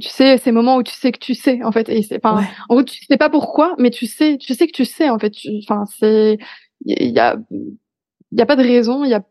tu 0.00 0.08
sais 0.08 0.38
ces 0.38 0.52
moments 0.52 0.76
où 0.76 0.82
tu 0.82 0.94
sais 0.94 1.12
que 1.12 1.18
tu 1.18 1.34
sais 1.34 1.62
en 1.64 1.72
fait 1.72 1.88
et 1.88 2.02
c'est 2.02 2.24
enfin 2.24 2.44
en 2.68 2.74
gros 2.74 2.84
tu 2.84 3.04
sais 3.04 3.16
pas 3.16 3.30
pourquoi 3.30 3.74
mais 3.78 3.90
tu 3.90 4.06
sais 4.06 4.38
tu 4.38 4.54
sais 4.54 4.66
que 4.68 4.72
tu 4.72 4.84
sais 4.84 5.10
en 5.10 5.18
fait 5.18 5.32
enfin 5.62 5.84
c'est 5.98 6.38
il 6.84 7.10
y 7.10 7.18
a 7.18 7.36
il 7.50 8.38
y 8.38 8.42
a 8.42 8.46
pas 8.46 8.56
de 8.56 8.62
raison 8.62 9.04
il 9.04 9.10
y 9.10 9.14
a 9.14 9.22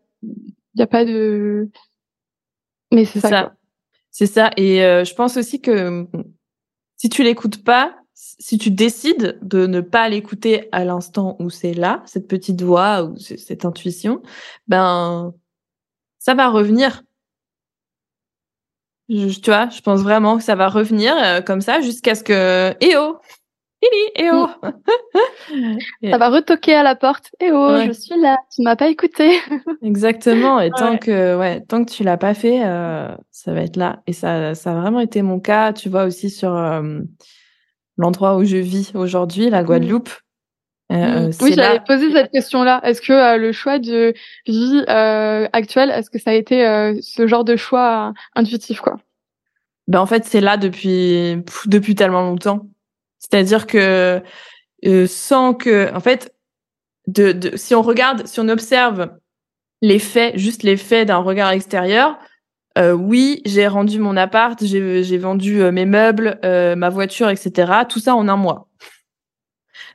n'y 0.76 0.82
a 0.82 0.86
pas 0.86 1.04
de. 1.04 1.68
Mais 2.92 3.04
c'est 3.04 3.20
ça. 3.20 3.54
C'est 4.10 4.26
ça. 4.26 4.50
Et 4.56 4.82
euh, 4.84 5.04
je 5.04 5.14
pense 5.14 5.36
aussi 5.36 5.60
que 5.60 6.06
si 6.96 7.08
tu 7.08 7.22
l'écoutes 7.22 7.62
pas, 7.64 7.96
si 8.12 8.58
tu 8.58 8.70
décides 8.70 9.38
de 9.42 9.66
ne 9.66 9.80
pas 9.80 10.08
l'écouter 10.08 10.68
à 10.72 10.84
l'instant 10.84 11.36
où 11.38 11.48
c'est 11.48 11.74
là, 11.74 12.02
cette 12.06 12.28
petite 12.28 12.60
voix 12.60 13.04
ou 13.04 13.16
cette 13.16 13.64
intuition, 13.64 14.22
ben 14.68 15.32
ça 16.18 16.34
va 16.34 16.48
revenir. 16.50 17.02
Je, 19.08 19.40
tu 19.40 19.50
vois, 19.50 19.68
je 19.70 19.80
pense 19.80 20.00
vraiment 20.00 20.36
que 20.36 20.44
ça 20.44 20.54
va 20.54 20.68
revenir 20.68 21.14
euh, 21.16 21.40
comme 21.40 21.60
ça 21.60 21.80
jusqu'à 21.80 22.14
ce 22.14 22.22
que 22.22 22.76
eh 22.80 22.96
oh, 22.96 23.18
eh 23.82 24.30
oh 24.32 24.48
Ça 26.10 26.18
va 26.18 26.28
retoquer 26.28 26.74
à 26.74 26.82
la 26.82 26.94
porte. 26.94 27.30
Eh 27.40 27.50
oh, 27.52 27.76
je 27.86 27.92
suis 27.92 28.20
là. 28.20 28.38
Tu 28.54 28.62
m'as 28.62 28.76
pas 28.76 28.88
écouté. 28.88 29.38
Exactement. 29.82 30.60
Et 30.60 30.70
tant 30.70 30.98
que, 30.98 31.38
ouais, 31.38 31.62
tant 31.62 31.84
que 31.84 31.90
tu 31.90 32.04
l'as 32.04 32.18
pas 32.18 32.34
fait, 32.34 32.64
euh, 32.64 33.14
ça 33.30 33.54
va 33.54 33.62
être 33.62 33.76
là. 33.76 34.02
Et 34.06 34.12
ça, 34.12 34.54
ça 34.54 34.72
a 34.72 34.80
vraiment 34.80 35.00
été 35.00 35.22
mon 35.22 35.40
cas. 35.40 35.72
Tu 35.72 35.88
vois 35.88 36.04
aussi 36.04 36.28
sur 36.28 36.54
euh, 36.54 37.00
l'endroit 37.96 38.36
où 38.36 38.44
je 38.44 38.58
vis 38.58 38.92
aujourd'hui, 38.94 39.48
la 39.48 39.62
Guadeloupe. 39.62 40.10
Euh, 40.92 41.28
mm. 41.28 41.32
oui, 41.40 41.52
j'allais 41.54 41.80
poser 41.86 42.12
cette 42.12 42.32
question-là. 42.32 42.80
Est-ce 42.84 43.00
que 43.00 43.38
le 43.38 43.52
choix 43.52 43.78
de 43.78 44.12
vie 44.46 44.84
actuelle, 44.86 45.90
est-ce 45.90 46.10
que 46.10 46.18
ça 46.18 46.30
a 46.30 46.34
été 46.34 46.60
ce 47.00 47.26
genre 47.26 47.44
de 47.44 47.56
choix 47.56 48.12
intuitif, 48.34 48.80
quoi? 48.80 48.96
Ben 49.88 49.98
en 49.98 50.06
fait, 50.06 50.24
c'est 50.24 50.40
là 50.40 50.56
depuis 50.56 51.42
depuis 51.66 51.96
tellement 51.96 52.22
longtemps. 52.22 52.68
C'est-à-dire 53.20 53.66
que 53.66 54.20
euh, 54.86 55.06
sans 55.06 55.54
que, 55.54 55.94
en 55.94 56.00
fait, 56.00 56.34
de, 57.06 57.32
de, 57.32 57.56
si 57.56 57.74
on 57.74 57.82
regarde, 57.82 58.26
si 58.26 58.40
on 58.40 58.48
observe 58.48 59.10
les 59.82 59.98
faits, 59.98 60.36
juste 60.36 60.62
les 60.62 60.76
faits 60.76 61.08
d'un 61.08 61.18
regard 61.18 61.50
extérieur, 61.50 62.18
euh, 62.78 62.92
oui, 62.92 63.42
j'ai 63.44 63.66
rendu 63.66 63.98
mon 63.98 64.16
appart, 64.16 64.62
j'ai 64.64 65.18
vendu 65.18 65.62
euh, 65.62 65.72
mes 65.72 65.86
meubles, 65.86 66.38
euh, 66.44 66.76
ma 66.76 66.88
voiture, 66.88 67.28
etc. 67.28 67.72
Tout 67.88 68.00
ça 68.00 68.14
en 68.14 68.28
un 68.28 68.36
mois. 68.36 68.68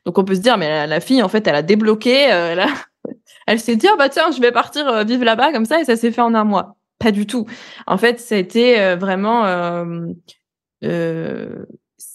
Donc 0.05 0.17
on 0.17 0.25
peut 0.25 0.35
se 0.35 0.41
dire, 0.41 0.57
mais 0.57 0.85
la, 0.87 0.99
fille, 0.99 1.23
en 1.23 1.29
fait, 1.29 1.47
elle 1.47 1.55
a 1.55 1.61
débloqué, 1.63 2.31
euh, 2.31 2.51
elle, 2.51 2.65
elle 3.47 3.59
s'est 3.59 3.75
dit, 3.75 3.87
ah, 3.87 3.95
bah 3.97 4.09
tiens, 4.09 4.31
je 4.31 4.41
vais 4.41 4.51
partir 4.51 5.05
vivre 5.05 5.23
là-bas 5.23 5.51
comme 5.51 5.65
ça, 5.65 5.81
et 5.81 5.85
ça 5.85 5.95
s'est 5.95 6.11
fait 6.11 6.21
en 6.21 6.35
un 6.35 6.43
mois. 6.43 6.75
Pas 6.99 7.11
du 7.11 7.25
tout. 7.27 7.45
En 7.87 7.97
fait, 7.97 8.19
ça 8.19 8.35
a 8.35 8.37
été 8.37 8.95
vraiment 8.95 9.43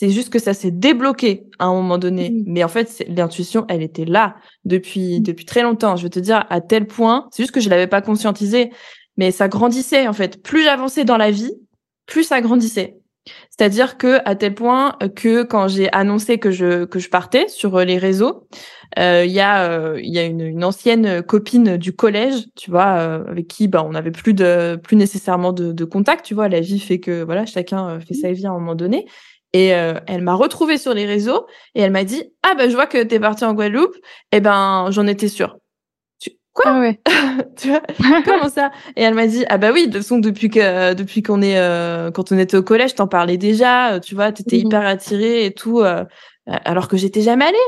c'est 0.00 0.08
juste 0.08 0.30
que 0.30 0.38
ça 0.38 0.54
s'est 0.54 0.70
débloqué 0.70 1.44
à 1.58 1.66
un 1.66 1.74
moment 1.74 1.98
donné. 1.98 2.30
Mmh. 2.30 2.44
Mais 2.46 2.64
en 2.64 2.68
fait, 2.68 3.04
l'intuition, 3.06 3.66
elle 3.68 3.82
était 3.82 4.06
là 4.06 4.36
depuis 4.64 5.20
mmh. 5.20 5.22
depuis 5.22 5.44
très 5.44 5.60
longtemps. 5.60 5.96
Je 5.96 6.04
veux 6.04 6.08
te 6.08 6.18
dire 6.18 6.46
à 6.48 6.62
tel 6.62 6.86
point, 6.86 7.28
c'est 7.30 7.42
juste 7.42 7.52
que 7.52 7.60
je 7.60 7.68
l'avais 7.68 7.86
pas 7.86 8.00
conscientisé, 8.00 8.70
mais 9.18 9.30
ça 9.30 9.48
grandissait 9.48 10.08
en 10.08 10.14
fait. 10.14 10.42
Plus 10.42 10.64
j'avançais 10.64 11.04
dans 11.04 11.18
la 11.18 11.30
vie, 11.30 11.52
plus 12.06 12.24
ça 12.24 12.40
grandissait. 12.40 12.96
C'est-à-dire 13.50 13.98
que 13.98 14.20
à 14.24 14.36
tel 14.36 14.54
point 14.54 14.96
que 15.16 15.42
quand 15.42 15.68
j'ai 15.68 15.92
annoncé 15.92 16.38
que 16.38 16.50
je 16.50 16.86
que 16.86 16.98
je 16.98 17.10
partais 17.10 17.48
sur 17.48 17.76
euh, 17.76 17.84
les 17.84 17.98
réseaux, 17.98 18.48
euh, 18.98 19.26
il 19.26 19.32
y 19.32 19.40
a 19.40 19.70
euh, 19.70 20.00
il 20.02 20.14
y 20.14 20.18
a 20.18 20.24
une, 20.24 20.40
une, 20.40 20.64
ancienne 20.64 21.22
copine 21.22 21.76
du 21.76 21.92
collège, 21.92 22.46
tu 22.56 22.70
vois, 22.70 22.86
avec 22.86 23.48
qui 23.48 23.68
bah 23.68 23.84
on 23.84 23.90
n'avait 23.90 24.10
plus 24.12 24.32
de 24.32 24.80
plus 24.82 24.96
nécessairement 24.96 25.52
de, 25.52 25.72
de, 25.72 25.84
contact, 25.84 26.24
tu 26.24 26.32
vois. 26.32 26.48
La 26.48 26.60
vie 26.60 26.80
fait 26.80 27.00
que 27.00 27.22
voilà 27.22 27.44
chacun 27.44 28.00
fait 28.00 28.14
sa 28.14 28.32
vie 28.32 28.46
à 28.46 28.50
un 28.50 28.54
moment 28.54 28.74
donné. 28.74 29.04
Et 29.52 29.74
euh, 29.74 29.94
elle 30.06 30.22
m'a 30.22 30.34
retrouvée 30.34 30.78
sur 30.78 30.94
les 30.94 31.06
réseaux 31.06 31.46
et 31.74 31.80
elle 31.80 31.90
m'a 31.90 32.04
dit 32.04 32.22
ah 32.42 32.54
ben 32.54 32.70
je 32.70 32.74
vois 32.74 32.86
que 32.86 33.02
t'es 33.02 33.18
partie 33.18 33.44
en 33.44 33.54
Guadeloupe. 33.54 33.96
Et 34.32 34.36
eh 34.36 34.40
ben 34.40 34.88
j'en 34.90 35.06
étais 35.06 35.28
sûre. 35.28 35.56
Quoi? 36.52 36.64
Ah 36.66 36.80
ouais. 36.80 37.00
Tu 37.56 37.68
vois? 37.68 37.80
Comment 38.24 38.48
ça? 38.48 38.72
Et 38.96 39.02
elle 39.02 39.14
m'a 39.14 39.26
dit 39.26 39.44
ah 39.48 39.58
bah 39.58 39.70
oui 39.72 39.88
de 39.88 40.02
toute 40.02 40.20
depuis 40.20 40.50
que 40.50 40.94
depuis 40.94 41.22
qu'on 41.22 41.42
est 41.42 41.58
euh, 41.58 42.10
quand 42.10 42.32
on 42.32 42.38
était 42.38 42.56
au 42.56 42.62
collège 42.62 42.94
t'en 42.94 43.06
parlais 43.06 43.36
déjà. 43.36 44.00
Tu 44.00 44.14
vois 44.14 44.32
t'étais 44.32 44.56
mmh 44.56 44.66
hyper 44.66 44.86
attirée 44.86 45.46
et 45.46 45.52
tout 45.52 45.80
euh, 45.80 46.04
alors 46.46 46.88
que 46.88 46.96
j'étais 46.96 47.22
jamais 47.22 47.46
allée. 47.46 47.58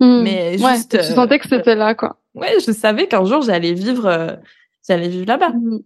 Hmm. 0.00 0.22
Mais 0.22 0.60
Ouais, 0.60 0.74
juste, 0.74 0.90
tu 0.90 0.96
euh, 0.98 1.14
sentais 1.14 1.38
que 1.38 1.48
c'était 1.48 1.74
là, 1.74 1.94
quoi. 1.94 2.18
Ouais, 2.34 2.58
je 2.66 2.72
savais 2.72 3.06
qu'un 3.06 3.24
jour 3.24 3.42
j'allais 3.42 3.72
vivre, 3.72 4.06
euh, 4.06 4.34
j'allais 4.86 5.08
vivre 5.08 5.26
là-bas. 5.26 5.50
Mhm. 5.50 5.82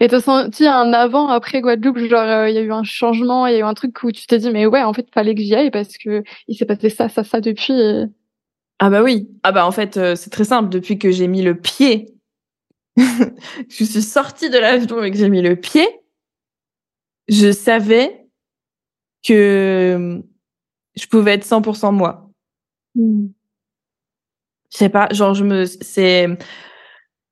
Et 0.00 0.08
t'as 0.08 0.20
senti 0.20 0.66
un 0.66 0.92
avant, 0.92 1.28
après 1.28 1.60
Guadeloupe, 1.60 1.98
genre 1.98 2.20
euh, 2.22 2.48
il 2.50 2.54
y 2.54 2.58
a 2.58 2.62
eu 2.62 2.72
un 2.72 2.82
changement, 2.84 3.46
il 3.46 3.52
y 3.54 3.56
a 3.56 3.60
eu 3.60 3.62
un 3.62 3.74
truc 3.74 4.02
où 4.02 4.12
tu 4.12 4.26
t'es 4.26 4.38
dit 4.38 4.50
mais 4.50 4.66
ouais 4.66 4.82
en 4.82 4.92
fait 4.92 5.06
fallait 5.12 5.34
que 5.34 5.42
j'y 5.42 5.54
aille 5.54 5.70
parce 5.70 5.96
que 5.98 6.22
il 6.48 6.56
s'est 6.56 6.66
passé 6.66 6.90
ça, 6.90 7.08
ça, 7.08 7.24
ça 7.24 7.40
depuis. 7.40 7.72
et- 7.74 8.04
Ah 8.80 8.90
bah 8.90 9.02
oui. 9.02 9.28
Ah 9.44 9.52
bah 9.52 9.66
en 9.66 9.72
fait, 9.72 9.96
euh, 9.96 10.14
c'est 10.16 10.30
très 10.30 10.44
simple. 10.44 10.68
Depuis 10.70 10.98
que 10.98 11.10
j'ai 11.12 11.28
mis 11.28 11.42
le 11.42 11.54
pied, 11.60 12.14
je 12.96 13.84
suis 13.84 14.02
sortie 14.02 14.50
de 14.50 14.58
l'avion 14.58 15.02
et 15.04 15.10
que 15.10 15.16
j'ai 15.18 15.28
mis 15.30 15.42
le 15.42 15.56
pied, 15.56 15.86
je 17.28 17.52
savais 17.52 18.26
que 19.26 20.22
je 20.96 21.06
pouvais 21.06 21.34
être 21.34 21.44
100% 21.44 21.92
moi. 21.92 22.30
Hmm. 22.94 23.28
Je 24.72 24.78
sais 24.78 24.88
pas, 24.90 25.08
genre 25.12 25.34
je 25.34 25.44
me, 25.44 25.64
c'est, 25.64 26.28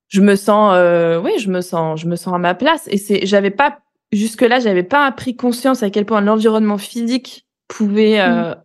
je 0.07 0.21
me 0.21 0.35
sens, 0.35 0.73
euh, 0.75 1.19
oui, 1.19 1.31
je 1.39 1.49
me 1.49 1.61
sens, 1.61 1.99
je 1.99 2.07
me 2.07 2.15
sens 2.15 2.33
à 2.33 2.37
ma 2.37 2.55
place. 2.55 2.87
Et 2.89 2.97
c'est, 2.97 3.25
j'avais 3.25 3.51
pas 3.51 3.79
jusque 4.11 4.41
là, 4.41 4.59
j'avais 4.59 4.83
pas 4.83 5.11
pris 5.11 5.35
conscience 5.35 5.83
à 5.83 5.89
quel 5.89 6.05
point 6.05 6.21
l'environnement 6.21 6.77
physique 6.77 7.45
pouvait 7.67 8.21
euh, 8.21 8.55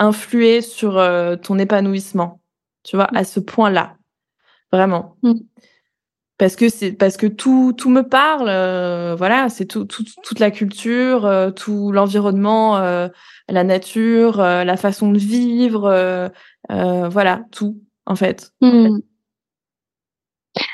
influer 0.00 0.60
sur 0.60 0.98
euh, 0.98 1.36
ton 1.36 1.58
épanouissement. 1.58 2.40
Tu 2.82 2.96
vois, 2.96 3.08
à 3.14 3.22
ce 3.22 3.38
point-là, 3.38 3.94
vraiment. 4.72 5.16
Mm. 5.22 5.34
Parce 6.38 6.56
que 6.56 6.68
c'est 6.68 6.90
parce 6.90 7.16
que 7.16 7.28
tout 7.28 7.72
tout 7.72 7.88
me 7.88 8.02
parle, 8.02 8.46
voilà, 9.16 9.48
c'est 9.48 9.66
tout, 9.66 9.84
tout 9.84 10.02
toute 10.24 10.40
la 10.40 10.50
culture, 10.50 11.52
tout 11.54 11.92
l'environnement, 11.92 12.80
la 13.48 13.64
nature, 13.64 14.38
la 14.38 14.76
façon 14.76 15.12
de 15.12 15.18
vivre, 15.18 16.32
voilà, 16.68 17.44
tout 17.52 17.80
en 18.06 18.16
fait. 18.16 18.52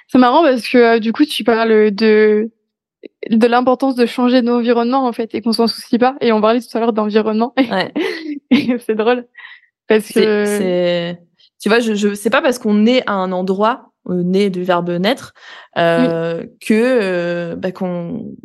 C'est 0.08 0.18
marrant 0.18 0.42
parce 0.42 0.66
que 0.66 0.78
euh, 0.78 0.98
du 0.98 1.12
coup 1.12 1.24
tu 1.24 1.44
parles 1.44 1.90
de 1.90 2.50
de 3.30 3.46
l'importance 3.46 3.94
de 3.94 4.06
changer 4.06 4.42
d'environnement 4.42 5.06
en 5.06 5.12
fait 5.12 5.34
et 5.34 5.40
qu'on 5.40 5.52
s'en 5.52 5.66
soucie 5.66 5.98
pas 5.98 6.16
et 6.20 6.32
on 6.32 6.40
parlait 6.40 6.60
tout 6.60 6.76
à 6.76 6.80
l'heure 6.80 6.92
d'environnement 6.92 7.54
Ouais. 7.56 7.92
c'est 8.80 8.94
drôle 8.94 9.26
parce 9.86 10.08
que 10.12 10.44
c'est, 10.44 11.18
tu 11.58 11.68
vois, 11.68 11.80
je, 11.80 11.94
je, 11.94 12.14
c'est 12.14 12.30
pas 12.30 12.42
parce 12.42 12.58
qu'on 12.58 12.86
est 12.86 13.02
à 13.08 13.14
un 13.14 13.32
endroit, 13.32 13.92
euh, 14.08 14.22
né 14.22 14.50
du 14.50 14.62
verbe 14.62 14.90
naître, 14.90 15.34
euh, 15.76 16.46
que 16.60 16.74
euh, 16.74 17.56
bah, 17.56 17.72
qu'on 17.72 18.36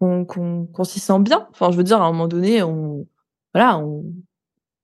qu'on 0.00 0.24
qu'on 0.24 0.66
qu'on 0.66 0.84
s'y 0.84 1.00
sent 1.00 1.20
bien. 1.20 1.46
Enfin, 1.50 1.70
je 1.70 1.76
veux 1.76 1.84
dire, 1.84 2.02
à 2.02 2.06
un 2.06 2.12
moment 2.12 2.28
donné, 2.28 2.62
on 2.62 3.06
voilà, 3.54 3.78
on, 3.78 4.04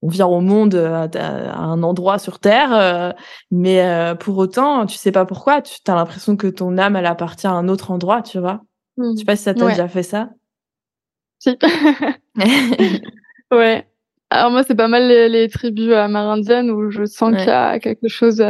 on 0.04 0.08
vient 0.08 0.26
au 0.26 0.40
monde 0.42 0.74
à, 0.74 1.04
à 1.14 1.56
un 1.60 1.82
endroit 1.82 2.18
sur 2.18 2.38
Terre, 2.38 2.74
euh, 2.74 3.10
mais 3.50 3.82
euh, 3.82 4.14
pour 4.14 4.36
autant, 4.36 4.84
tu 4.84 4.98
sais 4.98 5.12
pas 5.12 5.24
pourquoi, 5.24 5.62
tu 5.62 5.78
as 5.88 5.94
l'impression 5.94 6.36
que 6.36 6.46
ton 6.46 6.76
âme, 6.76 6.94
elle 6.96 7.06
appartient 7.06 7.46
à 7.46 7.52
un 7.52 7.68
autre 7.68 7.90
endroit, 7.90 8.20
tu 8.20 8.38
vois. 8.38 8.60
Hmm. 8.98 9.12
Je 9.14 9.20
sais 9.20 9.24
pas 9.24 9.34
si 9.36 9.44
ça 9.44 9.54
t'a 9.54 9.64
Ouais. 9.64 9.70
déjà 9.72 9.88
fait 9.88 10.02
ça. 10.02 10.28
Si. 11.38 11.56
Ouais. 13.50 13.86
Alors 14.30 14.50
moi, 14.50 14.62
c'est 14.64 14.74
pas 14.74 14.88
mal 14.88 15.06
les, 15.06 15.28
les 15.28 15.48
tribus 15.48 15.92
amérindiennes 15.92 16.70
où 16.70 16.90
je 16.90 17.04
sens 17.04 17.30
Ouais. 17.32 17.38
qu'il 17.38 17.46
y 17.48 17.50
a 17.50 17.78
quelque 17.78 18.08
chose. 18.08 18.44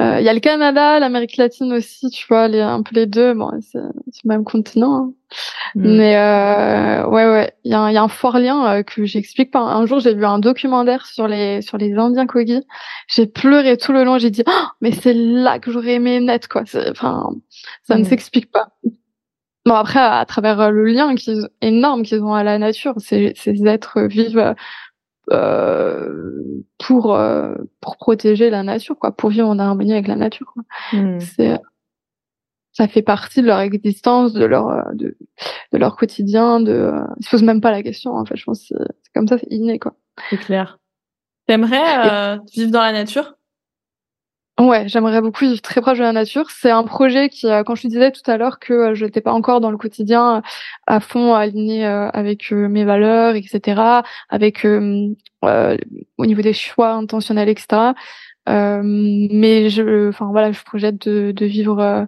Euh, 0.00 0.04
euh, 0.16 0.20
Il 0.20 0.24
y 0.24 0.28
a 0.28 0.34
le 0.34 0.40
Canada, 0.40 0.98
l'Amérique 1.00 1.36
latine 1.36 1.72
aussi, 1.72 2.10
tu 2.10 2.26
vois, 2.28 2.48
les, 2.48 2.60
un 2.60 2.82
peu 2.82 2.94
les 2.94 3.06
deux. 3.06 3.34
Bon, 3.34 3.50
c'est 3.60 3.78
le 3.78 3.90
même 4.24 4.44
continent. 4.44 4.94
hein. 4.96 5.12
Mm. 5.74 5.96
Mais 5.96 6.16
euh, 6.16 7.06
ouais, 7.08 7.26
ouais, 7.30 7.52
il 7.64 7.70
y, 7.72 7.74
a 7.74 7.80
un- 7.80 7.90
il 7.90 7.94
y 7.94 7.96
a 7.96 8.02
un 8.02 8.08
fort 8.08 8.38
lien 8.38 8.66
euh, 8.78 8.82
que 8.82 9.04
j'explique 9.04 9.50
pas. 9.50 9.60
Un 9.60 9.86
jour, 9.86 9.98
j'ai 10.00 10.14
vu 10.14 10.24
un 10.26 10.38
documentaire 10.38 11.06
sur 11.06 11.26
les 11.28 11.62
sur 11.62 11.78
les 11.78 11.94
Indiens 11.94 12.26
Kogi. 12.26 12.62
J'ai 13.08 13.26
pleuré 13.26 13.76
tout 13.76 13.92
le 13.92 14.04
long. 14.04 14.18
J'ai 14.18 14.30
dit, 14.30 14.44
Oh, 14.46 14.64
mais 14.80 14.92
c'est 14.92 15.14
là 15.14 15.58
que 15.58 15.70
j'aurais 15.70 15.94
aimé 15.94 16.20
naître, 16.20 16.48
quoi. 16.48 16.62
Enfin, 16.90 17.30
ça 17.84 17.96
ne 17.96 18.02
Mm. 18.02 18.04
s'explique 18.04 18.50
pas. 18.52 18.68
Bon 19.64 19.74
après, 19.74 19.98
à, 19.98 20.24
travers 20.26 20.70
le 20.70 20.84
lien 20.84 21.16
qu'ils, 21.16 21.48
énorme 21.60 22.04
qu'ils 22.04 22.22
ont 22.22 22.34
à 22.34 22.44
la 22.44 22.56
nature, 22.58 22.94
ces, 22.98 23.32
ces 23.34 23.66
êtres 23.66 24.00
vivent 24.02 24.54
euh, 25.32 26.62
pour 26.78 27.14
euh, 27.14 27.54
pour 27.80 27.96
protéger 27.96 28.50
la 28.50 28.62
nature, 28.62 28.98
quoi, 28.98 29.12
pour 29.12 29.30
vivre 29.30 29.48
en 29.48 29.58
harmonie 29.58 29.92
avec 29.92 30.08
la 30.08 30.16
nature. 30.16 30.52
Quoi. 30.52 30.62
Mm. 30.92 31.20
C'est 31.20 31.58
ça 32.72 32.88
fait 32.88 33.02
partie 33.02 33.40
de 33.40 33.46
leur 33.46 33.60
existence, 33.60 34.34
de 34.34 34.44
leur 34.44 34.68
euh, 34.68 34.82
de, 34.92 35.16
de 35.72 35.78
leur 35.78 35.96
quotidien. 35.96 36.60
De 36.60 36.72
euh, 36.72 37.00
ils 37.18 37.24
se 37.24 37.30
posent 37.30 37.42
même 37.42 37.60
pas 37.60 37.70
la 37.70 37.82
question. 37.82 38.12
En 38.12 38.24
fait, 38.24 38.36
je 38.36 38.44
pense 38.44 38.66
c'est 38.68 39.12
comme 39.14 39.26
ça, 39.28 39.38
c'est 39.38 39.50
inné, 39.50 39.78
quoi. 39.78 39.94
C'est 40.30 40.36
clair. 40.36 40.78
T'aimerais 41.46 42.10
euh, 42.10 42.38
vivre 42.54 42.72
dans 42.72 42.80
la 42.80 42.92
nature? 42.92 43.35
Ouais, 44.58 44.88
j'aimerais 44.88 45.20
beaucoup 45.20 45.44
vivre 45.44 45.60
très 45.60 45.82
proche 45.82 45.98
de 45.98 46.02
la 46.02 46.12
nature. 46.12 46.50
C'est 46.50 46.70
un 46.70 46.82
projet 46.82 47.28
qui, 47.28 47.46
quand 47.66 47.74
je 47.74 47.82
te 47.82 47.88
disais 47.88 48.10
tout 48.10 48.22
à 48.30 48.38
l'heure 48.38 48.58
que 48.58 48.72
euh, 48.72 48.94
je 48.94 49.04
n'étais 49.04 49.20
pas 49.20 49.32
encore 49.32 49.60
dans 49.60 49.70
le 49.70 49.76
quotidien 49.76 50.38
euh, 50.38 50.40
à 50.86 51.00
fond 51.00 51.34
aligné 51.34 51.86
euh, 51.86 52.08
avec 52.10 52.50
mes 52.52 52.84
valeurs, 52.86 53.34
etc., 53.34 54.02
avec 54.30 54.64
euh, 54.64 55.08
au 55.42 56.26
niveau 56.26 56.40
des 56.40 56.54
choix 56.54 56.92
intentionnels, 56.92 57.50
etc. 57.50 57.94
Euh, 58.48 58.80
mais 58.82 59.68
je, 59.68 60.08
enfin 60.08 60.28
voilà, 60.30 60.52
je 60.52 60.62
projette 60.62 61.06
de, 61.06 61.32
de 61.32 61.46
vivre, 61.46 62.06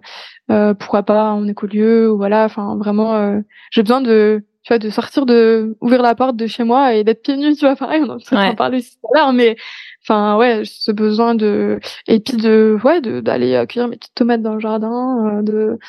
pourquoi 0.79 1.03
pas 1.03 1.31
en 1.33 1.47
écolieu 1.47 2.11
ou 2.11 2.17
voilà, 2.17 2.45
enfin 2.45 2.77
vraiment, 2.77 3.41
j'ai 3.71 3.83
besoin 3.83 4.01
de, 4.01 4.43
tu 4.63 4.69
vois, 4.73 4.79
de 4.79 4.89
sortir 4.89 5.25
de, 5.25 5.77
ouvrir 5.81 6.01
la 6.01 6.15
porte 6.15 6.35
de 6.35 6.47
chez 6.47 6.63
moi 6.63 6.93
et 6.93 7.03
d'être 7.03 7.21
pieds 7.23 7.37
nus, 7.37 7.55
tu 7.55 7.65
vois, 7.65 7.75
pareil, 7.75 8.01
on 8.05 8.09
en 8.09 8.17
Ouais. 8.17 8.47
en 8.49 8.55
parler 8.55 8.81
tout 8.81 9.07
à 9.13 9.17
l'heure, 9.17 9.33
mais 9.33 9.55
enfin 10.03 10.37
ouais, 10.37 10.63
ce 10.65 10.91
besoin 10.91 11.33
de, 11.35 11.79
et 12.07 12.19
puis 12.19 12.37
de, 12.37 12.77
ouais, 12.83 13.01
de 13.01 13.19
d'aller 13.21 13.55
accueillir 13.55 13.87
mes 13.87 13.95
petites 13.97 14.15
tomates 14.15 14.41
dans 14.41 14.53
le 14.55 14.59
jardin, 14.59 15.37
euh, 15.39 15.41
de 15.41 15.79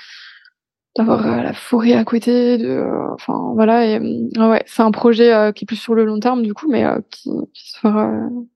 d'avoir 0.97 1.25
euh, 1.27 1.43
la 1.43 1.53
forêt 1.53 1.93
à 1.95 2.05
côté, 2.05 2.59
de, 2.59 2.67
euh, 2.69 3.13
enfin 3.15 3.53
voilà, 3.55 3.87
et 3.87 3.99
euh, 4.01 4.49
ouais, 4.51 4.63
c'est 4.67 4.83
un 4.83 4.91
projet 4.91 5.33
euh, 5.33 5.53
qui 5.53 5.65
est 5.65 5.67
plus 5.67 5.77
sur 5.77 5.95
le 5.95 6.05
long 6.05 6.19
terme 6.19 6.43
du 6.43 6.53
coup, 6.53 6.69
mais 6.69 6.85
euh, 6.85 6.99
qui, 7.11 7.31
qui 7.55 7.71
se 7.71 7.79
fera, 7.79 8.09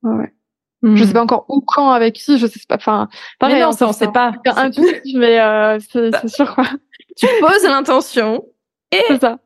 ouais, 0.02 0.14
ouais. 0.16 0.32
Je 0.96 1.02
sais 1.02 1.14
pas 1.14 1.22
encore 1.22 1.46
où, 1.48 1.62
quand, 1.62 1.92
avec 1.92 2.14
qui, 2.14 2.36
je 2.36 2.46
sais 2.46 2.60
pas. 2.68 2.74
Enfin, 2.74 3.08
pareil. 3.38 3.54
Mais 3.54 3.62
non, 3.62 3.68
hein, 3.68 3.72
ça, 3.72 3.88
on 3.88 3.92
sait 3.94 4.12
pas. 4.12 4.32
un 4.44 4.70
mais 5.14 5.40
euh, 5.40 5.78
c'est 5.80 6.10
Ça- 6.10 6.18
c'est 6.20 6.28
sûr 6.28 6.54
quoi. 6.54 6.64
Tu 7.16 7.26
poses 7.40 7.62
l'intention 7.64 8.44
et 8.92 8.98
C'est 9.08 9.20
ça. 9.20 9.38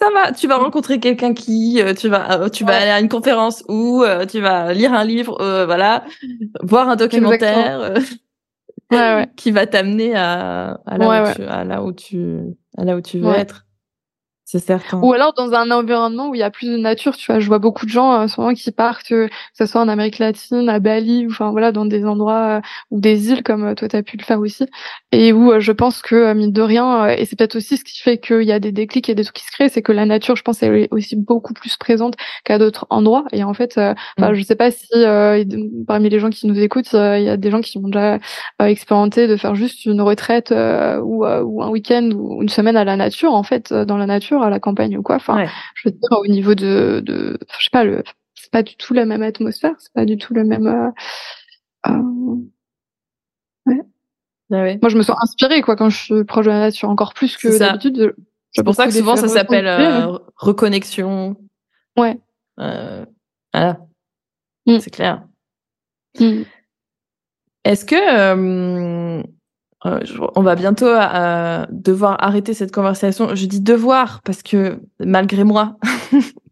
Ça 0.00 0.08
va. 0.14 0.32
Tu 0.32 0.46
vas 0.46 0.56
rencontrer 0.58 0.98
quelqu'un 1.00 1.34
qui, 1.34 1.80
euh, 1.82 1.94
tu 1.94 2.08
vas, 2.08 2.40
euh, 2.42 2.48
tu 2.48 2.64
vas 2.64 2.72
Ouais. 2.72 2.78
aller 2.78 2.90
à 2.90 3.00
une 3.00 3.08
conférence 3.08 3.62
ou 3.68 4.02
euh, 4.02 4.26
tu 4.26 4.40
vas 4.40 4.72
lire 4.72 4.92
un 4.94 5.04
livre, 5.04 5.40
euh, 5.40 5.66
voilà, 5.66 6.04
voir 6.62 6.88
un 6.88 6.96
documentaire 6.96 7.80
euh, 7.80 7.94
Ouais, 8.90 8.98
ouais. 9.14 9.28
qui 9.36 9.50
va 9.52 9.66
t'amener 9.66 10.14
à, 10.16 10.80
à, 10.86 10.98
là 10.98 11.08
où 11.08 11.34
tu, 11.34 11.42
à 11.44 11.64
là 11.64 11.82
où 11.82 11.92
tu, 11.92 12.38
à 12.76 12.84
là 12.84 12.96
où 12.96 13.00
tu 13.00 13.18
veux 13.18 13.26
être. 13.32 13.66
C'est 14.52 14.58
certain. 14.58 14.98
Ou 15.00 15.12
alors 15.12 15.32
dans 15.32 15.52
un 15.52 15.70
environnement 15.70 16.28
où 16.28 16.34
il 16.34 16.38
y 16.38 16.42
a 16.42 16.50
plus 16.50 16.66
de 16.66 16.76
nature, 16.76 17.16
tu 17.16 17.30
vois. 17.30 17.38
Je 17.38 17.46
vois 17.46 17.60
beaucoup 17.60 17.86
de 17.86 17.90
gens 17.90 18.12
euh, 18.12 18.24
en 18.24 18.26
ce 18.28 18.40
moment 18.40 18.52
qui 18.52 18.72
partent, 18.72 19.12
euh, 19.12 19.28
que 19.28 19.32
ce 19.54 19.64
soit 19.64 19.80
en 19.80 19.86
Amérique 19.86 20.18
latine, 20.18 20.68
à 20.68 20.80
Bali, 20.80 21.24
ou 21.24 21.30
enfin 21.30 21.52
voilà, 21.52 21.70
dans 21.70 21.84
des 21.84 22.04
endroits 22.04 22.58
euh, 22.58 22.60
ou 22.90 23.00
des 23.00 23.30
îles 23.30 23.44
comme 23.44 23.76
toi 23.76 23.86
t'as 23.86 24.02
pu 24.02 24.16
le 24.16 24.24
faire 24.24 24.40
aussi, 24.40 24.66
et 25.12 25.32
où 25.32 25.60
je 25.60 25.70
pense 25.70 26.02
que 26.02 26.32
mine 26.34 26.50
de 26.50 26.62
rien, 26.62 27.06
et 27.06 27.26
c'est 27.26 27.36
peut-être 27.36 27.54
aussi 27.54 27.76
ce 27.76 27.84
qui 27.84 28.00
fait 28.00 28.18
qu'il 28.18 28.42
y 28.42 28.50
a 28.50 28.58
des 28.58 28.72
déclics 28.72 29.08
et 29.08 29.14
des 29.14 29.22
trucs 29.22 29.36
qui 29.36 29.44
se 29.44 29.52
créent, 29.52 29.68
c'est 29.68 29.82
que 29.82 29.92
la 29.92 30.04
nature, 30.04 30.34
je 30.34 30.42
pense, 30.42 30.60
elle 30.64 30.74
est 30.74 30.88
aussi 30.90 31.14
beaucoup 31.14 31.54
plus 31.54 31.76
présente 31.76 32.14
qu'à 32.44 32.58
d'autres 32.58 32.88
endroits. 32.90 33.26
Et 33.32 33.44
en 33.44 33.54
fait, 33.54 33.78
euh, 33.78 33.94
Mm. 34.18 34.34
je 34.34 34.42
sais 34.42 34.56
pas 34.56 34.70
si 34.70 34.86
euh, 34.94 35.44
parmi 35.86 36.08
les 36.08 36.18
gens 36.18 36.30
qui 36.30 36.46
nous 36.46 36.58
écoutent, 36.58 36.94
euh, 36.94 37.18
il 37.18 37.24
y 37.24 37.28
a 37.28 37.36
des 37.36 37.50
gens 37.50 37.60
qui 37.60 37.78
ont 37.78 37.82
déjà 37.82 38.18
expérimenté 38.60 39.26
de 39.28 39.36
faire 39.36 39.54
juste 39.54 39.84
une 39.84 40.00
retraite 40.00 40.50
ou, 40.50 41.24
ou 41.24 41.62
un 41.62 41.68
week-end 41.68 42.10
ou 42.14 42.42
une 42.42 42.48
semaine 42.48 42.76
à 42.76 42.84
la 42.84 42.96
nature, 42.96 43.32
en 43.34 43.42
fait, 43.42 43.72
dans 43.72 43.96
la 43.96 44.06
nature, 44.06 44.39
à 44.42 44.50
la 44.50 44.60
campagne 44.60 44.96
ou 44.98 45.02
quoi. 45.02 45.16
Enfin, 45.16 45.36
Ouais. 45.36 45.48
je 45.74 45.88
veux 45.88 45.92
dire 45.92 46.18
au 46.18 46.26
niveau 46.26 46.54
de, 46.54 47.00
de 47.04 47.38
je 47.58 47.64
sais 47.64 47.70
pas, 47.72 47.84
le, 47.84 48.02
c'est 48.34 48.50
pas 48.50 48.62
du 48.62 48.76
tout 48.76 48.94
la 48.94 49.04
même 49.06 49.22
atmosphère, 49.22 49.74
c'est 49.78 49.92
pas 49.92 50.04
du 50.04 50.16
tout 50.18 50.34
le 50.34 50.44
même. 50.44 50.66
euh, 50.66 50.90
euh, 51.88 52.36
Ah 54.52 54.62
ouais. 54.62 54.78
Moi, 54.82 54.88
je 54.90 54.96
me 54.96 55.02
sens 55.02 55.16
inspirée 55.22 55.62
quoi 55.62 55.76
quand 55.76 55.90
je 55.90 55.96
suis 55.98 56.24
proche 56.24 56.46
de 56.46 56.50
la 56.50 56.58
nature, 56.60 56.90
encore 56.90 57.14
plus 57.14 57.36
que 57.36 57.56
d'habitude. 57.58 58.14
C'est 58.52 58.64
pour 58.64 58.74
ça 58.74 58.86
que 58.86 58.92
souvent 58.92 59.14
ça 59.14 59.28
s'appelle 59.28 59.66
euh, 59.68 60.18
reconnexion. 60.36 61.36
Ouais. 61.96 62.18
Voilà. 62.56 63.78
Mm. 64.66 64.78
C'est 64.80 64.90
clair. 64.90 65.22
Mm. 66.18 66.42
Est-ce 67.64 67.84
que 67.84 69.22
euh, 69.86 70.00
on 70.36 70.42
va 70.42 70.54
bientôt 70.56 70.86
euh, 70.86 71.64
devoir 71.70 72.16
arrêter 72.22 72.54
cette 72.54 72.72
conversation 72.72 73.34
Je 73.34 73.46
dis 73.46 73.60
devoir 73.60 74.20
parce 74.24 74.42
que 74.42 74.80
malgré 74.98 75.44
moi, 75.44 75.76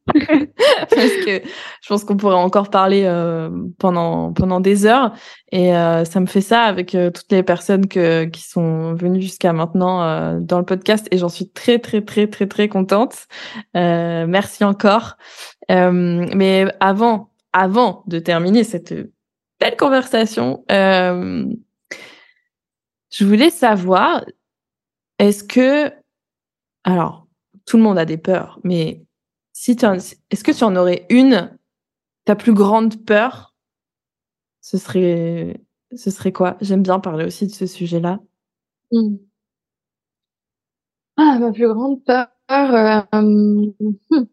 parce 0.15 1.13
que 1.25 1.43
je 1.83 1.89
pense 1.89 2.05
qu'on 2.05 2.17
pourrait 2.17 2.37
encore 2.37 2.71
parler 2.71 3.03
euh, 3.05 3.51
pendant 3.79 4.33
pendant 4.33 4.61
des 4.61 4.87
heures 4.87 5.13
et 5.53 5.77
euh, 5.77 6.05
ça 6.05 6.21
me 6.21 6.27
fait 6.27 6.41
ça 6.41 6.63
avec 6.63 6.95
euh, 6.95 7.11
toutes 7.11 7.31
les 7.31 7.43
personnes 7.43 7.87
que 7.87 8.25
qui 8.25 8.43
sont 8.43 8.95
venues 8.95 9.21
jusqu'à 9.21 9.53
maintenant 9.53 10.39
dans 10.41 10.59
le 10.59 10.65
podcast 10.65 11.07
et 11.11 11.19
j'en 11.19 11.29
suis 11.29 11.51
très 11.51 11.79
très 11.79 12.01
très 12.01 12.27
très 12.27 12.47
très 12.47 12.69
contente. 12.69 13.27
Merci 13.75 14.65
encore. 14.65 15.17
Mais 15.69 16.67
avant 16.81 17.31
avant 17.53 18.05
de 18.07 18.19
terminer 18.19 18.65
cette 18.65 18.95
belle 19.61 19.77
conversation, 19.77 20.65
euh, 20.71 21.45
je 23.11 23.25
voulais 23.25 23.51
savoir, 23.51 24.25
est-ce 25.19 25.45
que, 25.45 25.93
alors, 26.85 27.27
tout 27.67 27.77
le 27.77 27.83
monde 27.83 27.99
a 27.99 28.05
des 28.05 28.19
peurs, 28.19 28.61
mais 28.65 29.03
si 29.53 29.77
tu 29.77 29.87
est-ce 29.87 30.45
que 30.45 30.57
tu 30.57 30.65
en 30.65 30.77
aurais 30.77 31.07
une, 31.11 31.57
ta 32.25 32.37
plus 32.37 32.53
grande 32.55 33.05
peur, 33.05 33.55
ce 34.61 34.79
serait, 34.79 35.61
ce 35.97 36.11
serait 36.11 36.33
quoi? 36.33 36.57
J'aime 36.61 36.83
bien 36.83 37.01
parler 37.01 37.25
aussi 37.25 37.47
de 37.47 37.53
ce 37.53 37.67
sujet-là. 37.67 38.21
Hmm. 38.93 39.17
Ah, 41.17 41.39
ma 41.41 41.53
plus 41.53 41.69
grande 41.69 42.05
peur. 42.05 42.29
Euh, 42.51 43.03
hmm. 43.13 44.27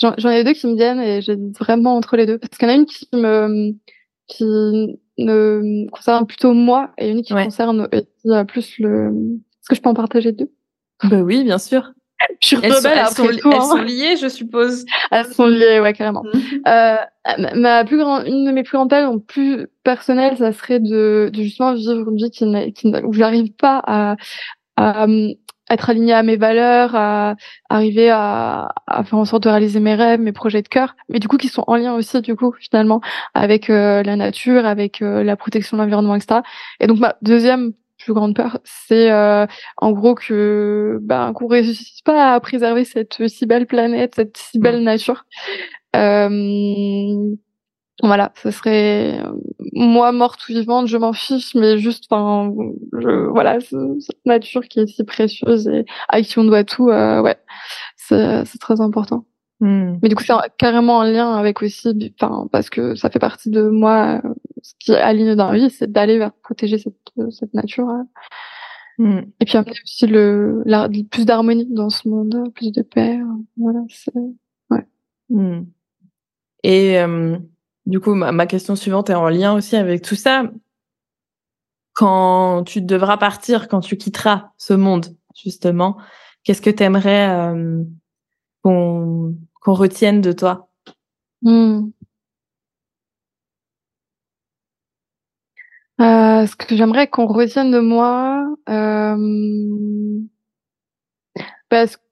J'en 0.00 0.30
ai 0.30 0.44
deux 0.44 0.52
qui 0.52 0.66
me 0.66 0.76
viennent 0.76 1.00
et 1.00 1.20
j'hésite 1.22 1.58
vraiment 1.58 1.96
entre 1.96 2.16
les 2.16 2.26
deux. 2.26 2.38
Parce 2.38 2.56
qu'il 2.56 2.68
y 2.68 2.70
en 2.70 2.74
a 2.74 2.76
une 2.76 2.86
qui 2.86 3.08
me, 3.12 3.74
qui 4.28 4.44
me 5.18 5.90
concerne 5.90 6.26
plutôt 6.26 6.52
moi 6.52 6.90
et 6.98 7.10
une 7.10 7.22
qui 7.22 7.32
concerne 7.32 7.88
euh, 7.92 8.44
plus 8.44 8.78
le. 8.78 9.08
Est-ce 9.08 9.68
que 9.68 9.74
je 9.74 9.80
peux 9.80 9.88
en 9.88 9.94
partager 9.94 10.32
deux 10.32 10.52
Bah 11.04 11.20
oui, 11.20 11.42
bien 11.42 11.58
sûr. 11.58 11.92
Je 12.40 12.48
suis 12.48 12.56
rebelle 12.56 12.72
elles, 12.84 12.98
après 12.98 13.10
sont, 13.10 13.38
tout. 13.38 13.50
elles 13.50 13.58
hein. 13.58 13.62
sont 13.62 13.82
liées, 13.82 14.16
je 14.16 14.28
suppose. 14.28 14.84
Elles 15.12 15.26
sont 15.26 15.46
liées, 15.46 15.78
ouais, 15.80 15.92
carrément. 15.92 16.24
Mhm. 16.24 16.62
Euh, 16.66 16.96
ma 17.54 17.84
plus 17.84 17.96
grande, 17.96 18.26
une 18.26 18.44
de 18.44 18.50
mes 18.50 18.64
plus 18.64 18.76
grandes 18.76 18.90
peurs, 18.90 19.12
plus 19.26 19.68
personnelles, 19.84 20.36
ça 20.36 20.52
serait 20.52 20.80
de, 20.80 21.30
de 21.32 21.42
justement 21.42 21.74
vivre 21.74 22.10
une 22.10 22.16
vie 22.16 22.30
qui, 22.30 22.72
qui 22.72 22.92
où 23.04 23.12
j'arrive 23.12 23.52
pas 23.52 23.80
à, 23.86 24.16
à, 24.76 25.06
être 25.70 25.90
alignée 25.90 26.12
à 26.12 26.22
mes 26.22 26.36
valeurs, 26.36 26.94
à 26.94 27.36
arriver 27.68 28.10
à, 28.10 28.68
à 28.86 29.04
faire 29.04 29.18
en 29.18 29.24
sorte 29.24 29.44
de 29.44 29.48
réaliser 29.48 29.80
mes 29.80 29.94
rêves, 29.94 30.20
mes 30.20 30.32
projets 30.32 30.62
de 30.62 30.68
cœur, 30.68 30.96
mais 31.08 31.18
du 31.18 31.28
coup 31.28 31.36
qui 31.36 31.48
sont 31.48 31.64
en 31.66 31.76
lien 31.76 31.94
aussi 31.94 32.20
du 32.22 32.34
coup 32.36 32.52
finalement 32.58 33.00
avec 33.34 33.70
euh, 33.70 34.02
la 34.02 34.16
nature, 34.16 34.66
avec 34.66 35.02
euh, 35.02 35.22
la 35.22 35.36
protection 35.36 35.76
de 35.76 35.82
l'environnement, 35.82 36.14
etc. 36.14 36.40
Et 36.80 36.86
donc 36.86 36.98
ma 36.98 37.16
deuxième 37.22 37.72
plus 37.98 38.14
grande 38.14 38.34
peur, 38.34 38.58
c'est 38.64 39.10
euh, 39.10 39.46
en 39.76 39.92
gros 39.92 40.14
que 40.14 40.98
ben 41.02 41.32
qu'on 41.32 41.48
réussisse 41.48 42.00
pas 42.02 42.34
à 42.34 42.40
préserver 42.40 42.84
cette 42.84 43.26
si 43.26 43.44
belle 43.46 43.66
planète, 43.66 44.14
cette 44.14 44.36
si 44.36 44.58
belle 44.58 44.82
nature. 44.82 45.24
Euh, 45.96 47.34
voilà, 48.02 48.32
ce 48.40 48.50
serait 48.52 49.20
euh, 49.20 49.32
moi 49.72 50.12
morte 50.12 50.40
ou 50.48 50.52
vivante, 50.52 50.86
je 50.88 50.96
m'en 50.96 51.12
fiche, 51.12 51.54
mais 51.54 51.78
juste, 51.78 52.04
enfin, 52.10 52.52
voilà, 53.32 53.60
ce- 53.60 53.98
cette 54.00 54.24
nature 54.26 54.62
qui 54.68 54.80
est 54.80 54.86
si 54.86 55.04
précieuse 55.04 55.68
et 55.68 55.84
à 56.08 56.22
qui 56.22 56.38
on 56.38 56.44
doit 56.44 56.64
tout, 56.64 56.88
euh, 56.90 57.20
ouais, 57.22 57.36
c'est 57.96 58.44
très 58.60 58.80
important. 58.80 59.24
Hmm. 59.60 59.96
Mais 60.02 60.08
du 60.08 60.14
coup, 60.14 60.22
c'est 60.22 60.32
en- 60.32 60.40
carrément 60.56 60.98
en 60.98 61.02
lien 61.02 61.32
avec 61.34 61.62
aussi, 61.62 61.88
enfin, 62.20 62.46
parce 62.52 62.70
que 62.70 62.94
ça 62.94 63.10
fait 63.10 63.18
partie 63.18 63.50
de 63.50 63.62
moi, 63.68 64.22
ce 64.62 64.74
qui 64.78 64.92
aligne 64.94 65.34
dans 65.34 65.50
la 65.50 65.58
vie, 65.58 65.70
c'est 65.70 65.90
d'aller 65.90 66.16
vers 66.18 66.32
protéger 66.32 66.78
cette, 66.78 66.94
cette 67.30 67.54
nature. 67.54 67.88
euh, 67.88 68.02
Hmm. 69.00 69.20
et 69.38 69.44
puis 69.44 69.56
amener 69.56 69.76
aussi 69.84 70.08
le, 70.08 70.60
la, 70.66 70.88
plus 71.08 71.24
d'harmonie 71.24 71.66
dans 71.72 71.88
ce 71.88 72.08
monde, 72.08 72.50
plus 72.52 72.72
de 72.72 72.82
paix. 72.82 73.16
euh, 73.20 73.24
Voilà, 73.56 73.80
c'est. 73.90 74.10
Hmm. 75.30 75.64
Et 76.64 76.98
euh, 76.98 77.38
du 77.88 78.00
coup, 78.00 78.14
ma, 78.14 78.46
question 78.46 78.76
suivante 78.76 79.10
est 79.10 79.14
en 79.14 79.28
lien 79.28 79.54
aussi 79.54 79.74
avec 79.74 80.02
tout 80.02 80.14
ça. 80.14 80.44
Quand 81.94 82.62
tu 82.64 82.82
devras 82.82 83.16
partir, 83.16 83.66
quand 83.66 83.80
tu 83.80 83.96
quitteras 83.96 84.50
ce 84.58 84.74
monde, 84.74 85.06
justement, 85.34 85.96
qu'est-ce 86.44 86.62
que 86.62 86.70
tu 86.70 86.82
aimerais 86.84 87.52
qu'on 88.62 89.34
qu'on 89.60 89.74
retienne 89.74 90.20
de 90.20 90.32
toi? 90.32 90.68
Hmm. 91.42 91.90
Euh, 96.00 96.46
ce 96.46 96.54
que 96.54 96.76
j'aimerais 96.76 97.08
qu'on 97.08 97.26
retienne 97.26 97.72
de 97.72 97.80
moi, 97.80 98.46
euh, 98.68 100.20
parce 101.68 101.96
que 101.96 102.07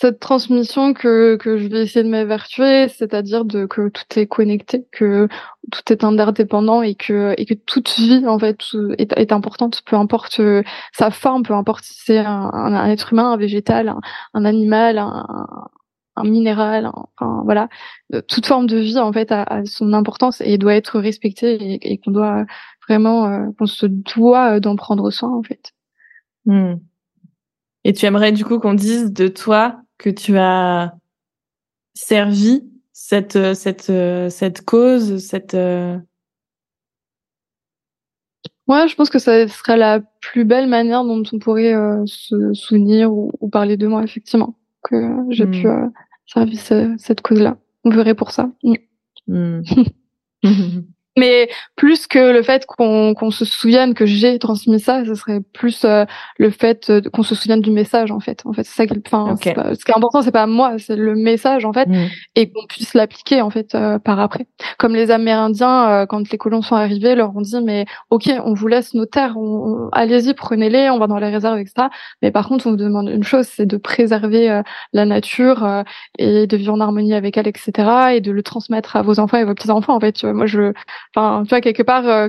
cette 0.00 0.18
transmission 0.18 0.94
que, 0.94 1.36
que 1.36 1.58
je 1.58 1.68
vais 1.68 1.82
essayer 1.82 2.02
de 2.02 2.08
m'évertuer, 2.08 2.88
c'est-à-dire 2.88 3.44
de 3.44 3.66
que 3.66 3.90
tout 3.90 4.18
est 4.18 4.26
connecté, 4.26 4.86
que 4.92 5.28
tout 5.70 5.92
est 5.92 6.04
interdépendant 6.04 6.80
et 6.80 6.94
que 6.94 7.34
et 7.36 7.44
que 7.44 7.52
toute 7.52 7.90
vie 7.98 8.26
en 8.26 8.38
fait 8.38 8.58
est, 8.96 9.12
est 9.18 9.32
importante, 9.32 9.82
peu 9.84 9.96
importe 9.96 10.40
euh, 10.40 10.62
sa 10.92 11.10
forme, 11.10 11.42
peu 11.42 11.52
importe 11.52 11.84
si 11.84 11.94
c'est 12.02 12.18
un, 12.18 12.50
un, 12.52 12.86
être 12.88 13.12
humain, 13.12 13.32
un 13.32 13.36
végétal, 13.36 13.90
un, 13.90 14.00
un 14.32 14.44
animal, 14.46 14.96
un, 14.96 15.26
un 16.16 16.24
minéral, 16.24 16.90
enfin 16.94 17.42
voilà, 17.44 17.68
Euh, 18.14 18.22
toute 18.26 18.46
forme 18.46 18.66
de 18.66 18.78
vie 18.78 18.98
en 18.98 19.12
fait 19.12 19.30
a, 19.32 19.42
a 19.42 19.64
son 19.66 19.92
importance 19.92 20.40
et 20.40 20.56
doit 20.58 20.74
être 20.74 20.98
respectée 20.98 21.74
et, 21.74 21.92
et 21.92 21.98
qu'on 21.98 22.10
doit 22.12 22.46
vraiment 22.88 23.26
euh, 23.26 23.46
qu'on 23.58 23.66
se 23.66 23.86
doit 23.86 24.56
euh, 24.56 24.60
d'en 24.60 24.76
prendre 24.76 25.10
soin 25.10 25.30
en 25.36 25.42
fait. 25.42 25.72
Hmm. 26.46 26.76
Et 27.84 27.92
tu 27.92 28.06
aimerais 28.06 28.32
du 28.32 28.44
coup 28.46 28.58
qu'on 28.58 28.74
dise 28.74 29.12
de 29.12 29.28
toi 29.28 29.79
que 30.00 30.10
tu 30.10 30.36
as 30.38 30.94
servi 31.94 32.64
cette 32.92 33.36
euh, 33.36 33.54
cette 33.54 33.90
euh, 33.90 34.30
cette 34.30 34.64
cause, 34.64 35.18
cette 35.24 35.54
euh, 35.54 35.98
Ouais, 38.68 38.86
je 38.88 38.94
pense 38.94 39.10
que 39.10 39.18
ça 39.18 39.48
serait 39.48 39.76
la 39.76 40.00
plus 40.20 40.44
belle 40.44 40.68
manière 40.68 41.04
dont 41.04 41.22
on 41.32 41.38
pourrait 41.38 41.74
euh, 41.74 42.04
se 42.06 42.52
souvenir 42.54 43.12
ou, 43.12 43.32
ou 43.40 43.48
parler 43.48 43.76
de 43.76 43.86
moi 43.86 44.04
effectivement 44.04 44.54
que 44.84 44.96
j'ai 45.30 45.46
Hmm. 45.46 45.50
pu 45.50 45.66
euh, 45.68 45.88
servir 46.26 46.60
ce- 46.60 46.94
cette 46.98 47.20
cause-là. 47.20 47.58
On 47.84 47.90
verrait 47.90 48.14
pour 48.14 48.30
ça. 48.30 48.50
Mm. 48.62 48.74
hmm. 49.26 49.62
Mais 51.18 51.48
plus 51.76 52.06
que 52.06 52.32
le 52.32 52.42
fait 52.42 52.64
qu'on 52.66 53.14
qu'on 53.14 53.30
se 53.30 53.44
souvienne 53.44 53.94
que 53.94 54.06
j'ai 54.06 54.38
transmis 54.38 54.78
ça, 54.78 55.04
ce 55.04 55.14
serait 55.14 55.40
plus 55.52 55.84
euh, 55.84 56.04
le 56.38 56.50
fait 56.50 56.88
euh, 56.88 57.00
qu'on 57.12 57.24
se 57.24 57.34
souvienne 57.34 57.60
du 57.60 57.70
message 57.72 58.12
en 58.12 58.20
fait. 58.20 58.42
En 58.46 58.52
fait, 58.52 58.62
c'est 58.62 58.74
ça 58.76 58.86
qui, 58.86 58.94
est- 58.94 59.02
enfin, 59.06 59.32
Ok. 59.32 59.40
c'est 59.42 59.54
pas- 59.54 59.74
ce 59.74 59.84
qui 59.84 59.90
est 59.90 59.96
important, 59.96 60.22
c'est 60.22 60.30
pas 60.30 60.46
moi, 60.46 60.74
c'est 60.78 60.94
le 60.96 61.16
message 61.16 61.64
en 61.64 61.72
fait, 61.72 61.88
Hmm. 61.88 62.06
et 62.36 62.50
qu'on 62.52 62.64
puisse 62.68 62.94
l'appliquer 62.94 63.42
en 63.42 63.50
fait 63.50 63.74
euh, 63.74 63.98
par 63.98 64.20
après. 64.20 64.46
Comme 64.78 64.94
les 64.94 65.10
Amérindiens, 65.10 65.88
euh, 65.90 66.06
quand 66.06 66.30
les 66.30 66.38
colons 66.38 66.62
sont 66.62 66.76
arrivés, 66.76 67.14
leur 67.16 67.36
ont 67.36 67.40
dit 67.40 67.56
mais 67.62 67.86
ok, 68.10 68.30
on 68.44 68.54
vous 68.54 68.68
laisse 68.68 68.94
nos 68.94 69.06
terres, 69.06 69.34
on, 69.36 69.86
on- 69.86 69.88
allez-y, 69.90 70.32
prenez-les, 70.34 70.90
on 70.90 70.98
va 70.98 71.08
dans 71.08 71.18
les 71.18 71.28
réserves, 71.30 71.58
etc. 71.58 71.88
Mais 72.22 72.30
par 72.30 72.48
contre, 72.48 72.68
on 72.68 72.70
vous 72.70 72.76
demande 72.76 73.08
une 73.08 73.24
chose, 73.24 73.46
c'est 73.48 73.66
de 73.66 73.76
préserver 73.76 74.48
euh, 74.50 74.62
la 74.92 75.04
nature 75.06 75.64
euh, 75.64 75.82
et 76.18 76.46
de 76.46 76.56
vivre 76.56 76.74
en 76.74 76.80
harmonie 76.80 77.14
avec 77.14 77.36
elle, 77.36 77.48
etc. 77.48 77.72
Et 78.14 78.20
de 78.20 78.30
le 78.30 78.42
transmettre 78.44 78.94
à 78.96 79.02
vos 79.02 79.18
enfants 79.18 79.38
et 79.38 79.44
vos 79.44 79.54
petits 79.54 79.70
enfants. 79.70 79.94
En 79.96 80.00
fait, 80.00 80.12
tu 80.12 80.26
vois, 80.26 80.34
moi 80.34 80.46
je 80.46 80.72
enfin, 81.14 81.42
tu 81.44 81.50
vois, 81.50 81.60
quelque 81.60 81.82
part, 81.82 82.06
euh, 82.06 82.28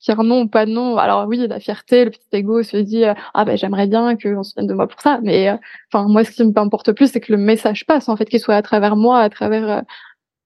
dire 0.00 0.22
non 0.22 0.42
ou 0.42 0.48
pas 0.48 0.66
non. 0.66 0.96
Alors 0.98 1.26
oui, 1.26 1.46
la 1.48 1.60
fierté, 1.60 2.04
le 2.04 2.10
petit 2.10 2.26
ego 2.32 2.62
se 2.62 2.76
dit, 2.76 3.04
euh, 3.04 3.14
ah 3.34 3.44
ben 3.44 3.56
j'aimerais 3.56 3.86
bien 3.86 4.16
qu'on 4.16 4.42
se 4.42 4.50
souvienne 4.50 4.66
de 4.68 4.74
moi 4.74 4.86
pour 4.88 5.00
ça. 5.00 5.20
Mais 5.22 5.48
euh, 5.50 5.56
enfin, 5.92 6.08
moi, 6.08 6.24
ce 6.24 6.30
qui 6.30 6.44
m'importe 6.44 6.92
plus, 6.92 7.10
c'est 7.12 7.20
que 7.20 7.32
le 7.32 7.38
message 7.38 7.86
passe, 7.86 8.08
en 8.08 8.16
fait, 8.16 8.26
qu'il 8.26 8.40
soit 8.40 8.56
à 8.56 8.62
travers 8.62 8.96
moi, 8.96 9.20
à 9.20 9.30
travers 9.30 9.70
euh, 9.70 9.82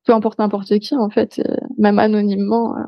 peu 0.05 0.13
importe 0.15 0.39
n'importe 0.39 0.79
qui, 0.79 0.95
en 0.97 1.11
fait, 1.11 1.39
et 1.39 1.45
même 1.79 1.99
anonymement. 1.99 2.77
euh, 2.79 2.83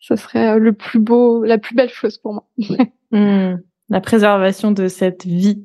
ce 0.00 0.16
serait 0.16 0.54
euh, 0.54 0.58
le 0.58 0.72
plus 0.72 1.00
beau, 1.00 1.44
la 1.44 1.58
plus 1.58 1.74
belle 1.74 1.90
chose 1.90 2.18
pour 2.18 2.34
moi. 2.34 2.44
Hmm. 3.10 3.56
La 3.88 4.02
préservation 4.02 4.70
de 4.70 4.86
cette 4.86 5.24
vie. 5.24 5.64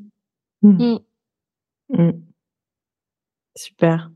Hmm. 0.62 0.94
Mm. 0.94 1.00
Hmm. 1.90 2.12
Super. 3.54 4.12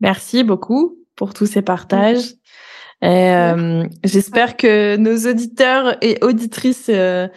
Merci 0.00 0.44
beaucoup 0.44 0.96
pour 1.16 1.34
tous 1.34 1.46
ces 1.46 1.60
partages. 1.60 2.34
Euh, 3.04 3.84
J'espère 4.04 4.56
que 4.56 4.96
nos 4.96 5.30
auditeurs 5.30 5.96
et 6.02 6.18
auditrices 6.22 6.88
euh, 6.88 7.28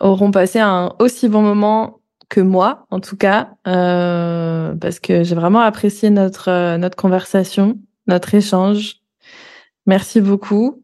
auront 0.00 0.30
passé 0.30 0.58
un 0.58 0.94
aussi 0.98 1.28
bon 1.28 1.42
moment 1.42 2.00
que 2.30 2.40
moi, 2.40 2.86
en 2.90 3.00
tout 3.00 3.16
cas, 3.16 3.50
euh, 3.66 4.74
parce 4.76 5.00
que 5.00 5.24
j'ai 5.24 5.34
vraiment 5.34 5.60
apprécié 5.60 6.10
notre 6.10 6.48
euh, 6.48 6.78
notre 6.78 6.96
conversation, 6.96 7.78
notre 8.06 8.34
échange. 8.34 8.96
Merci 9.86 10.20
beaucoup. 10.20 10.82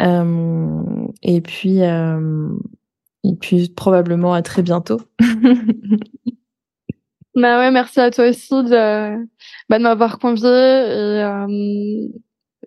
Euh, 0.00 0.82
et 1.22 1.40
puis 1.40 1.82
euh, 1.82 2.48
et 3.24 3.34
puis 3.34 3.68
probablement 3.68 4.34
à 4.34 4.42
très 4.42 4.62
bientôt. 4.62 5.00
Bah 7.34 7.60
ouais, 7.60 7.70
merci 7.70 8.00
à 8.00 8.10
toi 8.10 8.30
aussi 8.30 8.52
de, 8.64 9.24
bah, 9.68 9.78
de 9.78 9.82
m'avoir 9.84 10.18
convié 10.18 10.48
et, 10.48 11.22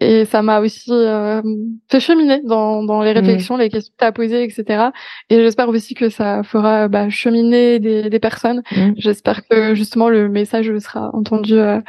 et 0.02 0.26
ça 0.26 0.41
m'a 0.41 0.60
aussi 0.60 0.91
euh, 0.91 1.41
fait 1.89 1.99
cheminer 1.99 2.41
dans, 2.43 2.84
dans 2.84 3.04
les 3.04 3.12
réflexions, 3.12 3.56
les 3.56 3.70
questions 3.70 3.93
que 3.93 3.97
tu 3.99 4.06
as 4.06 4.12
posées, 4.12 4.43
etc. 4.43 4.89
Et 5.30 5.36
j'espère 5.36 5.70
aussi 5.70 5.93
que 5.93 6.10
ça 6.10 6.41
fera 6.41 6.88
bah, 6.88 7.10
cheminer 7.10 7.80
des, 7.80 8.10
des 8.10 8.20
personnes. 8.20 8.64
Mm. 8.76 8.93
J'espère 8.97 9.47
que 9.47 9.76
justement 9.76 10.10
le 10.10 10.28
message 10.28 10.76
sera 10.80 11.12
entendu 11.14 11.54
euh, 11.54 11.80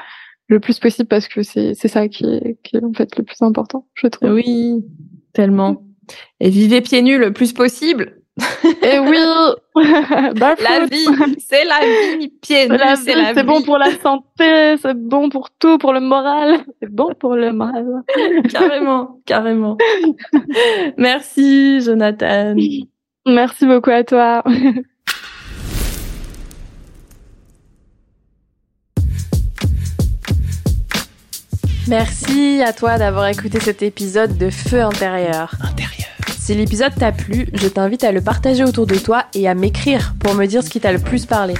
le 0.48 0.60
plus 0.60 0.78
possible 0.78 1.08
parce 1.08 1.26
que 1.26 1.42
c'est 1.42 1.74
c'est 1.74 1.88
ça 1.88 2.06
qui 2.08 2.26
est, 2.26 2.58
qui 2.62 2.76
est 2.76 2.84
en 2.84 2.92
fait 2.92 3.16
le 3.16 3.24
plus 3.24 3.40
important, 3.40 3.86
je 3.94 4.08
trouve. 4.08 4.32
Oui, 4.32 4.84
tellement. 5.32 5.82
Et 6.40 6.50
vivez 6.50 6.82
pieds 6.82 7.00
nus 7.00 7.18
le 7.18 7.32
plus 7.32 7.54
possible. 7.54 8.21
Et 8.82 8.98
oui, 8.98 9.18
la 9.74 10.86
vie, 10.86 11.06
c'est 11.38 11.64
la 11.64 11.80
vie, 11.80 12.28
pied 12.28 12.68
nus, 12.68 12.78
c'est 13.02 13.14
la 13.14 13.28
vie. 13.28 13.34
C'est 13.34 13.44
bon 13.44 13.62
pour 13.62 13.78
la 13.78 13.90
santé, 13.90 14.76
c'est 14.80 14.96
bon 14.96 15.28
pour 15.28 15.50
tout, 15.50 15.78
pour 15.78 15.92
le 15.92 16.00
moral, 16.00 16.60
c'est 16.80 16.90
bon 16.90 17.14
pour 17.18 17.34
le 17.34 17.52
moral. 17.52 18.02
carrément, 18.50 19.18
carrément. 19.26 19.76
Merci, 20.96 21.80
Jonathan. 21.80 22.54
Merci 23.26 23.66
beaucoup 23.66 23.90
à 23.90 24.04
toi. 24.04 24.42
Merci 31.88 32.62
à 32.62 32.72
toi 32.72 32.96
d'avoir 32.96 33.26
écouté 33.26 33.58
cet 33.58 33.82
épisode 33.82 34.38
de 34.38 34.50
Feu 34.50 34.80
intérieur. 34.82 35.52
Intérieur. 35.62 36.01
Si 36.52 36.58
l'épisode 36.58 36.94
t'a 36.94 37.12
plu, 37.12 37.46
je 37.54 37.66
t'invite 37.66 38.04
à 38.04 38.12
le 38.12 38.20
partager 38.20 38.62
autour 38.62 38.86
de 38.86 38.96
toi 38.96 39.24
et 39.32 39.48
à 39.48 39.54
m'écrire 39.54 40.14
pour 40.18 40.34
me 40.34 40.44
dire 40.44 40.62
ce 40.62 40.68
qui 40.68 40.80
t'a 40.80 40.92
le 40.92 40.98
plus 40.98 41.24
parlé. 41.24 41.54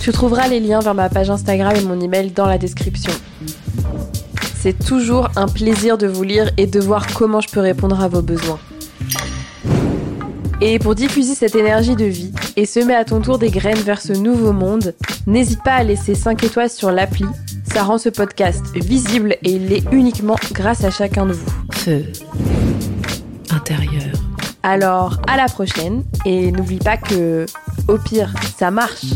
Tu 0.00 0.10
trouveras 0.10 0.48
les 0.48 0.58
liens 0.58 0.80
vers 0.80 0.94
ma 0.94 1.10
page 1.10 1.28
Instagram 1.28 1.74
et 1.76 1.82
mon 1.82 2.00
email 2.00 2.30
dans 2.30 2.46
la 2.46 2.56
description. 2.56 3.12
C'est 4.56 4.82
toujours 4.82 5.28
un 5.36 5.48
plaisir 5.48 5.98
de 5.98 6.06
vous 6.06 6.22
lire 6.22 6.50
et 6.56 6.66
de 6.66 6.80
voir 6.80 7.08
comment 7.12 7.42
je 7.42 7.50
peux 7.50 7.60
répondre 7.60 8.00
à 8.00 8.08
vos 8.08 8.22
besoins. 8.22 8.58
Et 10.62 10.78
pour 10.78 10.94
diffuser 10.94 11.34
cette 11.34 11.54
énergie 11.54 11.94
de 11.94 12.06
vie 12.06 12.32
et 12.56 12.64
semer 12.64 12.94
à 12.94 13.04
ton 13.04 13.20
tour 13.20 13.36
des 13.36 13.50
graines 13.50 13.80
vers 13.80 14.00
ce 14.00 14.14
nouveau 14.14 14.54
monde, 14.54 14.94
n'hésite 15.26 15.62
pas 15.62 15.74
à 15.74 15.84
laisser 15.84 16.14
5 16.14 16.42
étoiles 16.42 16.70
sur 16.70 16.90
l'appli. 16.90 17.26
Ça 17.70 17.82
rend 17.82 17.98
ce 17.98 18.08
podcast 18.08 18.64
visible 18.76 19.36
et 19.42 19.50
il 19.50 19.68
l'est 19.68 19.84
uniquement 19.92 20.36
grâce 20.52 20.84
à 20.84 20.90
chacun 20.90 21.26
de 21.26 21.34
vous. 21.34 21.52
Feu 21.72 22.02
Alors, 24.62 25.20
à 25.26 25.36
la 25.36 25.46
prochaine 25.46 26.04
et 26.24 26.52
n'oublie 26.52 26.78
pas 26.78 26.96
que, 26.96 27.46
au 27.88 27.98
pire, 27.98 28.32
ça 28.56 28.70
marche. 28.70 29.06